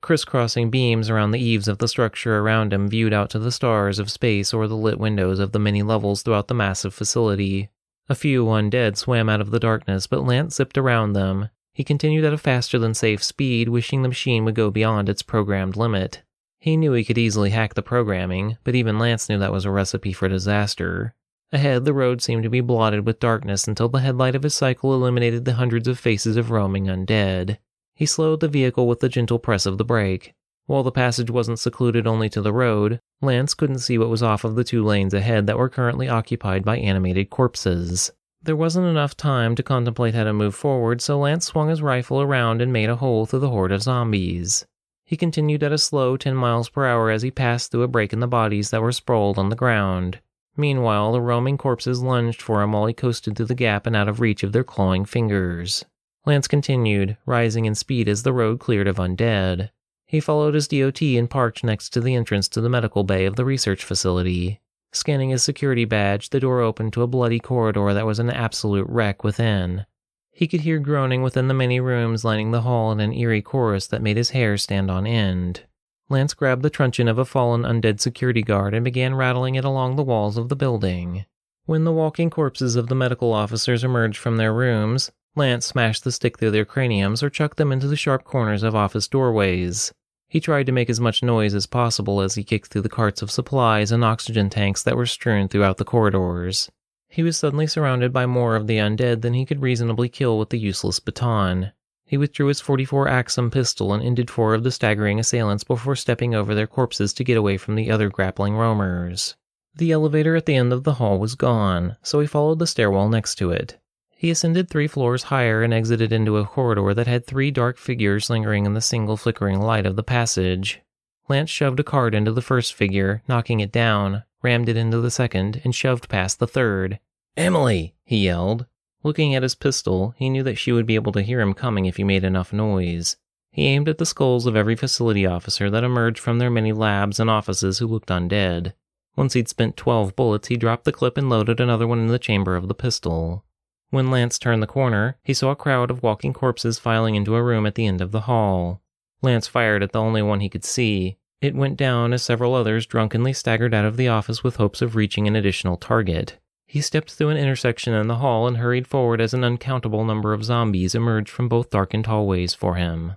Crisscrossing 0.00 0.70
beams 0.70 1.10
around 1.10 1.32
the 1.32 1.38
eaves 1.38 1.68
of 1.68 1.76
the 1.76 1.86
structure 1.86 2.38
around 2.38 2.72
him 2.72 2.88
viewed 2.88 3.12
out 3.12 3.28
to 3.28 3.38
the 3.38 3.52
stars 3.52 3.98
of 3.98 4.10
space 4.10 4.54
or 4.54 4.66
the 4.66 4.74
lit 4.74 4.98
windows 4.98 5.38
of 5.38 5.52
the 5.52 5.58
many 5.58 5.82
levels 5.82 6.22
throughout 6.22 6.48
the 6.48 6.54
massive 6.54 6.94
facility. 6.94 7.68
A 8.08 8.14
few 8.14 8.46
undead 8.46 8.96
swam 8.96 9.28
out 9.28 9.42
of 9.42 9.50
the 9.50 9.60
darkness, 9.60 10.06
but 10.06 10.24
Lance 10.24 10.54
zipped 10.54 10.78
around 10.78 11.12
them. 11.12 11.50
He 11.74 11.84
continued 11.84 12.24
at 12.24 12.32
a 12.32 12.38
faster 12.38 12.78
than 12.78 12.94
safe 12.94 13.22
speed, 13.22 13.68
wishing 13.68 14.00
the 14.00 14.08
machine 14.08 14.46
would 14.46 14.54
go 14.54 14.70
beyond 14.70 15.10
its 15.10 15.20
programmed 15.20 15.76
limit. 15.76 16.22
He 16.58 16.78
knew 16.78 16.94
he 16.94 17.04
could 17.04 17.18
easily 17.18 17.50
hack 17.50 17.74
the 17.74 17.82
programming, 17.82 18.56
but 18.64 18.74
even 18.74 18.98
Lance 18.98 19.28
knew 19.28 19.38
that 19.40 19.52
was 19.52 19.66
a 19.66 19.70
recipe 19.70 20.14
for 20.14 20.26
disaster. 20.26 21.12
Ahead, 21.52 21.84
the 21.84 21.94
road 21.94 22.20
seemed 22.20 22.42
to 22.42 22.50
be 22.50 22.60
blotted 22.60 23.06
with 23.06 23.20
darkness 23.20 23.68
until 23.68 23.88
the 23.88 24.00
headlight 24.00 24.34
of 24.34 24.42
his 24.42 24.54
cycle 24.54 24.92
illuminated 24.92 25.44
the 25.44 25.54
hundreds 25.54 25.86
of 25.86 25.98
faces 25.98 26.36
of 26.36 26.50
roaming 26.50 26.86
undead. 26.86 27.58
He 27.94 28.04
slowed 28.04 28.40
the 28.40 28.48
vehicle 28.48 28.88
with 28.88 29.00
the 29.00 29.08
gentle 29.08 29.38
press 29.38 29.64
of 29.64 29.78
the 29.78 29.84
brake. 29.84 30.34
While 30.66 30.82
the 30.82 30.90
passage 30.90 31.30
wasn't 31.30 31.60
secluded 31.60 32.06
only 32.06 32.28
to 32.30 32.42
the 32.42 32.52
road, 32.52 33.00
Lance 33.22 33.54
couldn't 33.54 33.78
see 33.78 33.96
what 33.96 34.08
was 34.08 34.22
off 34.22 34.42
of 34.42 34.56
the 34.56 34.64
two 34.64 34.84
lanes 34.84 35.14
ahead 35.14 35.46
that 35.46 35.56
were 35.56 35.68
currently 35.68 36.08
occupied 36.08 36.64
by 36.64 36.78
animated 36.78 37.30
corpses. 37.30 38.10
There 38.42 38.56
wasn't 38.56 38.86
enough 38.86 39.16
time 39.16 39.54
to 39.54 39.62
contemplate 39.62 40.14
how 40.14 40.24
to 40.24 40.32
move 40.32 40.54
forward, 40.56 41.00
so 41.00 41.18
Lance 41.18 41.46
swung 41.46 41.68
his 41.68 41.82
rifle 41.82 42.20
around 42.20 42.60
and 42.60 42.72
made 42.72 42.90
a 42.90 42.96
hole 42.96 43.26
through 43.26 43.38
the 43.38 43.50
horde 43.50 43.72
of 43.72 43.82
zombies. 43.82 44.66
He 45.04 45.16
continued 45.16 45.62
at 45.62 45.72
a 45.72 45.78
slow 45.78 46.16
10 46.16 46.34
miles 46.34 46.68
per 46.68 46.84
hour 46.84 47.10
as 47.10 47.22
he 47.22 47.30
passed 47.30 47.70
through 47.70 47.84
a 47.84 47.88
break 47.88 48.12
in 48.12 48.18
the 48.18 48.26
bodies 48.26 48.70
that 48.70 48.82
were 48.82 48.92
sprawled 48.92 49.38
on 49.38 49.48
the 49.48 49.56
ground. 49.56 50.20
Meanwhile, 50.56 51.12
the 51.12 51.20
roaming 51.20 51.58
corpses 51.58 52.02
lunged 52.02 52.40
for 52.40 52.62
him 52.62 52.72
while 52.72 52.86
he 52.86 52.94
coasted 52.94 53.36
through 53.36 53.46
the 53.46 53.54
gap 53.54 53.86
and 53.86 53.94
out 53.94 54.08
of 54.08 54.20
reach 54.20 54.42
of 54.42 54.52
their 54.52 54.64
clawing 54.64 55.04
fingers. 55.04 55.84
Lance 56.24 56.48
continued, 56.48 57.16
rising 57.26 57.66
in 57.66 57.74
speed 57.74 58.08
as 58.08 58.22
the 58.22 58.32
road 58.32 58.58
cleared 58.58 58.88
of 58.88 58.96
undead. 58.96 59.70
He 60.06 60.20
followed 60.20 60.54
his 60.54 60.68
DOT 60.68 61.02
and 61.02 61.28
parked 61.28 61.62
next 61.62 61.90
to 61.90 62.00
the 62.00 62.14
entrance 62.14 62.48
to 62.48 62.60
the 62.60 62.68
medical 62.68 63.04
bay 63.04 63.26
of 63.26 63.36
the 63.36 63.44
research 63.44 63.84
facility. 63.84 64.60
Scanning 64.92 65.30
his 65.30 65.44
security 65.44 65.84
badge, 65.84 66.30
the 66.30 66.40
door 66.40 66.60
opened 66.60 66.92
to 66.94 67.02
a 67.02 67.06
bloody 67.06 67.38
corridor 67.38 67.92
that 67.92 68.06
was 68.06 68.18
an 68.18 68.30
absolute 68.30 68.88
wreck 68.88 69.22
within. 69.22 69.84
He 70.32 70.46
could 70.46 70.60
hear 70.62 70.78
groaning 70.78 71.22
within 71.22 71.48
the 71.48 71.54
many 71.54 71.80
rooms 71.80 72.24
lining 72.24 72.50
the 72.50 72.62
hall 72.62 72.92
in 72.92 73.00
an 73.00 73.12
eerie 73.12 73.42
chorus 73.42 73.86
that 73.88 74.02
made 74.02 74.16
his 74.16 74.30
hair 74.30 74.56
stand 74.56 74.90
on 74.90 75.06
end. 75.06 75.64
Lance 76.08 76.34
grabbed 76.34 76.62
the 76.62 76.70
truncheon 76.70 77.08
of 77.08 77.18
a 77.18 77.24
fallen 77.24 77.62
undead 77.62 78.00
security 78.00 78.42
guard 78.42 78.74
and 78.74 78.84
began 78.84 79.14
rattling 79.14 79.56
it 79.56 79.64
along 79.64 79.96
the 79.96 80.04
walls 80.04 80.36
of 80.36 80.48
the 80.48 80.56
building. 80.56 81.24
When 81.64 81.82
the 81.82 81.92
walking 81.92 82.30
corpses 82.30 82.76
of 82.76 82.86
the 82.86 82.94
medical 82.94 83.32
officers 83.32 83.82
emerged 83.82 84.18
from 84.18 84.36
their 84.36 84.54
rooms, 84.54 85.10
Lance 85.34 85.66
smashed 85.66 86.04
the 86.04 86.12
stick 86.12 86.38
through 86.38 86.52
their 86.52 86.64
craniums 86.64 87.22
or 87.22 87.30
chucked 87.30 87.56
them 87.56 87.72
into 87.72 87.88
the 87.88 87.96
sharp 87.96 88.22
corners 88.22 88.62
of 88.62 88.74
office 88.74 89.08
doorways. 89.08 89.92
He 90.28 90.40
tried 90.40 90.66
to 90.66 90.72
make 90.72 90.88
as 90.88 91.00
much 91.00 91.22
noise 91.22 91.54
as 91.54 91.66
possible 91.66 92.20
as 92.20 92.36
he 92.36 92.44
kicked 92.44 92.68
through 92.68 92.82
the 92.82 92.88
carts 92.88 93.20
of 93.20 93.30
supplies 93.30 93.90
and 93.90 94.04
oxygen 94.04 94.48
tanks 94.48 94.82
that 94.84 94.96
were 94.96 95.06
strewn 95.06 95.48
throughout 95.48 95.76
the 95.76 95.84
corridors. 95.84 96.70
He 97.08 97.22
was 97.22 97.36
suddenly 97.36 97.66
surrounded 97.66 98.12
by 98.12 98.26
more 98.26 98.56
of 98.56 98.66
the 98.66 98.78
undead 98.78 99.22
than 99.22 99.34
he 99.34 99.46
could 99.46 99.62
reasonably 99.62 100.08
kill 100.08 100.38
with 100.38 100.50
the 100.50 100.58
useless 100.58 101.00
baton. 101.00 101.72
He 102.06 102.16
withdrew 102.16 102.46
his 102.46 102.60
44 102.60 103.08
Axum 103.08 103.50
pistol 103.50 103.92
and 103.92 104.00
ended 104.00 104.30
four 104.30 104.54
of 104.54 104.62
the 104.62 104.70
staggering 104.70 105.18
assailants 105.18 105.64
before 105.64 105.96
stepping 105.96 106.36
over 106.36 106.54
their 106.54 106.68
corpses 106.68 107.12
to 107.14 107.24
get 107.24 107.36
away 107.36 107.56
from 107.56 107.74
the 107.74 107.90
other 107.90 108.08
grappling 108.08 108.54
roamers. 108.54 109.34
The 109.74 109.90
elevator 109.90 110.36
at 110.36 110.46
the 110.46 110.54
end 110.54 110.72
of 110.72 110.84
the 110.84 110.94
hall 110.94 111.18
was 111.18 111.34
gone, 111.34 111.96
so 112.02 112.20
he 112.20 112.26
followed 112.28 112.60
the 112.60 112.66
stairwell 112.66 113.08
next 113.08 113.34
to 113.36 113.50
it. 113.50 113.78
He 114.16 114.30
ascended 114.30 114.70
three 114.70 114.86
floors 114.86 115.24
higher 115.24 115.62
and 115.62 115.74
exited 115.74 116.12
into 116.12 116.38
a 116.38 116.46
corridor 116.46 116.94
that 116.94 117.08
had 117.08 117.26
three 117.26 117.50
dark 117.50 117.76
figures 117.76 118.30
lingering 118.30 118.64
in 118.64 118.74
the 118.74 118.80
single 118.80 119.16
flickering 119.16 119.60
light 119.60 119.84
of 119.84 119.96
the 119.96 120.04
passage. 120.04 120.80
Lance 121.28 121.50
shoved 121.50 121.80
a 121.80 121.84
card 121.84 122.14
into 122.14 122.32
the 122.32 122.40
first 122.40 122.72
figure, 122.72 123.22
knocking 123.28 123.58
it 123.58 123.72
down, 123.72 124.22
rammed 124.42 124.68
it 124.68 124.76
into 124.76 125.00
the 125.00 125.10
second, 125.10 125.60
and 125.64 125.74
shoved 125.74 126.08
past 126.08 126.38
the 126.38 126.46
third. 126.46 127.00
Emily! 127.36 127.96
he 128.04 128.24
yelled. 128.24 128.66
Looking 129.06 129.36
at 129.36 129.44
his 129.44 129.54
pistol, 129.54 130.16
he 130.16 130.28
knew 130.28 130.42
that 130.42 130.58
she 130.58 130.72
would 130.72 130.84
be 130.84 130.96
able 130.96 131.12
to 131.12 131.22
hear 131.22 131.40
him 131.40 131.54
coming 131.54 131.86
if 131.86 131.96
he 131.96 132.02
made 132.02 132.24
enough 132.24 132.52
noise. 132.52 133.16
He 133.52 133.68
aimed 133.68 133.88
at 133.88 133.98
the 133.98 134.04
skulls 134.04 134.46
of 134.46 134.56
every 134.56 134.74
facility 134.74 135.24
officer 135.24 135.70
that 135.70 135.84
emerged 135.84 136.18
from 136.18 136.40
their 136.40 136.50
many 136.50 136.72
labs 136.72 137.20
and 137.20 137.30
offices 137.30 137.78
who 137.78 137.86
looked 137.86 138.08
undead. 138.08 138.72
Once 139.14 139.34
he'd 139.34 139.48
spent 139.48 139.76
12 139.76 140.16
bullets, 140.16 140.48
he 140.48 140.56
dropped 140.56 140.86
the 140.86 140.90
clip 140.90 141.16
and 141.16 141.30
loaded 141.30 141.60
another 141.60 141.86
one 141.86 142.00
in 142.00 142.08
the 142.08 142.18
chamber 142.18 142.56
of 142.56 142.66
the 142.66 142.74
pistol. 142.74 143.44
When 143.90 144.10
Lance 144.10 144.40
turned 144.40 144.60
the 144.60 144.66
corner, 144.66 145.18
he 145.22 145.32
saw 145.32 145.52
a 145.52 145.54
crowd 145.54 145.92
of 145.92 146.02
walking 146.02 146.32
corpses 146.32 146.80
filing 146.80 147.14
into 147.14 147.36
a 147.36 147.44
room 147.44 147.64
at 147.64 147.76
the 147.76 147.86
end 147.86 148.00
of 148.00 148.10
the 148.10 148.22
hall. 148.22 148.82
Lance 149.22 149.46
fired 149.46 149.84
at 149.84 149.92
the 149.92 150.00
only 150.00 150.20
one 150.20 150.40
he 150.40 150.48
could 150.48 150.64
see. 150.64 151.16
It 151.40 151.54
went 151.54 151.76
down 151.76 152.12
as 152.12 152.24
several 152.24 152.56
others 152.56 152.86
drunkenly 152.86 153.34
staggered 153.34 153.72
out 153.72 153.84
of 153.84 153.98
the 153.98 154.08
office 154.08 154.42
with 154.42 154.56
hopes 154.56 154.82
of 154.82 154.96
reaching 154.96 155.28
an 155.28 155.36
additional 155.36 155.76
target. 155.76 156.40
He 156.76 156.82
stepped 156.82 157.10
through 157.10 157.30
an 157.30 157.38
intersection 157.38 157.94
in 157.94 158.06
the 158.06 158.16
hall 158.16 158.46
and 158.46 158.58
hurried 158.58 158.86
forward 158.86 159.18
as 159.18 159.32
an 159.32 159.42
uncountable 159.42 160.04
number 160.04 160.34
of 160.34 160.44
zombies 160.44 160.94
emerged 160.94 161.30
from 161.30 161.48
both 161.48 161.70
darkened 161.70 162.04
hallways 162.04 162.52
for 162.52 162.74
him. 162.74 163.14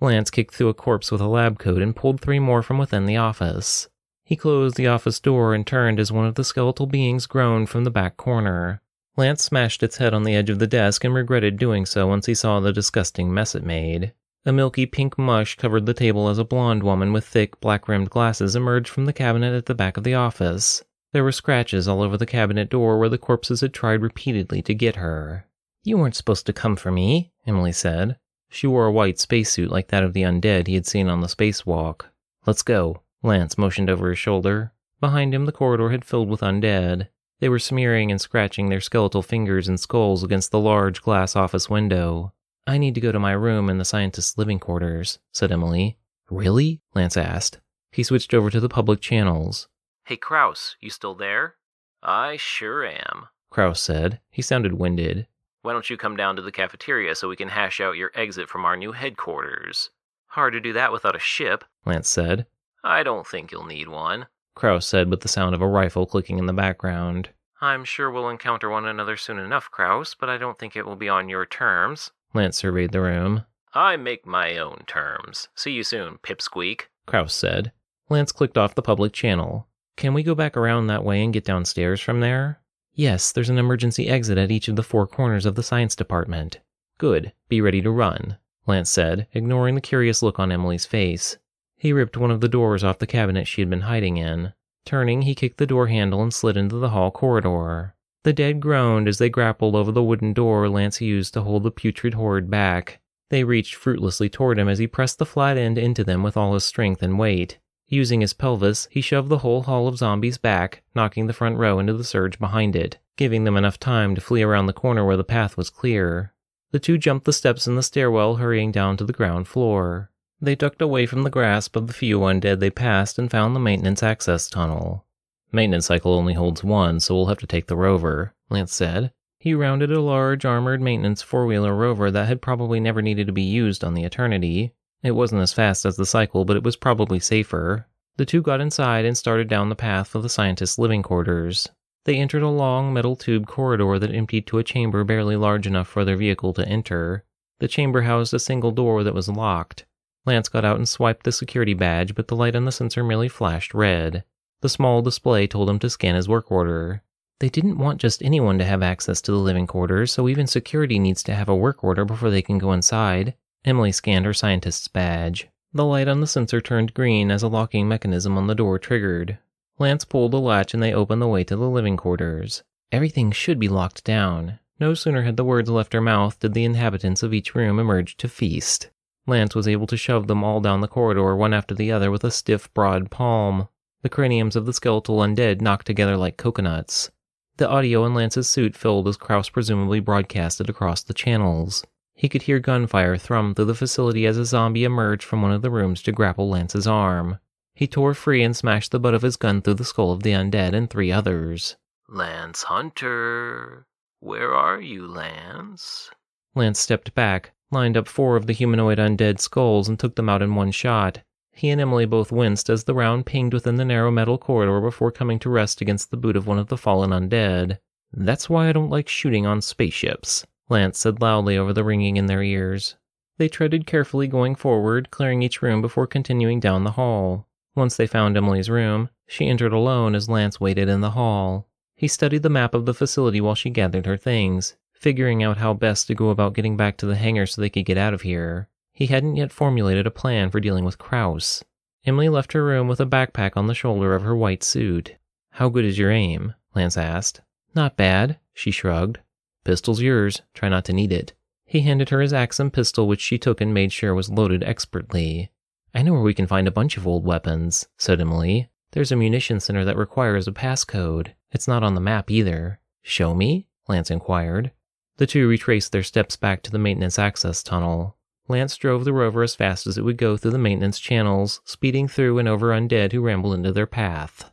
Lance 0.00 0.30
kicked 0.30 0.54
through 0.54 0.70
a 0.70 0.72
corpse 0.72 1.12
with 1.12 1.20
a 1.20 1.26
lab 1.26 1.58
coat 1.58 1.82
and 1.82 1.94
pulled 1.94 2.22
three 2.22 2.38
more 2.38 2.62
from 2.62 2.78
within 2.78 3.04
the 3.04 3.18
office. 3.18 3.86
He 4.24 4.34
closed 4.34 4.78
the 4.78 4.86
office 4.86 5.20
door 5.20 5.52
and 5.52 5.66
turned 5.66 6.00
as 6.00 6.10
one 6.10 6.24
of 6.24 6.36
the 6.36 6.42
skeletal 6.42 6.86
beings 6.86 7.26
groaned 7.26 7.68
from 7.68 7.84
the 7.84 7.90
back 7.90 8.16
corner. 8.16 8.80
Lance 9.18 9.44
smashed 9.44 9.82
its 9.82 9.98
head 9.98 10.14
on 10.14 10.22
the 10.22 10.34
edge 10.34 10.48
of 10.48 10.58
the 10.58 10.66
desk 10.66 11.04
and 11.04 11.12
regretted 11.12 11.58
doing 11.58 11.84
so 11.84 12.06
once 12.06 12.24
he 12.24 12.34
saw 12.34 12.60
the 12.60 12.72
disgusting 12.72 13.34
mess 13.34 13.54
it 13.54 13.62
made. 13.62 14.14
A 14.46 14.54
milky 14.54 14.86
pink 14.86 15.18
mush 15.18 15.56
covered 15.56 15.84
the 15.84 15.92
table 15.92 16.30
as 16.30 16.38
a 16.38 16.44
blonde 16.44 16.82
woman 16.82 17.12
with 17.12 17.26
thick, 17.26 17.60
black 17.60 17.88
rimmed 17.88 18.08
glasses 18.08 18.56
emerged 18.56 18.88
from 18.88 19.04
the 19.04 19.12
cabinet 19.12 19.54
at 19.54 19.66
the 19.66 19.74
back 19.74 19.98
of 19.98 20.02
the 20.02 20.14
office. 20.14 20.82
There 21.12 21.24
were 21.24 21.32
scratches 21.32 21.86
all 21.86 22.00
over 22.00 22.16
the 22.16 22.26
cabinet 22.26 22.70
door 22.70 22.98
where 22.98 23.08
the 23.08 23.18
corpses 23.18 23.60
had 23.60 23.74
tried 23.74 24.00
repeatedly 24.00 24.62
to 24.62 24.74
get 24.74 24.96
her. 24.96 25.46
You 25.84 25.98
weren't 25.98 26.16
supposed 26.16 26.46
to 26.46 26.52
come 26.52 26.76
for 26.76 26.90
me, 26.90 27.32
Emily 27.46 27.72
said. 27.72 28.16
She 28.48 28.66
wore 28.66 28.86
a 28.86 28.92
white 28.92 29.18
spacesuit 29.18 29.70
like 29.70 29.88
that 29.88 30.04
of 30.04 30.14
the 30.14 30.22
undead 30.22 30.66
he 30.66 30.74
had 30.74 30.86
seen 30.86 31.08
on 31.08 31.20
the 31.20 31.26
spacewalk. 31.26 32.06
Let's 32.46 32.62
go. 32.62 33.02
Lance 33.22 33.58
motioned 33.58 33.90
over 33.90 34.10
his 34.10 34.18
shoulder. 34.18 34.72
Behind 35.00 35.34
him, 35.34 35.46
the 35.46 35.52
corridor 35.52 35.90
had 35.90 36.04
filled 36.04 36.28
with 36.28 36.40
undead. 36.40 37.08
They 37.40 37.48
were 37.48 37.58
smearing 37.58 38.10
and 38.10 38.20
scratching 38.20 38.68
their 38.68 38.80
skeletal 38.80 39.22
fingers 39.22 39.68
and 39.68 39.80
skulls 39.80 40.22
against 40.22 40.50
the 40.50 40.60
large 40.60 41.02
glass 41.02 41.34
office 41.34 41.68
window. 41.68 42.32
I 42.66 42.78
need 42.78 42.94
to 42.94 43.00
go 43.00 43.10
to 43.10 43.18
my 43.18 43.32
room 43.32 43.68
in 43.68 43.78
the 43.78 43.84
scientist's 43.84 44.38
living 44.38 44.60
quarters, 44.60 45.18
said 45.32 45.50
Emily. 45.50 45.98
Really? 46.30 46.80
Lance 46.94 47.16
asked. 47.16 47.58
He 47.90 48.02
switched 48.02 48.32
over 48.32 48.48
to 48.48 48.60
the 48.60 48.68
public 48.68 49.00
channels. 49.00 49.68
Hey, 50.04 50.16
Kraus, 50.16 50.76
you 50.80 50.90
still 50.90 51.14
there? 51.14 51.54
I 52.02 52.36
sure 52.36 52.84
am, 52.84 53.28
Kraus 53.50 53.80
said. 53.80 54.20
He 54.30 54.42
sounded 54.42 54.72
winded. 54.74 55.28
Why 55.62 55.72
don't 55.72 55.88
you 55.88 55.96
come 55.96 56.16
down 56.16 56.34
to 56.36 56.42
the 56.42 56.50
cafeteria 56.50 57.14
so 57.14 57.28
we 57.28 57.36
can 57.36 57.50
hash 57.50 57.80
out 57.80 57.96
your 57.96 58.10
exit 58.14 58.48
from 58.48 58.64
our 58.64 58.76
new 58.76 58.90
headquarters? 58.92 59.90
Hard 60.26 60.54
to 60.54 60.60
do 60.60 60.72
that 60.72 60.90
without 60.90 61.14
a 61.14 61.20
ship, 61.20 61.64
Lance 61.84 62.08
said. 62.08 62.46
I 62.82 63.04
don't 63.04 63.26
think 63.26 63.52
you'll 63.52 63.64
need 63.64 63.88
one, 63.88 64.26
Kraus 64.56 64.86
said 64.86 65.08
with 65.08 65.20
the 65.20 65.28
sound 65.28 65.54
of 65.54 65.62
a 65.62 65.68
rifle 65.68 66.04
clicking 66.04 66.38
in 66.38 66.46
the 66.46 66.52
background. 66.52 67.28
I'm 67.60 67.84
sure 67.84 68.10
we'll 68.10 68.28
encounter 68.28 68.68
one 68.68 68.86
another 68.86 69.16
soon 69.16 69.38
enough, 69.38 69.70
Kraus, 69.70 70.16
but 70.18 70.28
I 70.28 70.36
don't 70.36 70.58
think 70.58 70.74
it 70.74 70.84
will 70.84 70.96
be 70.96 71.08
on 71.08 71.28
your 71.28 71.46
terms. 71.46 72.10
Lance 72.34 72.56
surveyed 72.56 72.90
the 72.90 73.00
room. 73.00 73.44
I 73.72 73.96
make 73.96 74.26
my 74.26 74.58
own 74.58 74.82
terms. 74.88 75.48
See 75.54 75.70
you 75.70 75.84
soon, 75.84 76.18
pipsqueak, 76.24 76.88
Kraus 77.06 77.32
said. 77.32 77.70
Lance 78.08 78.32
clicked 78.32 78.58
off 78.58 78.74
the 78.74 78.82
public 78.82 79.12
channel. 79.12 79.68
Can 79.96 80.14
we 80.14 80.22
go 80.22 80.34
back 80.34 80.56
around 80.56 80.86
that 80.86 81.04
way 81.04 81.22
and 81.22 81.32
get 81.32 81.44
downstairs 81.44 82.00
from 82.00 82.20
there? 82.20 82.60
Yes, 82.94 83.32
there's 83.32 83.50
an 83.50 83.58
emergency 83.58 84.08
exit 84.08 84.38
at 84.38 84.50
each 84.50 84.68
of 84.68 84.76
the 84.76 84.82
four 84.82 85.06
corners 85.06 85.46
of 85.46 85.54
the 85.54 85.62
science 85.62 85.96
department. 85.96 86.60
Good. 86.98 87.32
Be 87.48 87.60
ready 87.60 87.80
to 87.82 87.90
run, 87.90 88.36
Lance 88.66 88.90
said, 88.90 89.26
ignoring 89.32 89.74
the 89.74 89.80
curious 89.80 90.22
look 90.22 90.38
on 90.38 90.52
Emily's 90.52 90.86
face. 90.86 91.38
He 91.76 91.92
ripped 91.92 92.16
one 92.16 92.30
of 92.30 92.40
the 92.40 92.48
doors 92.48 92.84
off 92.84 92.98
the 92.98 93.06
cabinet 93.06 93.46
she 93.46 93.60
had 93.60 93.70
been 93.70 93.82
hiding 93.82 94.16
in. 94.16 94.52
Turning, 94.84 95.22
he 95.22 95.34
kicked 95.34 95.58
the 95.58 95.66
door 95.66 95.86
handle 95.86 96.22
and 96.22 96.32
slid 96.32 96.56
into 96.56 96.76
the 96.76 96.90
hall 96.90 97.10
corridor. 97.10 97.94
The 98.24 98.32
dead 98.32 98.60
groaned 98.60 99.08
as 99.08 99.18
they 99.18 99.28
grappled 99.28 99.74
over 99.74 99.90
the 99.90 100.02
wooden 100.02 100.32
door 100.32 100.68
Lance 100.68 101.00
used 101.00 101.34
to 101.34 101.42
hold 101.42 101.62
the 101.62 101.70
putrid 101.70 102.14
horde 102.14 102.50
back. 102.50 103.00
They 103.30 103.44
reached 103.44 103.74
fruitlessly 103.74 104.28
toward 104.28 104.58
him 104.58 104.68
as 104.68 104.78
he 104.78 104.86
pressed 104.86 105.18
the 105.18 105.26
flat 105.26 105.56
end 105.56 105.78
into 105.78 106.04
them 106.04 106.22
with 106.22 106.36
all 106.36 106.54
his 106.54 106.64
strength 106.64 107.02
and 107.02 107.18
weight. 107.18 107.58
Using 107.92 108.22
his 108.22 108.32
pelvis, 108.32 108.88
he 108.90 109.02
shoved 109.02 109.28
the 109.28 109.40
whole 109.44 109.64
hall 109.64 109.86
of 109.86 109.98
zombies 109.98 110.38
back, 110.38 110.82
knocking 110.94 111.26
the 111.26 111.34
front 111.34 111.58
row 111.58 111.78
into 111.78 111.92
the 111.92 112.04
surge 112.04 112.38
behind 112.38 112.74
it. 112.74 112.96
giving 113.18 113.44
them 113.44 113.58
enough 113.58 113.78
time 113.78 114.14
to 114.14 114.20
flee 114.22 114.40
around 114.40 114.64
the 114.64 114.72
corner 114.72 115.04
where 115.04 115.18
the 115.18 115.22
path 115.24 115.58
was 115.58 115.68
clear. 115.68 116.32
The 116.70 116.78
two 116.78 116.96
jumped 116.96 117.26
the 117.26 117.34
steps 117.34 117.66
in 117.66 117.76
the 117.76 117.82
stairwell, 117.82 118.36
hurrying 118.36 118.72
down 118.72 118.96
to 118.96 119.04
the 119.04 119.12
ground 119.12 119.46
floor. 119.46 120.10
They 120.40 120.54
ducked 120.54 120.80
away 120.80 121.04
from 121.04 121.22
the 121.22 121.28
grasp 121.28 121.76
of 121.76 121.86
the 121.86 121.92
few 121.92 122.20
undead 122.20 122.60
they 122.60 122.70
passed 122.70 123.18
and 123.18 123.30
found 123.30 123.54
the 123.54 123.60
maintenance 123.60 124.02
access 124.02 124.48
tunnel. 124.48 125.04
Maintenance 125.52 125.84
cycle 125.84 126.14
only 126.14 126.32
holds 126.32 126.64
one, 126.64 126.98
so 126.98 127.14
we'll 127.14 127.26
have 127.26 127.40
to 127.40 127.46
take 127.46 127.66
the 127.66 127.76
rover, 127.76 128.32
Lance 128.48 128.72
said. 128.72 129.12
He 129.38 129.52
rounded 129.52 129.92
a 129.92 130.00
large 130.00 130.46
armored 130.46 130.80
maintenance 130.80 131.20
four 131.20 131.44
wheeler 131.44 131.76
rover 131.76 132.10
that 132.10 132.26
had 132.26 132.40
probably 132.40 132.80
never 132.80 133.02
needed 133.02 133.26
to 133.26 133.34
be 133.34 133.42
used 133.42 133.84
on 133.84 133.92
the 133.92 134.04
Eternity. 134.04 134.72
It 135.02 135.12
wasn't 135.12 135.42
as 135.42 135.52
fast 135.52 135.84
as 135.84 135.96
the 135.96 136.06
cycle, 136.06 136.44
but 136.44 136.56
it 136.56 136.62
was 136.62 136.76
probably 136.76 137.18
safer. 137.18 137.86
The 138.16 138.26
two 138.26 138.42
got 138.42 138.60
inside 138.60 139.04
and 139.04 139.16
started 139.16 139.48
down 139.48 139.68
the 139.68 139.74
path 139.74 140.08
for 140.08 140.20
the 140.20 140.28
scientist's 140.28 140.78
living 140.78 141.02
quarters. 141.02 141.68
They 142.04 142.16
entered 142.16 142.42
a 142.42 142.48
long 142.48 142.92
metal 142.92 143.16
tube 143.16 143.46
corridor 143.46 143.98
that 143.98 144.14
emptied 144.14 144.46
to 144.48 144.58
a 144.58 144.64
chamber 144.64 145.04
barely 145.04 145.36
large 145.36 145.66
enough 145.66 145.88
for 145.88 146.04
their 146.04 146.16
vehicle 146.16 146.52
to 146.54 146.68
enter. 146.68 147.24
The 147.60 147.68
chamber 147.68 148.02
housed 148.02 148.34
a 148.34 148.38
single 148.38 148.72
door 148.72 149.02
that 149.04 149.14
was 149.14 149.28
locked. 149.28 149.86
Lance 150.26 150.48
got 150.48 150.64
out 150.64 150.76
and 150.76 150.88
swiped 150.88 151.24
the 151.24 151.32
security 151.32 151.74
badge, 151.74 152.14
but 152.14 152.28
the 152.28 152.36
light 152.36 152.54
on 152.54 152.64
the 152.64 152.72
sensor 152.72 153.02
merely 153.02 153.28
flashed 153.28 153.74
red. 153.74 154.24
The 154.60 154.68
small 154.68 155.02
display 155.02 155.46
told 155.46 155.68
him 155.68 155.78
to 155.80 155.90
scan 155.90 156.14
his 156.14 156.28
work 156.28 156.50
order. 156.52 157.02
They 157.40 157.48
didn't 157.48 157.78
want 157.78 158.00
just 158.00 158.22
anyone 158.22 158.58
to 158.58 158.64
have 158.64 158.82
access 158.82 159.20
to 159.22 159.32
the 159.32 159.38
living 159.38 159.66
quarters, 159.66 160.12
so 160.12 160.28
even 160.28 160.46
security 160.46 161.00
needs 161.00 161.24
to 161.24 161.34
have 161.34 161.48
a 161.48 161.56
work 161.56 161.82
order 161.82 162.04
before 162.04 162.30
they 162.30 162.42
can 162.42 162.58
go 162.58 162.72
inside. 162.72 163.34
Emily 163.64 163.92
scanned 163.92 164.26
her 164.26 164.34
scientist's 164.34 164.88
badge. 164.88 165.48
The 165.72 165.84
light 165.84 166.08
on 166.08 166.20
the 166.20 166.26
sensor 166.26 166.60
turned 166.60 166.94
green 166.94 167.30
as 167.30 167.42
a 167.42 167.48
locking 167.48 167.88
mechanism 167.88 168.36
on 168.36 168.46
the 168.46 168.54
door 168.54 168.78
triggered. 168.78 169.38
Lance 169.78 170.04
pulled 170.04 170.32
the 170.32 170.40
latch 170.40 170.74
and 170.74 170.82
they 170.82 170.92
opened 170.92 171.22
the 171.22 171.28
way 171.28 171.44
to 171.44 171.56
the 171.56 171.68
living 171.68 171.96
quarters. 171.96 172.62
Everything 172.90 173.30
should 173.30 173.58
be 173.58 173.68
locked 173.68 174.04
down. 174.04 174.58
No 174.78 174.94
sooner 174.94 175.22
had 175.22 175.36
the 175.36 175.44
words 175.44 175.70
left 175.70 175.92
her 175.92 176.00
mouth 176.00 176.38
did 176.40 176.54
the 176.54 176.64
inhabitants 176.64 177.22
of 177.22 177.32
each 177.32 177.54
room 177.54 177.78
emerge 177.78 178.16
to 178.18 178.28
feast. 178.28 178.90
Lance 179.26 179.54
was 179.54 179.68
able 179.68 179.86
to 179.86 179.96
shove 179.96 180.26
them 180.26 180.42
all 180.42 180.60
down 180.60 180.80
the 180.80 180.88
corridor 180.88 181.36
one 181.36 181.54
after 181.54 181.74
the 181.74 181.92
other 181.92 182.10
with 182.10 182.24
a 182.24 182.30
stiff, 182.30 182.72
broad 182.74 183.10
palm. 183.10 183.68
The 184.02 184.08
craniums 184.08 184.56
of 184.56 184.66
the 184.66 184.72
skeletal 184.72 185.18
undead 185.18 185.60
knocked 185.60 185.86
together 185.86 186.16
like 186.16 186.36
coconuts. 186.36 187.10
The 187.58 187.68
audio 187.68 188.04
in 188.04 188.14
Lance's 188.14 188.50
suit 188.50 188.74
filled 188.74 189.06
as 189.06 189.16
Kraus 189.16 189.48
presumably 189.48 190.00
broadcasted 190.00 190.68
across 190.68 191.02
the 191.02 191.14
channels. 191.14 191.86
He 192.22 192.28
could 192.28 192.42
hear 192.42 192.60
gunfire 192.60 193.16
thrum 193.16 193.52
through 193.52 193.64
the 193.64 193.74
facility 193.74 194.26
as 194.26 194.38
a 194.38 194.44
zombie 194.44 194.84
emerged 194.84 195.24
from 195.24 195.42
one 195.42 195.50
of 195.50 195.60
the 195.60 195.72
rooms 195.72 196.00
to 196.02 196.12
grapple 196.12 196.48
Lance's 196.48 196.86
arm. 196.86 197.40
He 197.74 197.88
tore 197.88 198.14
free 198.14 198.44
and 198.44 198.56
smashed 198.56 198.92
the 198.92 199.00
butt 199.00 199.14
of 199.14 199.22
his 199.22 199.34
gun 199.34 199.60
through 199.60 199.74
the 199.74 199.84
skull 199.84 200.12
of 200.12 200.22
the 200.22 200.30
undead 200.30 200.72
and 200.72 200.88
three 200.88 201.10
others. 201.10 201.74
Lance 202.08 202.62
Hunter, 202.62 203.88
where 204.20 204.54
are 204.54 204.80
you, 204.80 205.04
Lance? 205.04 206.12
Lance 206.54 206.78
stepped 206.78 207.12
back, 207.16 207.54
lined 207.72 207.96
up 207.96 208.06
four 208.06 208.36
of 208.36 208.46
the 208.46 208.52
humanoid 208.52 208.98
undead 208.98 209.40
skulls, 209.40 209.88
and 209.88 209.98
took 209.98 210.14
them 210.14 210.28
out 210.28 210.42
in 210.42 210.54
one 210.54 210.70
shot. 210.70 211.24
He 211.50 211.70
and 211.70 211.80
Emily 211.80 212.06
both 212.06 212.30
winced 212.30 212.70
as 212.70 212.84
the 212.84 212.94
round 212.94 213.26
pinged 213.26 213.52
within 213.52 213.74
the 213.74 213.84
narrow 213.84 214.12
metal 214.12 214.38
corridor 214.38 214.80
before 214.80 215.10
coming 215.10 215.40
to 215.40 215.50
rest 215.50 215.80
against 215.80 216.12
the 216.12 216.16
boot 216.16 216.36
of 216.36 216.46
one 216.46 216.60
of 216.60 216.68
the 216.68 216.78
fallen 216.78 217.10
undead. 217.10 217.78
That's 218.12 218.48
why 218.48 218.68
I 218.68 218.72
don't 218.72 218.90
like 218.90 219.08
shooting 219.08 219.44
on 219.44 219.60
spaceships, 219.60 220.46
Lance 220.72 220.98
said 220.98 221.20
loudly 221.20 221.58
over 221.58 221.74
the 221.74 221.84
ringing 221.84 222.16
in 222.16 222.26
their 222.26 222.42
ears. 222.42 222.96
They 223.36 223.46
treaded 223.46 223.86
carefully 223.86 224.26
going 224.26 224.54
forward, 224.54 225.10
clearing 225.10 225.42
each 225.42 225.60
room 225.60 225.82
before 225.82 226.06
continuing 226.06 226.60
down 226.60 226.84
the 226.84 226.92
hall. 226.92 227.46
Once 227.74 227.98
they 227.98 228.06
found 228.06 228.38
Emily's 228.38 228.70
room, 228.70 229.10
she 229.26 229.48
entered 229.48 229.74
alone 229.74 230.14
as 230.14 230.30
Lance 230.30 230.60
waited 230.60 230.88
in 230.88 231.02
the 231.02 231.10
hall. 231.10 231.68
He 231.94 232.08
studied 232.08 232.42
the 232.42 232.48
map 232.48 232.72
of 232.72 232.86
the 232.86 232.94
facility 232.94 233.38
while 233.38 233.54
she 233.54 233.68
gathered 233.68 234.06
her 234.06 234.16
things, 234.16 234.74
figuring 234.94 235.42
out 235.42 235.58
how 235.58 235.74
best 235.74 236.06
to 236.06 236.14
go 236.14 236.30
about 236.30 236.54
getting 236.54 236.74
back 236.74 236.96
to 236.96 237.06
the 237.06 237.16
hangar 237.16 237.44
so 237.44 237.60
they 237.60 237.68
could 237.68 237.84
get 237.84 237.98
out 237.98 238.14
of 238.14 238.22
here. 238.22 238.68
He 238.94 239.08
hadn't 239.08 239.36
yet 239.36 239.52
formulated 239.52 240.06
a 240.06 240.10
plan 240.10 240.48
for 240.48 240.58
dealing 240.58 240.86
with 240.86 240.96
Kraus. 240.96 241.62
Emily 242.06 242.30
left 242.30 242.54
her 242.54 242.64
room 242.64 242.88
with 242.88 242.98
a 242.98 243.04
backpack 243.04 243.58
on 243.58 243.66
the 243.66 243.74
shoulder 243.74 244.14
of 244.14 244.22
her 244.22 244.34
white 244.34 244.62
suit. 244.62 245.16
How 245.50 245.68
good 245.68 245.84
is 245.84 245.98
your 245.98 246.10
aim? 246.10 246.54
Lance 246.74 246.96
asked. 246.96 247.42
Not 247.74 247.98
bad, 247.98 248.38
she 248.54 248.70
shrugged. 248.70 249.18
Pistol's 249.64 250.00
yours. 250.00 250.42
Try 250.54 250.68
not 250.68 250.84
to 250.86 250.92
need 250.92 251.12
it. 251.12 251.32
He 251.64 251.80
handed 251.80 252.10
her 252.10 252.20
his 252.20 252.32
Axum 252.32 252.70
pistol, 252.70 253.08
which 253.08 253.20
she 253.20 253.38
took 253.38 253.60
and 253.60 253.72
made 253.72 253.92
sure 253.92 254.14
was 254.14 254.28
loaded 254.30 254.62
expertly. 254.62 255.50
I 255.94 256.02
know 256.02 256.12
where 256.12 256.22
we 256.22 256.34
can 256.34 256.46
find 256.46 256.68
a 256.68 256.72
bunch 256.72 256.96
of 256.96 257.06
old 257.06 257.24
weapons, 257.24 257.86
said 257.96 258.20
Emily. 258.20 258.70
There's 258.92 259.12
a 259.12 259.16
munition 259.16 259.60
center 259.60 259.84
that 259.84 259.96
requires 259.96 260.46
a 260.46 260.52
passcode. 260.52 261.28
It's 261.50 261.68
not 261.68 261.82
on 261.82 261.94
the 261.94 262.00
map 262.00 262.30
either. 262.30 262.80
Show 263.02 263.34
me? 263.34 263.68
Lance 263.88 264.10
inquired. 264.10 264.72
The 265.16 265.26
two 265.26 265.48
retraced 265.48 265.92
their 265.92 266.02
steps 266.02 266.36
back 266.36 266.62
to 266.62 266.70
the 266.70 266.78
maintenance 266.78 267.18
access 267.18 267.62
tunnel. 267.62 268.16
Lance 268.48 268.76
drove 268.76 269.04
the 269.04 269.12
rover 269.12 269.42
as 269.42 269.54
fast 269.54 269.86
as 269.86 269.96
it 269.96 270.02
would 270.02 270.16
go 270.16 270.36
through 270.36 270.50
the 270.50 270.58
maintenance 270.58 270.98
channels, 270.98 271.60
speeding 271.64 272.08
through 272.08 272.38
and 272.38 272.48
over 272.48 272.68
undead 272.68 273.12
who 273.12 273.20
rambled 273.20 273.54
into 273.54 273.72
their 273.72 273.86
path. 273.86 274.50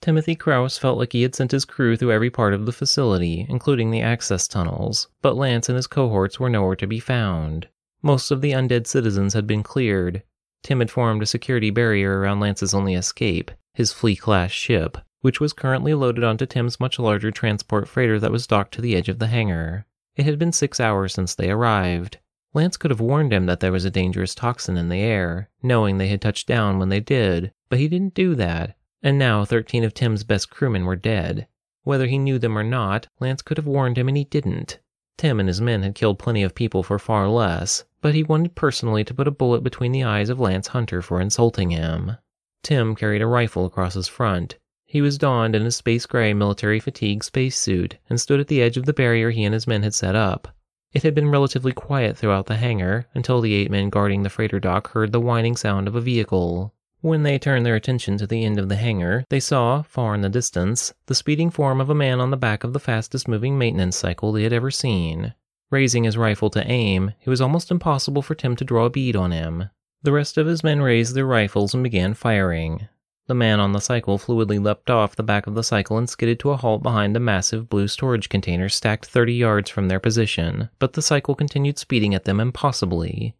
Timothy 0.00 0.36
Kraus 0.36 0.78
felt 0.78 0.96
like 0.96 1.12
he 1.12 1.22
had 1.22 1.34
sent 1.34 1.50
his 1.50 1.64
crew 1.64 1.96
through 1.96 2.12
every 2.12 2.30
part 2.30 2.54
of 2.54 2.66
the 2.66 2.72
facility, 2.72 3.46
including 3.48 3.90
the 3.90 4.00
access 4.00 4.46
tunnels, 4.46 5.08
but 5.22 5.36
Lance 5.36 5.68
and 5.68 5.76
his 5.76 5.88
cohorts 5.88 6.38
were 6.38 6.48
nowhere 6.48 6.76
to 6.76 6.86
be 6.86 7.00
found. 7.00 7.68
Most 8.00 8.30
of 8.30 8.40
the 8.40 8.52
undead 8.52 8.86
citizens 8.86 9.34
had 9.34 9.46
been 9.46 9.64
cleared. 9.64 10.22
Tim 10.62 10.78
had 10.78 10.90
formed 10.90 11.22
a 11.22 11.26
security 11.26 11.70
barrier 11.70 12.20
around 12.20 12.40
Lance's 12.40 12.74
only 12.74 12.94
escape, 12.94 13.50
his 13.74 13.92
Flea 13.92 14.14
class 14.14 14.52
ship, 14.52 14.98
which 15.20 15.40
was 15.40 15.52
currently 15.52 15.94
loaded 15.94 16.22
onto 16.22 16.46
Tim's 16.46 16.78
much 16.78 16.98
larger 16.98 17.30
transport 17.32 17.88
freighter 17.88 18.20
that 18.20 18.32
was 18.32 18.46
docked 18.46 18.74
to 18.74 18.80
the 18.80 18.94
edge 18.94 19.08
of 19.08 19.18
the 19.18 19.26
hangar. 19.26 19.84
It 20.14 20.24
had 20.24 20.38
been 20.38 20.52
six 20.52 20.78
hours 20.78 21.12
since 21.12 21.34
they 21.34 21.50
arrived. 21.50 22.18
Lance 22.54 22.76
could 22.76 22.90
have 22.90 23.00
warned 23.00 23.32
him 23.32 23.46
that 23.46 23.60
there 23.60 23.72
was 23.72 23.84
a 23.84 23.90
dangerous 23.90 24.34
toxin 24.34 24.76
in 24.76 24.88
the 24.88 25.00
air, 25.00 25.50
knowing 25.62 25.98
they 25.98 26.08
had 26.08 26.20
touched 26.20 26.46
down 26.46 26.78
when 26.78 26.88
they 26.88 27.00
did, 27.00 27.52
but 27.68 27.78
he 27.78 27.88
didn't 27.88 28.14
do 28.14 28.34
that, 28.36 28.76
and 29.02 29.18
now 29.18 29.44
13 29.44 29.84
of 29.84 29.94
Tim's 29.94 30.24
best 30.24 30.50
crewmen 30.50 30.84
were 30.84 30.96
dead. 30.96 31.46
Whether 31.82 32.06
he 32.06 32.18
knew 32.18 32.38
them 32.38 32.58
or 32.58 32.64
not, 32.64 33.08
Lance 33.20 33.42
could 33.42 33.56
have 33.56 33.66
warned 33.66 33.98
him 33.98 34.08
and 34.08 34.16
he 34.16 34.24
didn't. 34.24 34.78
Tim 35.16 35.40
and 35.40 35.48
his 35.48 35.60
men 35.60 35.82
had 35.82 35.94
killed 35.94 36.18
plenty 36.18 36.42
of 36.42 36.54
people 36.54 36.82
for 36.82 36.98
far 36.98 37.28
less, 37.28 37.84
but 38.00 38.14
he 38.14 38.22
wanted 38.22 38.54
personally 38.54 39.04
to 39.04 39.14
put 39.14 39.28
a 39.28 39.32
bullet 39.32 39.62
between 39.62 39.92
the 39.92 40.04
eyes 40.04 40.28
of 40.28 40.40
Lance 40.40 40.68
Hunter 40.68 41.02
for 41.02 41.20
insulting 41.20 41.70
him. 41.70 42.16
Tim 42.62 42.94
carried 42.94 43.22
a 43.22 43.26
rifle 43.26 43.64
across 43.64 43.94
his 43.94 44.08
front, 44.08 44.56
he 44.90 45.02
was 45.02 45.18
donned 45.18 45.54
in 45.54 45.66
a 45.66 45.70
space 45.70 46.06
gray 46.06 46.32
military 46.32 46.80
fatigue 46.80 47.22
spacesuit 47.22 47.98
and 48.08 48.18
stood 48.18 48.40
at 48.40 48.48
the 48.48 48.62
edge 48.62 48.78
of 48.78 48.86
the 48.86 48.94
barrier 48.94 49.28
he 49.28 49.44
and 49.44 49.52
his 49.52 49.66
men 49.66 49.82
had 49.82 49.92
set 49.92 50.14
up. 50.14 50.48
It 50.94 51.02
had 51.02 51.14
been 51.14 51.28
relatively 51.28 51.72
quiet 51.72 52.16
throughout 52.16 52.46
the 52.46 52.56
hangar 52.56 53.06
until 53.12 53.42
the 53.42 53.52
eight 53.52 53.70
men 53.70 53.90
guarding 53.90 54.22
the 54.22 54.30
freighter 54.30 54.58
dock 54.58 54.92
heard 54.92 55.12
the 55.12 55.20
whining 55.20 55.56
sound 55.58 55.88
of 55.88 55.94
a 55.94 56.00
vehicle. 56.00 56.72
When 57.00 57.22
they 57.22 57.38
turned 57.38 57.64
their 57.64 57.76
attention 57.76 58.18
to 58.18 58.26
the 58.26 58.44
end 58.44 58.58
of 58.58 58.68
the 58.68 58.74
hangar, 58.74 59.24
they 59.30 59.38
saw, 59.38 59.82
far 59.82 60.16
in 60.16 60.20
the 60.22 60.28
distance, 60.28 60.92
the 61.06 61.14
speeding 61.14 61.48
form 61.48 61.80
of 61.80 61.90
a 61.90 61.94
man 61.94 62.18
on 62.18 62.30
the 62.30 62.36
back 62.36 62.64
of 62.64 62.72
the 62.72 62.80
fastest 62.80 63.28
moving 63.28 63.56
maintenance 63.56 63.96
cycle 63.96 64.32
they 64.32 64.42
had 64.42 64.52
ever 64.52 64.72
seen. 64.72 65.34
Raising 65.70 66.02
his 66.02 66.16
rifle 66.16 66.50
to 66.50 66.66
aim, 66.66 67.12
it 67.24 67.30
was 67.30 67.40
almost 67.40 67.70
impossible 67.70 68.22
for 68.22 68.34
Tim 68.34 68.56
to 68.56 68.64
draw 68.64 68.86
a 68.86 68.90
bead 68.90 69.14
on 69.14 69.30
him. 69.30 69.70
The 70.02 70.12
rest 70.12 70.36
of 70.38 70.46
his 70.46 70.64
men 70.64 70.80
raised 70.82 71.14
their 71.14 71.26
rifles 71.26 71.72
and 71.72 71.84
began 71.84 72.14
firing. 72.14 72.88
The 73.28 73.34
man 73.34 73.60
on 73.60 73.72
the 73.72 73.80
cycle 73.80 74.18
fluidly 74.18 74.58
leapt 74.58 74.90
off 74.90 75.14
the 75.14 75.22
back 75.22 75.46
of 75.46 75.54
the 75.54 75.62
cycle 75.62 75.98
and 75.98 76.08
skidded 76.08 76.40
to 76.40 76.50
a 76.50 76.56
halt 76.56 76.82
behind 76.82 77.14
the 77.14 77.20
massive 77.20 77.68
blue 77.68 77.86
storage 77.86 78.28
container 78.28 78.68
stacked 78.68 79.06
30 79.06 79.34
yards 79.34 79.70
from 79.70 79.86
their 79.86 80.00
position, 80.00 80.70
but 80.78 80.94
the 80.94 81.02
cycle 81.02 81.34
continued 81.34 81.78
speeding 81.78 82.14
at 82.14 82.24
them 82.24 82.40
impossibly. 82.40 83.36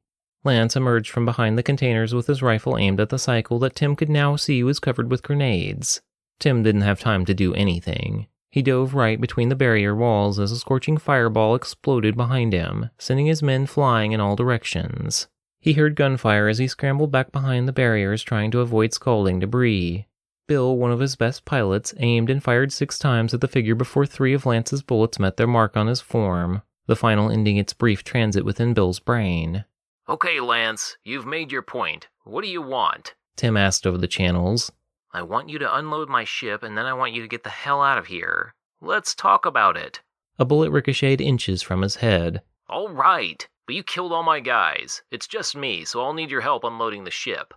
Lance 0.48 0.76
emerged 0.76 1.10
from 1.10 1.26
behind 1.26 1.58
the 1.58 1.62
containers 1.62 2.14
with 2.14 2.26
his 2.26 2.40
rifle 2.40 2.78
aimed 2.78 3.00
at 3.00 3.10
the 3.10 3.18
cycle 3.18 3.58
that 3.58 3.74
Tim 3.74 3.94
could 3.94 4.08
now 4.08 4.34
see 4.34 4.62
was 4.62 4.80
covered 4.80 5.10
with 5.10 5.22
grenades. 5.22 6.00
Tim 6.40 6.62
didn't 6.62 6.80
have 6.80 6.98
time 6.98 7.26
to 7.26 7.34
do 7.34 7.52
anything. 7.52 8.28
He 8.50 8.62
dove 8.62 8.94
right 8.94 9.20
between 9.20 9.50
the 9.50 9.54
barrier 9.54 9.94
walls 9.94 10.38
as 10.38 10.50
a 10.50 10.56
scorching 10.56 10.96
fireball 10.96 11.54
exploded 11.54 12.16
behind 12.16 12.54
him, 12.54 12.88
sending 12.96 13.26
his 13.26 13.42
men 13.42 13.66
flying 13.66 14.12
in 14.12 14.20
all 14.20 14.36
directions. 14.36 15.28
He 15.60 15.74
heard 15.74 15.96
gunfire 15.96 16.48
as 16.48 16.56
he 16.56 16.66
scrambled 16.66 17.12
back 17.12 17.30
behind 17.30 17.68
the 17.68 17.72
barriers 17.74 18.22
trying 18.22 18.50
to 18.52 18.60
avoid 18.60 18.94
scalding 18.94 19.40
debris. 19.40 20.06
Bill, 20.46 20.78
one 20.78 20.92
of 20.92 21.00
his 21.00 21.14
best 21.14 21.44
pilots, 21.44 21.92
aimed 21.98 22.30
and 22.30 22.42
fired 22.42 22.72
six 22.72 22.98
times 22.98 23.34
at 23.34 23.42
the 23.42 23.48
figure 23.48 23.74
before 23.74 24.06
three 24.06 24.32
of 24.32 24.46
Lance's 24.46 24.82
bullets 24.82 25.18
met 25.18 25.36
their 25.36 25.46
mark 25.46 25.76
on 25.76 25.88
his 25.88 26.00
form, 26.00 26.62
the 26.86 26.96
final 26.96 27.30
ending 27.30 27.58
its 27.58 27.74
brief 27.74 28.02
transit 28.02 28.46
within 28.46 28.72
Bill's 28.72 28.98
brain. 28.98 29.66
Okay, 30.08 30.40
Lance, 30.40 30.96
you've 31.04 31.26
made 31.26 31.52
your 31.52 31.60
point. 31.60 32.08
What 32.24 32.42
do 32.42 32.48
you 32.48 32.62
want? 32.62 33.14
Tim 33.36 33.58
asked 33.58 33.86
over 33.86 33.98
the 33.98 34.06
channels. 34.06 34.72
I 35.12 35.20
want 35.20 35.50
you 35.50 35.58
to 35.58 35.76
unload 35.76 36.08
my 36.08 36.24
ship 36.24 36.62
and 36.62 36.78
then 36.78 36.86
I 36.86 36.94
want 36.94 37.12
you 37.12 37.20
to 37.20 37.28
get 37.28 37.44
the 37.44 37.50
hell 37.50 37.82
out 37.82 37.98
of 37.98 38.06
here. 38.06 38.54
Let's 38.80 39.14
talk 39.14 39.44
about 39.44 39.76
it. 39.76 40.00
A 40.38 40.46
bullet 40.46 40.70
ricocheted 40.70 41.20
inches 41.20 41.60
from 41.60 41.82
his 41.82 41.96
head. 41.96 42.40
All 42.70 42.88
right. 42.88 43.46
But 43.66 43.74
you 43.74 43.82
killed 43.82 44.12
all 44.12 44.22
my 44.22 44.40
guys. 44.40 45.02
It's 45.10 45.26
just 45.26 45.54
me, 45.54 45.84
so 45.84 46.02
I'll 46.02 46.14
need 46.14 46.30
your 46.30 46.40
help 46.40 46.64
unloading 46.64 47.04
the 47.04 47.10
ship. 47.10 47.52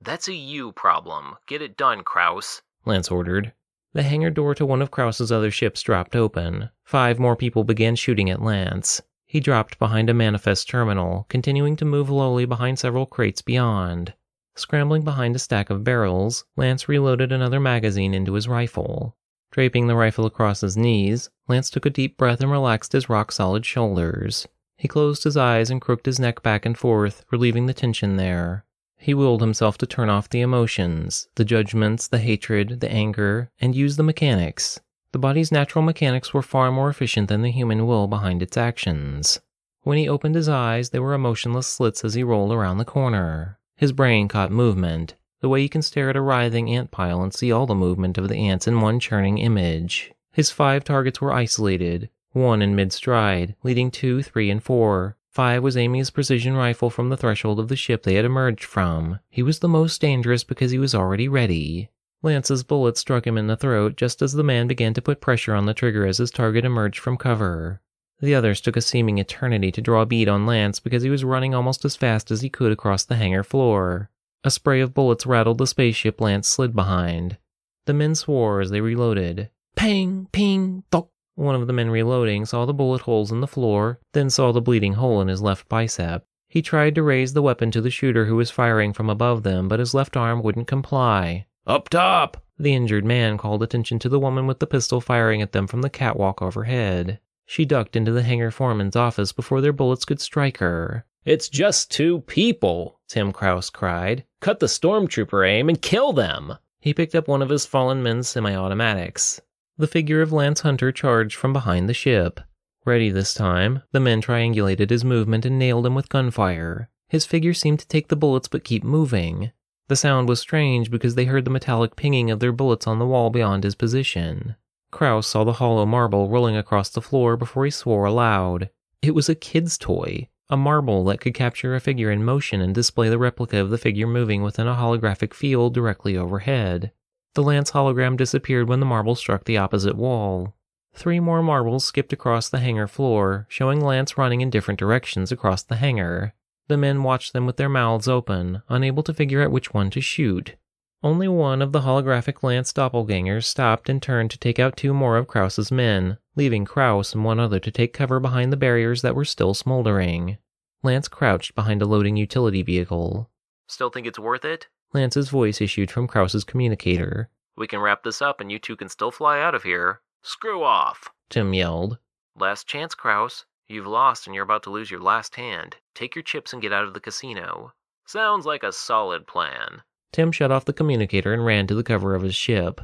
That's 0.00 0.26
a 0.26 0.34
you 0.34 0.72
problem. 0.72 1.36
Get 1.46 1.62
it 1.62 1.76
done, 1.76 2.02
Kraus. 2.02 2.62
Lance 2.84 3.12
ordered. 3.12 3.52
The 3.92 4.02
hangar 4.02 4.30
door 4.30 4.56
to 4.56 4.66
one 4.66 4.82
of 4.82 4.90
Kraus's 4.90 5.30
other 5.30 5.52
ships 5.52 5.82
dropped 5.82 6.16
open. 6.16 6.70
Five 6.82 7.20
more 7.20 7.36
people 7.36 7.62
began 7.62 7.94
shooting 7.94 8.28
at 8.28 8.42
Lance. 8.42 9.02
He 9.32 9.40
dropped 9.40 9.78
behind 9.78 10.10
a 10.10 10.12
manifest 10.12 10.68
terminal, 10.68 11.24
continuing 11.30 11.74
to 11.76 11.86
move 11.86 12.10
lowly 12.10 12.44
behind 12.44 12.78
several 12.78 13.06
crates 13.06 13.40
beyond. 13.40 14.12
Scrambling 14.56 15.04
behind 15.04 15.34
a 15.34 15.38
stack 15.38 15.70
of 15.70 15.82
barrels, 15.82 16.44
Lance 16.54 16.86
reloaded 16.86 17.32
another 17.32 17.58
magazine 17.58 18.12
into 18.12 18.34
his 18.34 18.46
rifle. 18.46 19.16
Draping 19.50 19.86
the 19.86 19.96
rifle 19.96 20.26
across 20.26 20.60
his 20.60 20.76
knees, 20.76 21.30
Lance 21.48 21.70
took 21.70 21.86
a 21.86 21.88
deep 21.88 22.18
breath 22.18 22.42
and 22.42 22.50
relaxed 22.50 22.92
his 22.92 23.08
rock 23.08 23.32
solid 23.32 23.64
shoulders. 23.64 24.46
He 24.76 24.86
closed 24.86 25.24
his 25.24 25.38
eyes 25.38 25.70
and 25.70 25.80
crooked 25.80 26.04
his 26.04 26.20
neck 26.20 26.42
back 26.42 26.66
and 26.66 26.76
forth, 26.76 27.24
relieving 27.32 27.64
the 27.64 27.72
tension 27.72 28.18
there. 28.18 28.66
He 28.98 29.14
willed 29.14 29.40
himself 29.40 29.78
to 29.78 29.86
turn 29.86 30.10
off 30.10 30.28
the 30.28 30.42
emotions, 30.42 31.28
the 31.36 31.46
judgments, 31.46 32.06
the 32.06 32.18
hatred, 32.18 32.80
the 32.80 32.92
anger, 32.92 33.50
and 33.58 33.74
use 33.74 33.96
the 33.96 34.02
mechanics. 34.02 34.78
The 35.12 35.18
body's 35.18 35.52
natural 35.52 35.84
mechanics 35.84 36.32
were 36.32 36.42
far 36.42 36.72
more 36.72 36.88
efficient 36.88 37.28
than 37.28 37.42
the 37.42 37.50
human 37.50 37.86
will 37.86 38.06
behind 38.06 38.42
its 38.42 38.56
actions. 38.56 39.40
When 39.82 39.98
he 39.98 40.08
opened 40.08 40.34
his 40.34 40.48
eyes, 40.48 40.90
they 40.90 40.98
were 40.98 41.14
emotionless 41.14 41.66
slits 41.66 42.04
as 42.04 42.14
he 42.14 42.22
rolled 42.22 42.52
around 42.52 42.78
the 42.78 42.84
corner. 42.84 43.58
His 43.76 43.92
brain 43.92 44.28
caught 44.28 44.50
movement, 44.50 45.14
the 45.40 45.48
way 45.48 45.60
you 45.60 45.68
can 45.68 45.82
stare 45.82 46.08
at 46.10 46.16
a 46.16 46.20
writhing 46.20 46.70
ant 46.70 46.90
pile 46.90 47.22
and 47.22 47.34
see 47.34 47.52
all 47.52 47.66
the 47.66 47.74
movement 47.74 48.16
of 48.16 48.28
the 48.28 48.36
ants 48.36 48.66
in 48.66 48.80
one 48.80 49.00
churning 49.00 49.38
image. 49.38 50.12
His 50.32 50.50
five 50.50 50.84
targets 50.84 51.20
were 51.20 51.32
isolated, 51.32 52.08
one 52.32 52.62
in 52.62 52.74
mid 52.74 52.92
stride, 52.92 53.54
leading 53.62 53.90
two, 53.90 54.22
three, 54.22 54.50
and 54.50 54.62
four, 54.62 55.16
Five 55.32 55.62
was 55.62 55.76
his 55.76 56.10
precision 56.10 56.56
rifle 56.56 56.90
from 56.90 57.08
the 57.08 57.16
threshold 57.16 57.58
of 57.58 57.68
the 57.68 57.76
ship 57.76 58.02
they 58.02 58.16
had 58.16 58.26
emerged 58.26 58.64
from. 58.64 59.18
He 59.30 59.42
was 59.42 59.60
the 59.60 59.68
most 59.68 59.98
dangerous 59.98 60.44
because 60.44 60.72
he 60.72 60.78
was 60.78 60.94
already 60.94 61.26
ready. 61.26 61.88
Lance's 62.22 62.62
bullet 62.62 62.96
struck 62.96 63.26
him 63.26 63.36
in 63.36 63.48
the 63.48 63.56
throat 63.56 63.96
just 63.96 64.22
as 64.22 64.32
the 64.32 64.44
man 64.44 64.68
began 64.68 64.94
to 64.94 65.02
put 65.02 65.20
pressure 65.20 65.54
on 65.54 65.66
the 65.66 65.74
trigger 65.74 66.06
as 66.06 66.18
his 66.18 66.30
target 66.30 66.64
emerged 66.64 67.00
from 67.00 67.16
cover. 67.16 67.80
The 68.20 68.36
others 68.36 68.60
took 68.60 68.76
a 68.76 68.80
seeming 68.80 69.18
eternity 69.18 69.72
to 69.72 69.80
draw 69.80 70.04
bead 70.04 70.28
on 70.28 70.46
Lance 70.46 70.78
because 70.78 71.02
he 71.02 71.10
was 71.10 71.24
running 71.24 71.54
almost 71.54 71.84
as 71.84 71.96
fast 71.96 72.30
as 72.30 72.40
he 72.40 72.48
could 72.48 72.70
across 72.70 73.04
the 73.04 73.16
hangar 73.16 73.42
floor. 73.42 74.10
A 74.44 74.50
spray 74.50 74.80
of 74.80 74.94
bullets 74.94 75.26
rattled 75.26 75.58
the 75.58 75.66
spaceship 75.66 76.20
Lance 76.20 76.46
slid 76.46 76.74
behind. 76.74 77.38
The 77.86 77.94
men 77.94 78.14
swore 78.14 78.60
as 78.60 78.70
they 78.70 78.80
reloaded. 78.80 79.50
Ping, 79.74 80.28
ping, 80.30 80.84
thok, 80.92 81.08
one 81.34 81.56
of 81.56 81.66
the 81.66 81.72
men 81.72 81.90
reloading 81.90 82.44
saw 82.44 82.64
the 82.64 82.72
bullet 82.72 83.00
holes 83.00 83.32
in 83.32 83.40
the 83.40 83.48
floor, 83.48 83.98
then 84.12 84.30
saw 84.30 84.52
the 84.52 84.60
bleeding 84.60 84.94
hole 84.94 85.20
in 85.20 85.26
his 85.26 85.42
left 85.42 85.68
bicep. 85.68 86.24
He 86.48 86.62
tried 86.62 86.94
to 86.94 87.02
raise 87.02 87.32
the 87.32 87.42
weapon 87.42 87.72
to 87.72 87.80
the 87.80 87.90
shooter 87.90 88.26
who 88.26 88.36
was 88.36 88.50
firing 88.50 88.92
from 88.92 89.10
above 89.10 89.42
them, 89.42 89.66
but 89.66 89.80
his 89.80 89.94
left 89.94 90.16
arm 90.16 90.42
wouldn't 90.42 90.68
comply. 90.68 91.46
Up 91.66 91.88
top! 91.88 92.44
The 92.58 92.74
injured 92.74 93.04
man 93.04 93.38
called 93.38 93.62
attention 93.62 93.98
to 94.00 94.08
the 94.08 94.18
woman 94.18 94.46
with 94.46 94.58
the 94.58 94.66
pistol 94.66 95.00
firing 95.00 95.42
at 95.42 95.52
them 95.52 95.66
from 95.66 95.82
the 95.82 95.90
catwalk 95.90 96.42
overhead. 96.42 97.20
She 97.46 97.64
ducked 97.64 97.96
into 97.96 98.12
the 98.12 98.22
hangar 98.22 98.50
foreman's 98.50 98.96
office 98.96 99.32
before 99.32 99.60
their 99.60 99.72
bullets 99.72 100.04
could 100.04 100.20
strike 100.20 100.58
her. 100.58 101.04
It's 101.24 101.48
just 101.48 101.90
two 101.90 102.20
people, 102.22 103.00
Tim 103.08 103.32
Kraus 103.32 103.70
cried. 103.70 104.24
Cut 104.40 104.58
the 104.58 104.66
stormtrooper 104.66 105.48
aim 105.48 105.68
and 105.68 105.80
kill 105.80 106.12
them! 106.12 106.54
He 106.80 106.92
picked 106.92 107.14
up 107.14 107.28
one 107.28 107.42
of 107.42 107.48
his 107.48 107.64
fallen 107.64 108.02
men's 108.02 108.28
semi 108.28 108.54
automatics. 108.54 109.40
The 109.78 109.86
figure 109.86 110.20
of 110.20 110.32
Lance 110.32 110.62
Hunter 110.62 110.90
charged 110.90 111.36
from 111.36 111.52
behind 111.52 111.88
the 111.88 111.94
ship. 111.94 112.40
Ready 112.84 113.10
this 113.10 113.34
time, 113.34 113.82
the 113.92 114.00
men 114.00 114.20
triangulated 114.20 114.90
his 114.90 115.04
movement 115.04 115.44
and 115.44 115.60
nailed 115.60 115.86
him 115.86 115.94
with 115.94 116.08
gunfire. 116.08 116.90
His 117.08 117.24
figure 117.24 117.54
seemed 117.54 117.78
to 117.78 117.86
take 117.86 118.08
the 118.08 118.16
bullets 118.16 118.48
but 118.48 118.64
keep 118.64 118.82
moving. 118.82 119.52
The 119.88 119.96
sound 119.96 120.28
was 120.28 120.40
strange 120.40 120.90
because 120.90 121.14
they 121.14 121.24
heard 121.26 121.44
the 121.44 121.50
metallic 121.50 121.96
pinging 121.96 122.30
of 122.30 122.40
their 122.40 122.52
bullets 122.52 122.86
on 122.86 122.98
the 122.98 123.06
wall 123.06 123.30
beyond 123.30 123.64
his 123.64 123.74
position. 123.74 124.56
Krause 124.90 125.26
saw 125.26 125.44
the 125.44 125.54
hollow 125.54 125.86
marble 125.86 126.28
rolling 126.28 126.56
across 126.56 126.90
the 126.90 127.00
floor 127.00 127.36
before 127.36 127.64
he 127.64 127.70
swore 127.70 128.04
aloud. 128.04 128.70
It 129.00 129.14
was 129.14 129.28
a 129.28 129.34
kid's 129.34 129.76
toy, 129.78 130.28
a 130.48 130.56
marble 130.56 131.04
that 131.04 131.20
could 131.20 131.34
capture 131.34 131.74
a 131.74 131.80
figure 131.80 132.10
in 132.10 132.24
motion 132.24 132.60
and 132.60 132.74
display 132.74 133.08
the 133.08 133.18
replica 133.18 133.58
of 133.58 133.70
the 133.70 133.78
figure 133.78 134.06
moving 134.06 134.42
within 134.42 134.68
a 134.68 134.74
holographic 134.74 135.34
field 135.34 135.74
directly 135.74 136.16
overhead. 136.16 136.92
The 137.34 137.42
Lance 137.42 137.70
hologram 137.70 138.18
disappeared 138.18 138.68
when 138.68 138.80
the 138.80 138.86
marble 138.86 139.14
struck 139.14 139.44
the 139.44 139.56
opposite 139.56 139.96
wall. 139.96 140.54
Three 140.94 141.20
more 141.20 141.42
marbles 141.42 141.84
skipped 141.86 142.12
across 142.12 142.50
the 142.50 142.58
hangar 142.58 142.86
floor, 142.86 143.46
showing 143.48 143.80
Lance 143.80 144.18
running 144.18 144.42
in 144.42 144.50
different 144.50 144.78
directions 144.78 145.32
across 145.32 145.62
the 145.62 145.76
hangar. 145.76 146.34
The 146.72 146.78
men 146.78 147.02
watched 147.02 147.34
them 147.34 147.44
with 147.44 147.58
their 147.58 147.68
mouths 147.68 148.08
open, 148.08 148.62
unable 148.70 149.02
to 149.02 149.12
figure 149.12 149.42
out 149.42 149.50
which 149.50 149.74
one 149.74 149.90
to 149.90 150.00
shoot. 150.00 150.56
Only 151.02 151.28
one 151.28 151.60
of 151.60 151.72
the 151.72 151.82
holographic 151.82 152.42
Lance 152.42 152.72
doppelgangers 152.72 153.44
stopped 153.44 153.90
and 153.90 154.00
turned 154.00 154.30
to 154.30 154.38
take 154.38 154.58
out 154.58 154.74
two 154.74 154.94
more 154.94 155.18
of 155.18 155.26
Krause's 155.26 155.70
men, 155.70 156.16
leaving 156.34 156.64
Krause 156.64 157.12
and 157.12 157.26
one 157.26 157.38
other 157.38 157.60
to 157.60 157.70
take 157.70 157.92
cover 157.92 158.20
behind 158.20 158.50
the 158.50 158.56
barriers 158.56 159.02
that 159.02 159.14
were 159.14 159.26
still 159.26 159.52
smoldering. 159.52 160.38
Lance 160.82 161.08
crouched 161.08 161.54
behind 161.54 161.82
a 161.82 161.84
loading 161.84 162.16
utility 162.16 162.62
vehicle. 162.62 163.30
Still 163.66 163.90
think 163.90 164.06
it's 164.06 164.18
worth 164.18 164.46
it? 164.46 164.68
Lance's 164.94 165.28
voice 165.28 165.60
issued 165.60 165.90
from 165.90 166.08
Krause's 166.08 166.42
communicator. 166.42 167.28
We 167.54 167.66
can 167.66 167.80
wrap 167.80 168.02
this 168.02 168.22
up 168.22 168.40
and 168.40 168.50
you 168.50 168.58
two 168.58 168.76
can 168.76 168.88
still 168.88 169.10
fly 169.10 169.42
out 169.42 169.54
of 169.54 169.64
here. 169.64 170.00
Screw 170.22 170.64
off! 170.64 171.10
Tim 171.28 171.52
yelled. 171.52 171.98
Last 172.34 172.66
chance, 172.66 172.94
Krause. 172.94 173.44
You've 173.72 173.86
lost 173.86 174.26
and 174.26 174.34
you're 174.34 174.44
about 174.44 174.64
to 174.64 174.70
lose 174.70 174.90
your 174.90 175.00
last 175.00 175.36
hand. 175.36 175.76
Take 175.94 176.14
your 176.14 176.22
chips 176.22 176.52
and 176.52 176.60
get 176.60 176.74
out 176.74 176.84
of 176.84 176.92
the 176.92 177.00
casino. 177.00 177.72
Sounds 178.04 178.44
like 178.44 178.62
a 178.62 178.70
solid 178.70 179.26
plan. 179.26 179.80
Tim 180.12 180.30
shut 180.30 180.50
off 180.50 180.66
the 180.66 180.74
communicator 180.74 181.32
and 181.32 181.42
ran 181.42 181.66
to 181.68 181.74
the 181.74 181.82
cover 181.82 182.14
of 182.14 182.20
his 182.20 182.34
ship. 182.34 182.82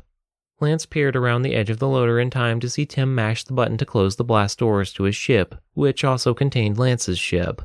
Lance 0.61 0.87
peered 0.87 1.15
around 1.15 1.43
the 1.43 1.55
edge 1.55 1.69
of 1.69 1.79
the 1.79 1.87
loader 1.87 2.19
in 2.19 2.31
time 2.31 2.59
to 2.61 2.71
see 2.71 2.87
Tim 2.87 3.15
mash 3.15 3.45
the 3.45 3.53
button 3.53 3.77
to 3.77 3.85
close 3.85 4.17
the 4.17 4.25
blast 4.25 4.61
doors 4.61 4.95
to 4.95 5.03
his 5.03 5.15
ship, 5.15 5.57
which 5.75 6.05
also 6.05 6.33
contained 6.33 6.79
Lance's 6.79 7.19
ship. 7.19 7.61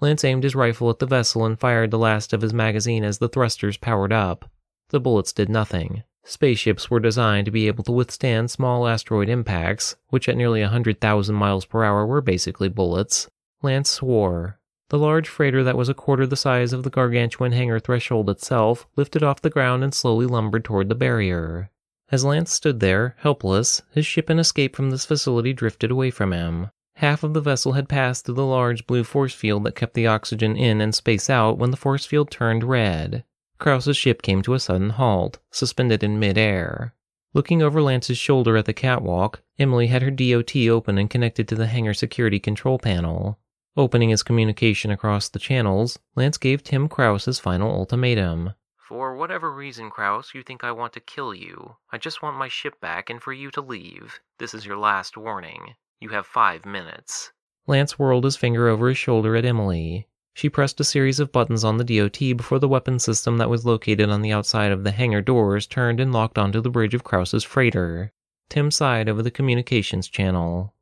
Lance 0.00 0.22
aimed 0.22 0.44
his 0.44 0.54
rifle 0.54 0.88
at 0.88 1.00
the 1.00 1.06
vessel 1.06 1.44
and 1.44 1.58
fired 1.58 1.90
the 1.90 1.98
last 1.98 2.32
of 2.32 2.42
his 2.42 2.54
magazine 2.54 3.02
as 3.02 3.18
the 3.18 3.28
thrusters 3.28 3.76
powered 3.76 4.12
up. 4.12 4.48
The 4.90 5.00
bullets 5.00 5.32
did 5.32 5.48
nothing. 5.48 6.04
Spaceships 6.28 6.90
were 6.90 7.00
designed 7.00 7.46
to 7.46 7.50
be 7.50 7.68
able 7.68 7.82
to 7.84 7.92
withstand 7.92 8.50
small 8.50 8.86
asteroid 8.86 9.30
impacts, 9.30 9.96
which 10.08 10.28
at 10.28 10.36
nearly 10.36 10.60
100,000 10.60 11.34
miles 11.34 11.64
per 11.64 11.84
hour 11.84 12.04
were 12.04 12.20
basically 12.20 12.68
bullets. 12.68 13.30
Lance 13.62 13.88
swore. 13.88 14.60
The 14.90 14.98
large 14.98 15.26
freighter 15.26 15.64
that 15.64 15.76
was 15.76 15.88
a 15.88 15.94
quarter 15.94 16.26
the 16.26 16.36
size 16.36 16.74
of 16.74 16.82
the 16.82 16.90
gargantuan 16.90 17.52
hangar 17.52 17.80
threshold 17.80 18.28
itself 18.28 18.86
lifted 18.94 19.22
off 19.22 19.40
the 19.40 19.48
ground 19.48 19.82
and 19.82 19.94
slowly 19.94 20.26
lumbered 20.26 20.66
toward 20.66 20.90
the 20.90 20.94
barrier. 20.94 21.70
As 22.10 22.26
Lance 22.26 22.52
stood 22.52 22.80
there, 22.80 23.16
helpless, 23.20 23.80
his 23.92 24.04
ship 24.04 24.28
and 24.28 24.38
escape 24.38 24.76
from 24.76 24.90
this 24.90 25.06
facility 25.06 25.54
drifted 25.54 25.90
away 25.90 26.10
from 26.10 26.34
him. 26.34 26.68
Half 26.96 27.22
of 27.22 27.32
the 27.32 27.40
vessel 27.40 27.72
had 27.72 27.88
passed 27.88 28.26
through 28.26 28.34
the 28.34 28.44
large 28.44 28.86
blue 28.86 29.02
force 29.02 29.32
field 29.32 29.64
that 29.64 29.76
kept 29.76 29.94
the 29.94 30.06
oxygen 30.06 30.58
in 30.58 30.82
and 30.82 30.94
space 30.94 31.30
out 31.30 31.56
when 31.56 31.70
the 31.70 31.78
force 31.78 32.04
field 32.04 32.30
turned 32.30 32.64
red. 32.64 33.24
Krause's 33.58 33.96
ship 33.96 34.22
came 34.22 34.42
to 34.42 34.54
a 34.54 34.60
sudden 34.60 34.90
halt, 34.90 35.38
suspended 35.50 36.02
in 36.02 36.18
midair. 36.18 36.94
Looking 37.34 37.62
over 37.62 37.82
Lance's 37.82 38.18
shoulder 38.18 38.56
at 38.56 38.64
the 38.64 38.72
catwalk, 38.72 39.42
Emily 39.58 39.88
had 39.88 40.02
her 40.02 40.10
DOT 40.10 40.56
open 40.68 40.96
and 40.96 41.10
connected 41.10 41.46
to 41.48 41.54
the 41.54 41.66
hangar 41.66 41.94
security 41.94 42.38
control 42.40 42.78
panel. 42.78 43.38
Opening 43.76 44.08
his 44.08 44.22
communication 44.22 44.90
across 44.90 45.28
the 45.28 45.38
channels, 45.38 45.98
Lance 46.16 46.38
gave 46.38 46.62
Tim 46.62 46.88
Krause 46.88 47.26
his 47.26 47.38
final 47.38 47.70
ultimatum. 47.70 48.54
For 48.76 49.14
whatever 49.14 49.52
reason, 49.52 49.90
Krause, 49.90 50.32
you 50.34 50.42
think 50.42 50.64
I 50.64 50.72
want 50.72 50.94
to 50.94 51.00
kill 51.00 51.34
you. 51.34 51.76
I 51.92 51.98
just 51.98 52.22
want 52.22 52.38
my 52.38 52.48
ship 52.48 52.80
back 52.80 53.10
and 53.10 53.22
for 53.22 53.32
you 53.32 53.50
to 53.50 53.60
leave. 53.60 54.20
This 54.38 54.54
is 54.54 54.64
your 54.64 54.78
last 54.78 55.16
warning. 55.16 55.74
You 56.00 56.08
have 56.08 56.26
five 56.26 56.64
minutes. 56.64 57.32
Lance 57.66 57.98
whirled 57.98 58.24
his 58.24 58.36
finger 58.36 58.66
over 58.68 58.88
his 58.88 58.96
shoulder 58.96 59.36
at 59.36 59.44
Emily. 59.44 60.08
She 60.38 60.48
pressed 60.48 60.78
a 60.78 60.84
series 60.84 61.18
of 61.18 61.32
buttons 61.32 61.64
on 61.64 61.78
the 61.78 61.98
DOT 61.98 62.20
before 62.36 62.60
the 62.60 62.68
weapon 62.68 63.00
system 63.00 63.38
that 63.38 63.50
was 63.50 63.66
located 63.66 64.08
on 64.08 64.22
the 64.22 64.30
outside 64.30 64.70
of 64.70 64.84
the 64.84 64.92
hangar 64.92 65.20
doors 65.20 65.66
turned 65.66 65.98
and 65.98 66.12
locked 66.12 66.38
onto 66.38 66.60
the 66.60 66.70
bridge 66.70 66.94
of 66.94 67.02
Krause's 67.02 67.42
freighter. 67.42 68.12
Tim 68.48 68.70
sighed 68.70 69.08
over 69.08 69.20
the 69.20 69.32
communications 69.32 70.06
channel. 70.06 70.74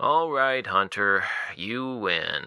All 0.00 0.32
right, 0.32 0.66
Hunter, 0.66 1.22
you 1.54 1.94
win. 1.94 2.46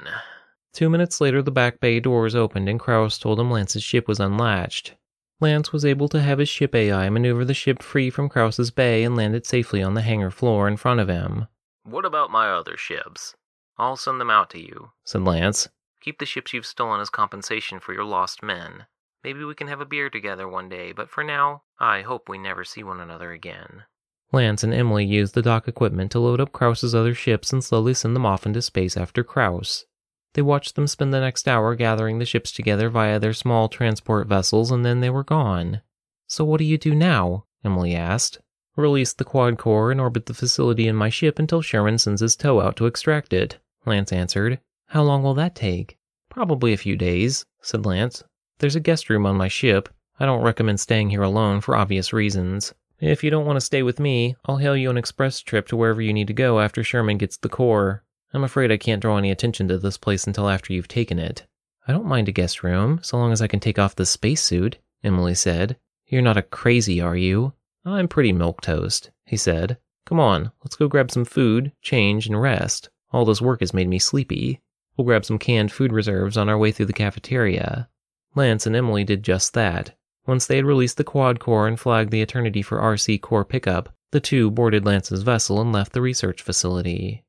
Two 0.73 0.89
minutes 0.89 1.21
later, 1.21 1.41
the 1.41 1.51
back 1.51 1.79
bay 1.79 2.01
doors 2.01 2.35
opened 2.35 2.67
and 2.67 2.81
Krause 2.81 3.17
told 3.17 3.39
him 3.39 3.49
Lance's 3.49 3.81
ship 3.81 4.09
was 4.09 4.19
unlatched. 4.19 4.93
Lance 5.39 5.71
was 5.71 5.85
able 5.85 6.09
to 6.09 6.21
have 6.21 6.39
his 6.39 6.49
ship 6.49 6.75
AI 6.75 7.07
maneuver 7.07 7.45
the 7.45 7.53
ship 7.53 7.81
free 7.81 8.09
from 8.09 8.27
Krause's 8.27 8.71
bay 8.71 9.05
and 9.05 9.15
land 9.15 9.35
it 9.35 9.45
safely 9.45 9.81
on 9.81 9.93
the 9.93 10.01
hangar 10.01 10.31
floor 10.31 10.67
in 10.67 10.75
front 10.75 10.99
of 10.99 11.07
him. 11.07 11.47
What 11.85 12.03
about 12.03 12.29
my 12.29 12.51
other 12.51 12.75
ships? 12.75 13.37
I'll 13.77 13.95
send 13.95 14.19
them 14.19 14.31
out 14.31 14.49
to 14.49 14.59
you, 14.59 14.91
said 15.05 15.21
Lance. 15.21 15.69
Keep 16.01 16.19
the 16.19 16.25
ships 16.25 16.53
you've 16.53 16.65
stolen 16.65 17.01
as 17.01 17.09
compensation 17.09 17.79
for 17.79 17.93
your 17.93 18.05
lost 18.05 18.43
men. 18.43 18.85
Maybe 19.23 19.43
we 19.43 19.55
can 19.55 19.67
have 19.67 19.81
a 19.81 19.85
beer 19.85 20.09
together 20.09 20.47
one 20.47 20.69
day, 20.69 20.91
but 20.91 21.09
for 21.09 21.23
now, 21.23 21.63
I 21.79 22.01
hope 22.01 22.29
we 22.29 22.37
never 22.37 22.63
see 22.63 22.83
one 22.83 22.99
another 22.99 23.31
again. 23.31 23.83
Lance 24.31 24.63
and 24.63 24.73
Emily 24.73 25.05
used 25.05 25.33
the 25.33 25.41
dock 25.41 25.67
equipment 25.67 26.11
to 26.11 26.19
load 26.19 26.41
up 26.41 26.51
Krause's 26.51 26.93
other 26.93 27.13
ships 27.13 27.53
and 27.53 27.63
slowly 27.63 27.93
send 27.93 28.15
them 28.15 28.25
off 28.25 28.45
into 28.45 28.61
space 28.61 28.97
after 28.97 29.23
Krause. 29.23 29.85
They 30.33 30.41
watched 30.41 30.75
them 30.75 30.87
spend 30.87 31.13
the 31.13 31.19
next 31.19 31.47
hour 31.47 31.75
gathering 31.75 32.19
the 32.19 32.25
ships 32.25 32.51
together 32.51 32.89
via 32.89 33.19
their 33.19 33.33
small 33.33 33.69
transport 33.69 34.27
vessels, 34.27 34.69
and 34.69 34.85
then 34.85 34.99
they 34.99 35.09
were 35.09 35.23
gone. 35.23 35.81
So 36.27 36.45
what 36.45 36.59
do 36.59 36.65
you 36.65 36.77
do 36.77 36.93
now? 36.93 37.45
Emily 37.63 37.95
asked. 37.95 38.39
Release 38.75 39.13
the 39.13 39.23
quad 39.23 39.57
core 39.57 39.91
and 39.91 39.99
orbit 39.99 40.27
the 40.27 40.33
facility 40.33 40.87
in 40.87 40.95
my 40.95 41.09
ship 41.09 41.39
until 41.39 41.61
Sherman 41.61 41.97
sends 41.97 42.21
his 42.21 42.35
tow 42.35 42.61
out 42.61 42.75
to 42.77 42.85
extract 42.85 43.33
it, 43.33 43.57
Lance 43.85 44.11
answered. 44.11 44.59
How 44.87 45.03
long 45.03 45.21
will 45.21 45.33
that 45.33 45.53
take? 45.53 45.97
Probably 46.29 46.71
a 46.71 46.77
few 46.77 46.95
days, 46.95 47.45
said 47.61 47.85
Lance. 47.85 48.23
There's 48.59 48.75
a 48.75 48.79
guest 48.79 49.09
room 49.09 49.25
on 49.25 49.35
my 49.35 49.49
ship. 49.49 49.89
I 50.19 50.25
don't 50.25 50.43
recommend 50.43 50.79
staying 50.79 51.09
here 51.09 51.23
alone 51.23 51.61
for 51.61 51.75
obvious 51.75 52.13
reasons. 52.13 52.73
If 52.99 53.23
you 53.23 53.29
don't 53.29 53.45
want 53.45 53.57
to 53.57 53.65
stay 53.65 53.83
with 53.83 53.99
me, 53.99 54.35
I'll 54.45 54.57
hail 54.57 54.75
you 54.75 54.89
an 54.89 54.97
express 54.97 55.41
trip 55.41 55.67
to 55.67 55.75
wherever 55.75 56.01
you 56.01 56.13
need 56.13 56.27
to 56.27 56.33
go 56.33 56.59
after 56.59 56.83
Sherman 56.83 57.17
gets 57.17 57.37
the 57.37 57.49
core. 57.49 58.03
I'm 58.33 58.43
afraid 58.43 58.71
I 58.71 58.77
can't 58.77 59.01
draw 59.01 59.17
any 59.17 59.29
attention 59.29 59.67
to 59.67 59.77
this 59.77 59.97
place 59.97 60.25
until 60.25 60.49
after 60.49 60.73
you've 60.73 60.87
taken 60.87 61.19
it. 61.19 61.45
I 61.87 61.91
don't 61.91 62.07
mind 62.07 62.27
a 62.27 62.31
guest 62.31 62.63
room, 62.63 62.99
so 63.03 63.17
long 63.17 63.31
as 63.31 63.41
I 63.41 63.47
can 63.47 63.59
take 63.59 63.77
off 63.77 63.95
the 63.95 64.05
spacesuit, 64.05 64.77
Emily 65.03 65.35
said. 65.35 65.77
You're 66.07 66.21
not 66.21 66.37
a 66.37 66.41
crazy, 66.41 66.99
are 67.01 67.15
you? 67.15 67.53
I'm 67.85 68.07
pretty 68.07 68.33
milquetoast, 68.33 69.09
he 69.25 69.37
said. 69.37 69.77
Come 70.05 70.19
on, 70.19 70.51
let's 70.63 70.75
go 70.75 70.87
grab 70.87 71.11
some 71.11 71.25
food, 71.25 71.71
change, 71.81 72.27
and 72.27 72.41
rest. 72.41 72.89
All 73.11 73.25
this 73.25 73.41
work 73.41 73.59
has 73.59 73.73
made 73.73 73.87
me 73.87 73.99
sleepy. 73.99 74.61
We'll 74.97 75.05
grab 75.05 75.25
some 75.25 75.37
canned 75.37 75.71
food 75.71 75.93
reserves 75.93 76.37
on 76.37 76.49
our 76.49 76.57
way 76.57 76.71
through 76.71 76.87
the 76.87 76.93
cafeteria. 76.93 77.87
Lance 78.35 78.65
and 78.65 78.75
Emily 78.75 79.03
did 79.03 79.23
just 79.23 79.53
that. 79.53 79.95
Once 80.25 80.47
they 80.47 80.55
had 80.55 80.65
released 80.65 80.97
the 80.97 81.03
quad 81.03 81.39
core 81.39 81.67
and 81.67 81.79
flagged 81.79 82.11
the 82.11 82.21
Eternity 82.21 82.61
for 82.61 82.79
RC 82.79 83.21
core 83.21 83.45
pickup, 83.45 83.95
the 84.11 84.19
two 84.19 84.49
boarded 84.49 84.85
Lance's 84.85 85.23
vessel 85.23 85.61
and 85.61 85.71
left 85.71 85.93
the 85.93 86.01
research 86.01 86.41
facility. 86.41 87.23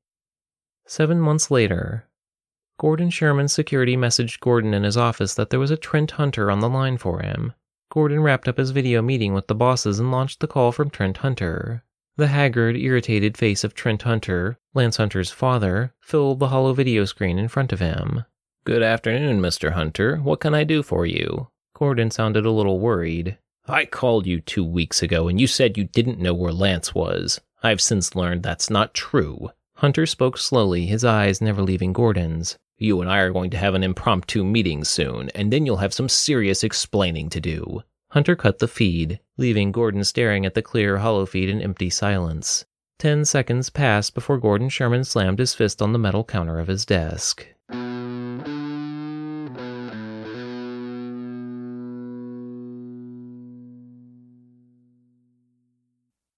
Seven 0.87 1.21
months 1.21 1.51
later, 1.51 2.09
Gordon 2.79 3.11
Sherman's 3.11 3.53
security 3.53 3.97
messaged 3.97 4.41
Gordon 4.41 4.73
in 4.73 4.85
his 4.85 4.97
office 4.97 5.35
that 5.35 5.51
there 5.51 5.61
was 5.61 5.71
a 5.71 5.77
Trent 5.77 6.12
Hunter 6.12 6.51
on 6.51 6.61
the 6.61 6.69
line 6.69 6.97
for 6.97 7.21
him. 7.21 7.53
Gordon 7.91 8.21
wrapped 8.21 8.49
up 8.49 8.57
his 8.57 8.71
video 8.71 9.03
meeting 9.03 9.35
with 9.35 9.49
the 9.49 9.55
bosses 9.55 9.99
and 9.99 10.11
launched 10.11 10.41
the 10.41 10.47
call 10.47 10.73
from 10.73 10.89
Trent 10.89 11.19
Hunter. 11.19 11.85
The 12.16 12.29
haggard, 12.29 12.77
irritated 12.77 13.37
face 13.37 13.64
of 13.64 13.75
Trent 13.75 14.03
Hunter, 14.03 14.59
Lance 14.79 14.99
Hunter's 14.99 15.33
father, 15.33 15.93
filled 15.99 16.39
the 16.39 16.51
holo 16.51 16.72
video 16.72 17.05
screen 17.05 17.37
in 17.37 17.49
front 17.49 17.72
of 17.72 17.81
him. 17.81 18.24
Good 18.62 18.81
afternoon, 18.81 19.41
Mr. 19.41 19.72
Hunter. 19.72 20.18
What 20.18 20.39
can 20.39 20.55
I 20.55 20.62
do 20.62 20.85
for 20.85 21.05
you? 21.05 21.49
Gordon 21.74 22.12
sounded 22.12 22.47
a 22.47 22.53
little 22.53 22.79
worried. 22.79 23.39
I 23.66 23.87
called 23.87 24.24
you 24.24 24.41
two 24.41 24.62
weeks 24.62 25.03
ago 25.03 25.26
and 25.26 25.41
you 25.41 25.49
said 25.49 25.76
you 25.76 25.83
didn't 25.83 26.20
know 26.20 26.33
where 26.33 26.53
Lance 26.53 26.95
was. 26.95 27.41
I've 27.61 27.81
since 27.81 28.14
learned 28.14 28.45
that's 28.45 28.70
not 28.70 28.95
true. 28.95 29.51
Hunter 29.79 30.07
spoke 30.07 30.39
slowly, 30.39 30.87
his 30.87 31.05
eyes 31.05 31.41
never 31.41 31.61
leaving 31.61 31.93
Gordon's. 31.93 32.57
You 32.76 33.01
and 33.01 33.11
I 33.11 33.18
are 33.18 33.33
going 33.33 33.51
to 33.51 33.59
have 33.59 33.74
an 33.74 33.83
impromptu 33.83 34.45
meeting 34.45 34.85
soon, 34.85 35.29
and 35.31 35.53
then 35.53 35.66
you'll 35.66 35.79
have 35.79 35.93
some 35.93 36.09
serious 36.09 36.62
explaining 36.62 37.31
to 37.31 37.41
do. 37.41 37.83
Hunter 38.11 38.37
cut 38.37 38.61
the 38.61 38.68
feed, 38.68 39.18
leaving 39.37 39.72
Gordon 39.72 40.05
staring 40.05 40.47
at 40.47 40.55
the 40.55 40.62
clear 40.62 40.99
holo 40.99 41.26
feed 41.26 41.49
in 41.49 41.61
empty 41.61 41.91
silence. 41.91 42.64
Ten 42.99 43.24
seconds 43.24 43.70
passed 43.70 44.12
before 44.12 44.38
Gordon 44.38 44.68
Sherman 44.68 45.05
slammed 45.05 45.38
his 45.38 45.55
fist 45.55 45.80
on 45.80 45.92
the 45.92 46.01
metal 46.01 46.24
counter 46.24 46.59
of 46.59 46.66
his 46.66 46.84
desk. 46.84 47.46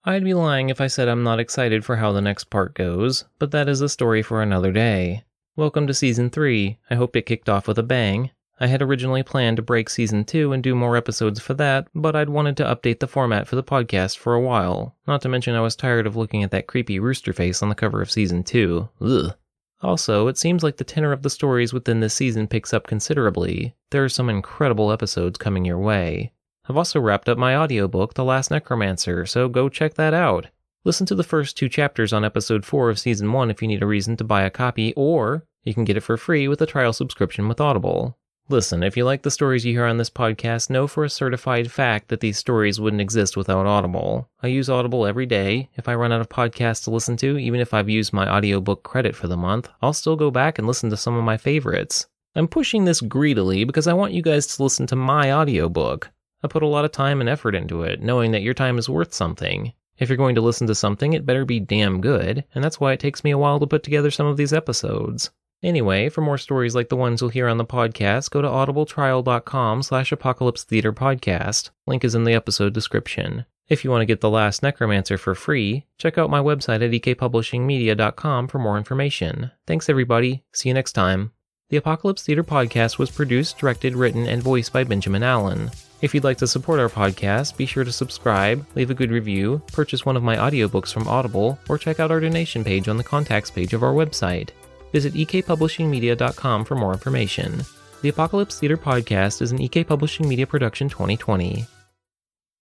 I'd 0.05 0.23
be 0.23 0.35
lying 0.35 0.69
if 0.69 0.83
I 0.83 0.87
said 0.87 1.09
I'm 1.09 1.23
not 1.23 1.41
excited 1.41 1.83
for 1.83 1.97
how 1.97 2.13
the 2.13 2.21
next 2.21 2.51
part 2.51 2.75
goes, 2.75 3.25
but 3.39 3.53
that 3.53 3.67
is 3.67 3.81
a 3.81 3.89
story 3.89 4.21
for 4.21 4.43
another 4.43 4.71
day. 4.71 5.25
Welcome 5.57 5.87
to 5.87 5.95
Season 5.95 6.29
3. 6.29 6.79
I 6.91 6.95
hope 6.95 7.17
it 7.17 7.25
kicked 7.25 7.49
off 7.49 7.69
with 7.69 7.79
a 7.79 7.83
bang. 7.83 8.33
I 8.63 8.67
had 8.67 8.83
originally 8.83 9.23
planned 9.23 9.57
to 9.57 9.63
break 9.63 9.89
Season 9.89 10.23
2 10.23 10.53
and 10.53 10.63
do 10.63 10.75
more 10.75 10.95
episodes 10.95 11.41
for 11.41 11.55
that, 11.55 11.89
but 11.95 12.15
I'd 12.15 12.29
wanted 12.29 12.59
to 12.59 12.65
update 12.65 13.01
the 13.01 13.09
format 13.09 13.49
for 13.49 13.57
the 13.57 13.63
podcast 13.63 14.19
for 14.19 14.35
a 14.35 14.41
while. 14.41 14.95
Not 15.07 15.23
to 15.23 15.31
mention, 15.31 15.55
I 15.55 15.63
was 15.63 15.75
tired 15.75 16.07
of 16.07 16.15
looking 16.15 16.45
at 16.45 16.51
that 16.51 16.67
creepy 16.67 17.01
rooster 17.01 17.33
face 17.33 17.63
on 17.63 17.71
the 17.71 17.75
cover 17.75 18.03
of 18.03 18.11
Season 18.11 18.43
2. 18.45 18.89
Ugh. 19.01 19.35
Also, 19.83 20.27
it 20.27 20.37
seems 20.37 20.63
like 20.63 20.77
the 20.77 20.85
tenor 20.85 21.11
of 21.11 21.23
the 21.23 21.31
stories 21.31 21.73
within 21.73 22.01
this 22.01 22.13
season 22.13 22.47
picks 22.47 22.75
up 22.75 22.87
considerably. 22.87 23.75
There 23.91 24.05
are 24.05 24.11
some 24.11 24.29
incredible 24.29 24.93
episodes 24.93 25.39
coming 25.39 25.65
your 25.65 25.79
way. 25.79 26.33
I've 26.69 26.77
also 26.77 27.01
wrapped 27.01 27.31
up 27.31 27.39
my 27.39 27.57
audiobook, 27.57 28.13
The 28.13 28.25
Last 28.25 28.51
Necromancer, 28.51 29.25
so 29.25 29.49
go 29.49 29.71
check 29.71 29.95
that 29.95 30.13
out. 30.13 30.49
Listen 30.85 31.07
to 31.07 31.15
the 31.15 31.25
first 31.25 31.57
two 31.57 31.71
chapters 31.71 32.13
on 32.13 32.27
episode 32.27 32.67
4 32.67 32.91
of 32.91 32.99
season 32.99 33.33
1 33.33 33.51
if 33.51 33.63
you 33.63 33.69
need 33.69 33.83
a 33.83 33.87
reason 33.87 34.19
to 34.19 34.25
buy 34.25 34.43
a 34.43 34.51
copy, 34.51 34.93
or 34.97 35.47
you 35.65 35.73
can 35.73 35.85
get 35.85 35.97
it 35.97 36.03
for 36.03 36.19
free 36.19 36.47
with 36.47 36.61
a 36.61 36.67
trial 36.67 36.93
subscription 36.93 37.49
with 37.49 37.61
Audible. 37.61 38.19
Listen, 38.51 38.83
if 38.83 38.97
you 38.97 39.05
like 39.05 39.23
the 39.23 39.31
stories 39.31 39.65
you 39.65 39.73
hear 39.75 39.85
on 39.85 39.99
this 39.99 40.11
podcast, 40.11 40.71
know 40.71 40.89
for 40.89 41.05
a 41.05 41.09
certified 41.09 41.71
fact 41.71 42.09
that 42.09 42.19
these 42.19 42.37
stories 42.37 42.81
wouldn't 42.81 43.01
exist 43.01 43.37
without 43.37 43.65
Audible. 43.65 44.29
I 44.43 44.49
use 44.49 44.69
Audible 44.69 45.07
every 45.07 45.25
day. 45.25 45.71
If 45.77 45.87
I 45.87 45.95
run 45.95 46.11
out 46.11 46.21
of 46.21 46.29
podcasts 46.29 46.83
to 46.83 46.91
listen 46.91 47.17
to, 47.19 47.39
even 47.39 47.61
if 47.61 47.73
I've 47.73 47.89
used 47.89 48.13
my 48.13 48.29
audiobook 48.29 48.83
credit 48.83 49.15
for 49.15 49.29
the 49.29 49.37
month, 49.37 49.69
I'll 49.81 49.93
still 49.93 50.17
go 50.17 50.33
back 50.33 50.59
and 50.59 50.67
listen 50.67 50.91
to 50.91 50.97
some 50.97 51.15
of 51.15 51.23
my 51.23 51.37
favorites. 51.37 52.09
I'm 52.35 52.49
pushing 52.49 52.87
this 52.87 53.01
greedily 53.01 53.63
because 53.63 53.87
I 53.87 53.93
want 53.93 54.15
you 54.15 54.21
guys 54.21 54.49
to 54.49 54.65
listen 54.65 54.89
to 54.89 54.97
my 54.97 55.33
audiobook. 55.33 56.11
I 56.43 56.49
put 56.49 56.65
a 56.65 56.67
lot 56.67 56.85
of 56.85 56.91
time 56.91 57.21
and 57.21 57.31
effort 57.31 57.55
into 57.55 57.85
it, 57.85 58.03
knowing 58.03 58.33
that 58.33 58.43
your 58.43 58.55
time 58.55 58.79
is 58.79 58.89
worth 58.89 59.15
something. 59.15 59.75
If 59.97 60.09
you're 60.09 60.17
going 60.17 60.35
to 60.35 60.41
listen 60.41 60.67
to 60.67 60.75
something, 60.75 61.13
it 61.13 61.25
better 61.25 61.45
be 61.45 61.61
damn 61.61 62.01
good, 62.01 62.43
and 62.53 62.65
that's 62.65 62.81
why 62.81 62.95
it 62.95 62.99
takes 62.99 63.23
me 63.23 63.31
a 63.31 63.39
while 63.39 63.61
to 63.61 63.67
put 63.69 63.85
together 63.85 64.11
some 64.11 64.27
of 64.27 64.37
these 64.37 64.53
episodes. 64.53 65.31
Anyway, 65.63 66.09
for 66.09 66.23
more 66.23 66.39
stories 66.39 66.75
like 66.75 66.89
the 66.89 66.97
ones 66.97 67.21
you'll 67.21 67.31
hear 67.31 67.49
on 67.49 67.59
the 67.59 67.65
podcast, 67.65 68.31
go 68.31 68.41
to 68.41 68.49
audibletrial.com 68.49 69.83
slash 69.83 70.11
apocalypse 70.11 70.65
theater 70.65 70.93
podcast. 70.93 71.71
Link 71.87 72.05
is 72.05 72.15
in 72.15 72.25
the 72.25 72.33
episode 72.33 72.73
description. 72.73 73.45
If 73.69 73.85
you 73.85 73.91
want 73.91 74.03
to 74.03 74.07
get 74.07 74.21
The 74.21 74.31
Last 74.31 74.63
Necromancer 74.63 75.17
for 75.17 75.35
free, 75.35 75.87
check 75.97 76.19
out 76.19 76.31
my 76.31 76.41
website 76.41 76.83
at 76.83 76.91
ekpublishingmedia.com 76.91 78.49
for 78.49 78.59
more 78.59 78.77
information. 78.77 79.53
Thanks 79.67 79.89
everybody. 79.89 80.43
See 80.53 80.71
you 80.71 80.75
next 80.75 80.93
time. 80.93 81.33
The 81.69 81.77
Apocalypse 81.77 82.25
Theater 82.25 82.43
podcast 82.43 82.99
was 82.99 83.13
produced, 83.13 83.59
directed, 83.59 83.95
written, 83.95 84.27
and 84.27 84.43
voiced 84.43 84.73
by 84.73 84.83
Benjamin 84.83 85.23
Allen. 85.23 85.71
If 86.03 86.15
you'd 86.15 86.25
like 86.25 86.39
to 86.39 86.49
support 86.49 86.81
our 86.81 86.89
podcast, 86.89 87.57
be 87.57 87.67
sure 87.67 87.85
to 87.85 87.93
subscribe, 87.93 88.67
leave 88.75 88.91
a 88.91 88.95
good 88.95 89.13
review, 89.13 89.63
purchase 89.71 90.05
one 90.05 90.17
of 90.17 90.23
my 90.25 90.37
audiobooks 90.37 90.93
from 90.93 91.07
Audible, 91.07 91.59
or 91.69 91.79
check 91.79 92.01
out 92.01 92.11
our 92.11 92.19
donation 92.19 92.65
page 92.65 92.89
on 92.89 92.97
the 92.97 93.05
contacts 93.05 93.53
page 93.53 93.73
of 93.73 93.85
our 93.85 93.93
website. 93.93 94.49
Visit 94.93 95.15
ekpublishingmedia.com 95.15 96.65
for 96.65 96.75
more 96.75 96.93
information. 96.93 97.63
The 98.03 98.09
Apocalypse 98.09 98.59
Theater 98.59 98.77
Podcast 98.77 99.43
is 99.43 99.53
an 99.53 99.61
EK 99.61 99.85
Publishing 99.85 100.29
Media 100.29 100.47
production 100.47 100.89
2020. 100.89 101.67